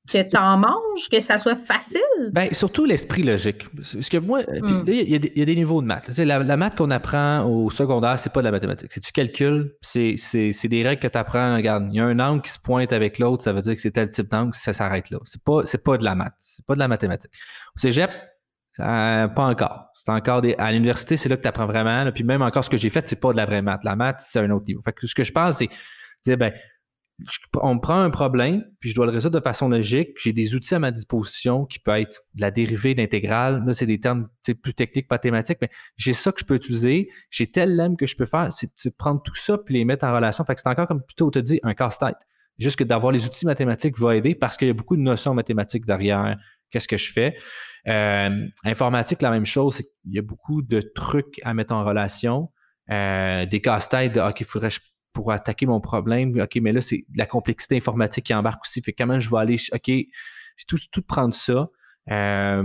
que 0.08 0.22
tu 0.22 0.38
en 0.38 0.58
manges, 0.58 1.10
que 1.12 1.20
ça 1.20 1.38
soit 1.38 1.56
facile? 1.56 2.02
Bien, 2.32 2.48
surtout 2.52 2.86
l'esprit 2.86 3.24
logique. 3.24 3.66
Parce 3.76 4.10
que 4.10 4.18
moi, 4.18 4.41
hmm. 4.41 4.84
il 4.88 5.10
y, 5.10 5.41
a 5.41 5.45
des 5.45 5.56
niveaux 5.56 5.82
de 5.82 5.88
maths. 5.88 6.18
La, 6.18 6.39
la, 6.39 6.58
maths 6.58 6.78
qu'on 6.78 6.91
apprend 6.91 7.43
au 7.43 7.70
secondaire, 7.70 8.18
c'est 8.18 8.32
pas 8.32 8.39
de 8.39 8.45
la 8.45 8.52
mathématique. 8.52 8.91
C'est 8.91 9.04
du 9.04 9.12
calcul, 9.12 9.76
c'est 9.82 10.16
des 10.64 10.84
règles 10.84 11.02
que 11.02 11.08
tu 11.08 11.18
apprends. 11.18 11.56
Regarde, 11.56 11.89
il 11.91 11.98
y 11.98 12.00
a 12.00 12.06
un 12.06 12.20
angle 12.20 12.41
qui 12.41 12.52
se 12.52 12.60
pointe 12.60 12.93
avec 12.93 13.20
l'autre, 13.20 13.43
ça 13.43 13.52
veut 13.52 13.62
dire 13.62 13.76
que 13.76 13.82
c'est 13.82 13.91
tel 13.91 14.10
type 14.10 14.32
d'angle, 14.32 14.54
ça 14.56 14.74
s'arrête 14.74 15.10
là. 15.10 15.20
C'est 15.26 15.43
pas, 15.43 15.62
pas 15.84 15.98
de 15.98 16.04
la 16.04 16.16
maths, 16.16 16.36
c'est 16.39 16.66
pas 16.66 16.76
de 16.76 16.80
la 16.80 16.88
mathématique. 16.88 17.32
Au 17.76 17.80
cégep, 17.80 18.12
pas 18.78 19.32
encore. 19.38 19.88
C'est 19.94 20.12
encore 20.12 20.42
des. 20.42 20.56
À 20.58 20.72
l'université, 20.72 21.18
c'est 21.18 21.30
là 21.30 21.38
que 21.38 21.42
tu 21.42 21.48
apprends 21.48 21.66
vraiment. 21.66 22.10
puis 22.12 22.24
même 22.24 22.42
encore 22.42 22.64
ce 22.64 22.70
que 22.70 22.78
j'ai 22.78 22.90
fait, 22.90 23.08
c'est 23.08 23.20
pas 23.20 23.32
de 23.32 23.38
la 23.38 23.46
vraie 23.46 23.62
maths. 23.62 23.84
La 23.84 23.96
maths, 23.96 24.20
c'est 24.20 24.40
un 24.40 24.50
autre 24.52 24.66
niveau. 24.68 24.82
Fait 24.82 24.94
que 24.94 25.08
ce 25.08 25.16
que 25.16 25.24
je 25.24 25.32
pense, 25.32 25.58
c'est 25.58 25.70
dire, 26.26 26.38
ben, 26.38 26.54
on 27.62 27.80
prend 27.80 28.00
un 28.00 28.12
problème, 28.12 28.64
puis 28.80 28.92
je 28.92 28.96
dois 28.96 29.08
le 29.08 29.12
résoudre 29.12 29.40
de 29.40 29.44
façon 29.44 29.70
logique. 29.70 30.10
J'ai 30.22 30.34
des 30.34 30.54
outils 30.54 30.76
à 30.76 30.80
ma 30.80 30.92
disposition 30.92 31.66
qui 31.66 31.80
peuvent 31.80 31.98
être 31.98 32.22
de 32.36 32.42
la 32.42 32.52
dérivée, 32.52 32.94
d'intégrale. 32.94 33.64
Là, 33.66 33.74
c'est 33.74 33.88
des 33.88 34.00
termes 34.00 34.28
plus 34.62 34.74
techniques, 34.76 35.08
pas 35.08 35.18
thématiques, 35.18 35.58
mais 35.62 35.70
j'ai 35.96 36.14
ça 36.14 36.32
que 36.32 36.40
je 36.40 36.46
peux 36.46 36.56
utiliser. 36.56 37.10
J'ai 37.32 37.48
tel 37.48 37.76
lemme 37.76 37.98
que 37.98 38.06
je 38.06 38.16
peux 38.16 38.26
faire. 38.26 38.52
C'est 38.52 38.68
de 38.68 38.96
prendre 38.96 39.22
tout 39.24 39.36
ça 39.36 39.58
puis 39.58 39.74
les 39.74 39.86
mettre 39.86 40.06
en 40.06 40.14
relation. 40.14 40.46
Fait 40.46 40.54
que 40.54 40.62
c'est 40.62 40.70
encore 40.70 40.88
comme 40.88 41.02
plutôt 41.02 41.32
te 41.32 41.40
dit 41.40 41.60
un 41.64 41.74
casse-tête. 41.74 42.18
Juste 42.60 42.76
que 42.76 42.84
d'avoir 42.84 43.12
les 43.12 43.26
outils 43.26 43.46
mathématiques 43.46 43.98
va 44.00 44.16
aider 44.16 44.36
parce 44.36 44.58
qu'il 44.58 44.68
y 44.68 44.72
a 44.72 44.74
beaucoup 44.74 44.96
de 44.96 45.02
notions 45.02 45.34
mathématiques 45.34 45.86
derrière. 45.86 46.38
Qu'est-ce 46.70 46.88
que 46.88 46.98
je 46.98 47.12
fais? 47.12 47.36
Euh, 47.88 48.48
informatique, 48.64 49.22
la 49.22 49.32
même 49.32 49.46
chose, 49.46 49.76
c'est 49.76 49.84
qu'il 49.84 50.14
y 50.14 50.20
a 50.20 50.22
beaucoup 50.22 50.62
de 50.62 50.82
trucs 50.82 51.40
à 51.44 51.54
mettre 51.54 51.74
en 51.74 51.84
relation. 51.84 52.52
Euh, 52.90 53.46
des 53.46 53.62
casse-têtes 53.62 54.16
de 54.16 54.22
OK, 54.22 54.40
il 54.40 54.46
faudrait 54.46 54.70
pour 55.14 55.32
attaquer 55.32 55.66
mon 55.66 55.82
problème. 55.82 56.40
OK, 56.40 56.58
mais 56.62 56.72
là, 56.72 56.82
c'est 56.82 57.06
la 57.16 57.26
complexité 57.26 57.78
informatique 57.78 58.26
qui 58.26 58.34
embarque 58.34 58.64
aussi. 58.66 58.82
Fait 58.82 58.94
comment 58.94 59.20
je 59.20 59.30
vais 59.30 59.38
aller, 59.38 59.58
OK, 59.74 59.92
tout, 60.68 60.78
tout 60.92 61.02
prendre 61.02 61.34
ça. 61.34 61.70
Euh, 62.12 62.64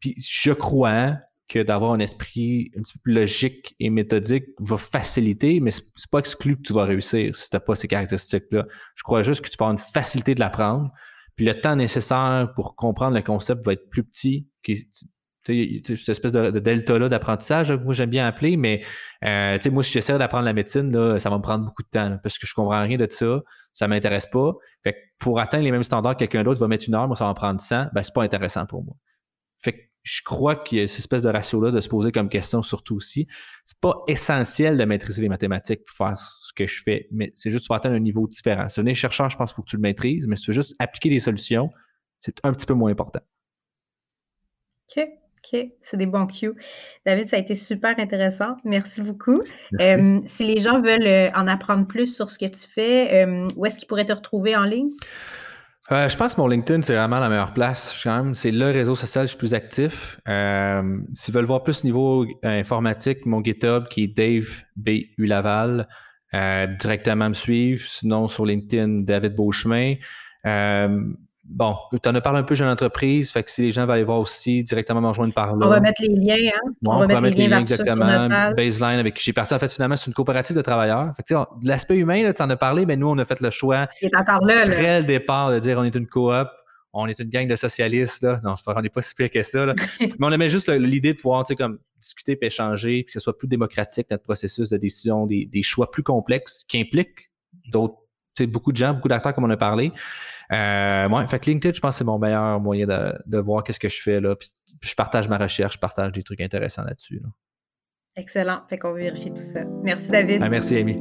puis 0.00 0.14
je 0.18 0.52
crois 0.52 1.18
que 1.48 1.62
d'avoir 1.62 1.92
un 1.92 2.00
esprit 2.00 2.70
un 2.76 2.82
petit 2.82 2.98
peu 2.98 3.12
logique 3.12 3.74
et 3.78 3.90
méthodique 3.90 4.46
va 4.58 4.76
faciliter, 4.76 5.60
mais 5.60 5.70
c'est 5.70 6.10
pas 6.10 6.18
exclu 6.18 6.56
que 6.56 6.62
tu 6.62 6.72
vas 6.72 6.84
réussir 6.84 7.34
si 7.34 7.50
tu 7.50 7.56
n'as 7.56 7.60
pas 7.60 7.74
ces 7.74 7.88
caractéristiques-là. 7.88 8.66
Je 8.94 9.02
crois 9.02 9.22
juste 9.22 9.42
que 9.42 9.48
tu 9.48 9.56
peux 9.56 9.64
avoir 9.64 9.72
une 9.72 9.92
facilité 9.92 10.34
de 10.34 10.40
l'apprendre. 10.40 10.90
Puis 11.36 11.46
le 11.46 11.60
temps 11.60 11.76
nécessaire 11.76 12.52
pour 12.54 12.76
comprendre 12.76 13.14
le 13.14 13.22
concept 13.22 13.64
va 13.64 13.72
être 13.72 13.88
plus 13.90 14.04
petit 14.04 14.46
cette 15.46 16.08
espèce 16.08 16.32
de, 16.32 16.58
delta-là 16.58 17.08
d'apprentissage, 17.08 17.70
moi 17.72 17.92
j'aime 17.92 18.10
bien 18.10 18.26
appeler, 18.26 18.56
mais 18.56 18.82
euh, 19.24 19.58
moi, 19.70 19.82
si 19.82 19.92
j'essaie 19.92 20.16
d'apprendre 20.16 20.44
la 20.44 20.52
médecine, 20.52 20.90
là, 20.90 21.18
ça 21.18 21.28
va 21.28 21.36
me 21.36 21.42
prendre 21.42 21.64
beaucoup 21.64 21.82
de 21.82 21.88
temps 21.88 22.18
parce 22.22 22.38
que 22.38 22.46
je 22.46 22.54
comprends 22.54 22.82
rien 22.82 22.96
de 22.96 23.06
ça, 23.10 23.40
ça 23.72 23.86
ne 23.86 23.90
m'intéresse 23.90 24.26
pas. 24.26 24.52
Fait 24.82 24.94
que 24.94 24.98
pour 25.18 25.40
atteindre 25.40 25.64
les 25.64 25.70
mêmes 25.70 25.82
standards 25.82 26.14
que 26.14 26.20
quelqu'un 26.20 26.44
d'autre 26.44 26.60
va 26.60 26.68
mettre 26.68 26.86
une 26.88 26.94
heure, 26.94 27.06
moi 27.06 27.16
ça 27.16 27.24
va 27.24 27.30
en 27.30 27.34
prendre 27.34 27.60
100, 27.60 27.88
ben, 27.92 28.02
c'est 28.02 28.14
pas 28.14 28.22
intéressant 28.22 28.64
pour 28.66 28.84
moi. 28.84 28.96
Je 30.04 30.22
crois 30.22 30.54
qu'il 30.54 30.78
y 30.78 30.80
a 30.82 30.86
cette 30.86 31.00
espèce 31.00 31.22
de 31.22 31.30
ratio-là 31.30 31.70
de 31.70 31.80
se 31.80 31.88
poser 31.88 32.12
comme 32.12 32.28
question 32.28 32.62
surtout 32.62 32.94
aussi. 32.94 33.26
C'est 33.64 33.80
pas 33.80 34.04
essentiel 34.06 34.76
de 34.76 34.84
maîtriser 34.84 35.22
les 35.22 35.30
mathématiques 35.30 35.84
pour 35.86 35.96
faire 35.96 36.18
ce 36.18 36.52
que 36.52 36.66
je 36.66 36.82
fais, 36.82 37.08
mais 37.10 37.32
c'est 37.34 37.50
juste 37.50 37.66
pour 37.66 37.74
atteindre 37.74 37.96
un 37.96 38.00
niveau 38.00 38.28
différent. 38.28 38.68
Si 38.68 38.82
tu 38.82 38.88
es 38.88 38.94
chercheur, 38.94 39.30
je 39.30 39.36
pense 39.36 39.50
qu'il 39.50 39.56
faut 39.56 39.62
que 39.62 39.70
tu 39.70 39.76
le 39.76 39.82
maîtrises, 39.82 40.26
mais 40.28 40.36
si 40.36 40.44
tu 40.44 40.50
veux 40.50 40.54
juste 40.56 40.76
appliquer 40.78 41.08
des 41.08 41.20
solutions, 41.20 41.70
c'est 42.20 42.36
un 42.44 42.52
petit 42.52 42.66
peu 42.66 42.74
moins 42.74 42.90
important. 42.90 43.20
OK. 44.96 45.08
OK, 45.52 45.60
c'est 45.82 45.96
des 45.98 46.06
bons 46.06 46.26
cues. 46.26 46.54
David, 47.04 47.28
ça 47.28 47.36
a 47.36 47.38
été 47.38 47.54
super 47.54 47.98
intéressant. 47.98 48.56
Merci 48.64 49.02
beaucoup. 49.02 49.42
Euh, 49.80 50.20
si 50.24 50.46
les 50.46 50.58
gens 50.58 50.80
veulent 50.80 51.06
euh, 51.06 51.28
en 51.34 51.46
apprendre 51.46 51.86
plus 51.86 52.14
sur 52.14 52.30
ce 52.30 52.38
que 52.38 52.46
tu 52.46 52.66
fais, 52.66 53.26
euh, 53.26 53.48
où 53.56 53.66
est-ce 53.66 53.76
qu'ils 53.76 53.86
pourraient 53.86 54.06
te 54.06 54.12
retrouver 54.12 54.56
en 54.56 54.64
ligne? 54.64 54.88
Je 55.90 56.16
pense 56.16 56.34
que 56.34 56.40
mon 56.40 56.46
LinkedIn, 56.46 56.82
c'est 56.82 56.94
vraiment 56.94 57.20
la 57.20 57.28
meilleure 57.28 57.52
place. 57.52 58.06
C'est 58.32 58.50
le 58.50 58.70
réseau 58.70 58.94
social 58.94 59.24
je 59.24 59.30
suis 59.30 59.38
plus 59.38 59.54
actif. 59.54 60.18
S'ils 60.26 61.34
veulent 61.34 61.44
voir 61.44 61.62
plus 61.62 61.84
niveau 61.84 62.26
informatique, 62.42 63.26
mon 63.26 63.42
GitHub 63.42 63.88
qui 63.88 64.04
est 64.04 64.16
Dave 64.16 64.62
B. 64.76 64.88
U. 65.18 65.26
Laval, 65.26 65.86
directement 66.32 67.28
me 67.28 67.34
suivre. 67.34 67.80
Sinon, 67.80 68.28
sur 68.28 68.46
LinkedIn, 68.46 69.02
David 69.02 69.34
Beauchemin 69.34 69.96
bon, 71.44 71.76
tu 72.02 72.08
en 72.08 72.14
as 72.14 72.20
parlé 72.20 72.40
un 72.40 72.42
peu 72.42 72.54
jeune 72.54 72.68
entreprise, 72.68 73.30
fait 73.30 73.42
que 73.42 73.50
si 73.50 73.62
les 73.62 73.70
gens 73.70 73.82
veulent 73.82 73.96
aller 73.96 74.04
voir 74.04 74.18
aussi, 74.18 74.64
directement 74.64 75.00
me 75.00 75.08
rejoindre 75.08 75.34
par 75.34 75.56
là. 75.56 75.66
On 75.66 75.70
va 75.70 75.80
mettre 75.80 76.02
les 76.02 76.14
liens, 76.14 76.50
hein? 76.54 76.70
on, 76.84 76.98
va 76.98 77.06
mettre 77.06 77.22
les 77.22 77.48
liens, 77.48 77.60
exactement. 77.60 78.28
Baseline 78.56 78.98
avec 78.98 79.14
qui 79.14 79.24
j'ai 79.24 79.32
parti. 79.32 79.54
En 79.54 79.58
fait, 79.58 79.72
finalement, 79.72 79.96
c'est 79.96 80.06
une 80.06 80.14
coopérative 80.14 80.56
de 80.56 80.62
travailleurs. 80.62 81.12
Fait 81.16 81.22
que, 81.22 81.34
de 81.34 81.68
l'aspect 81.68 81.96
humain, 81.96 82.32
tu 82.32 82.42
en 82.42 82.50
as 82.50 82.56
parlé, 82.56 82.86
mais 82.86 82.96
nous, 82.96 83.08
on 83.08 83.18
a 83.18 83.24
fait 83.24 83.40
le 83.40 83.50
choix. 83.50 83.88
Il 84.00 84.06
est 84.06 84.16
encore 84.16 84.44
là, 84.44 84.64
Très 84.64 85.00
le 85.00 85.06
départ 85.06 85.50
de 85.50 85.58
dire 85.58 85.78
on 85.78 85.84
est 85.84 85.94
une 85.94 86.06
coop. 86.06 86.48
On 86.96 87.08
est 87.08 87.18
une 87.18 87.28
gang 87.28 87.48
de 87.48 87.56
socialistes, 87.56 88.22
là. 88.22 88.40
Non, 88.44 88.54
pas, 88.64 88.72
on 88.76 88.80
n'est 88.80 88.88
pas 88.88 89.02
si 89.02 89.16
pire 89.16 89.28
que 89.28 89.42
ça, 89.42 89.66
là. 89.66 89.74
mais 90.00 90.14
on 90.20 90.30
aimait 90.30 90.48
juste 90.48 90.68
l'idée 90.68 91.12
de 91.12 91.18
pouvoir, 91.18 91.42
tu 91.42 91.48
sais, 91.48 91.56
comme 91.56 91.80
discuter 92.00 92.38
et 92.40 92.46
échanger, 92.46 93.02
puis 93.02 93.06
que 93.06 93.12
ce 93.12 93.18
soit 93.18 93.36
plus 93.36 93.48
démocratique, 93.48 94.06
notre 94.12 94.22
processus 94.22 94.68
de 94.68 94.76
décision, 94.76 95.26
des, 95.26 95.44
des 95.46 95.62
choix 95.64 95.90
plus 95.90 96.04
complexes 96.04 96.62
qui 96.68 96.78
impliquent 96.80 97.32
d'autres, 97.68 97.96
beaucoup 98.42 98.72
de 98.72 98.76
gens, 98.76 98.94
beaucoup 98.94 99.08
d'acteurs, 99.08 99.32
comme 99.32 99.44
on 99.44 99.50
a 99.50 99.56
parlé. 99.56 99.92
Euh, 100.52 101.08
ouais, 101.08 101.26
fait 101.26 101.38
que 101.38 101.50
LinkedIn, 101.50 101.74
je 101.74 101.80
pense 101.80 101.94
que 101.94 101.98
c'est 101.98 102.04
mon 102.04 102.18
meilleur 102.18 102.60
moyen 102.60 102.86
de, 102.86 103.38
voir 103.38 103.64
qu'est-ce 103.64 103.80
que 103.80 103.88
je 103.88 104.00
fais 104.00 104.20
là. 104.20 104.36
Puis, 104.36 104.50
je 104.82 104.94
partage 104.94 105.28
ma 105.28 105.38
recherche, 105.38 105.74
je 105.74 105.78
partage 105.78 106.12
des 106.12 106.22
trucs 106.22 106.40
intéressants 106.40 106.84
là-dessus. 106.84 107.20
Excellent. 108.16 108.60
Fait 108.68 108.78
qu'on 108.78 108.92
va 108.92 108.98
vérifier 108.98 109.30
tout 109.30 109.42
ça. 109.42 109.64
Merci, 109.82 110.10
David. 110.10 110.40
Ah, 110.42 110.48
merci, 110.48 110.76
Amy. 110.76 110.98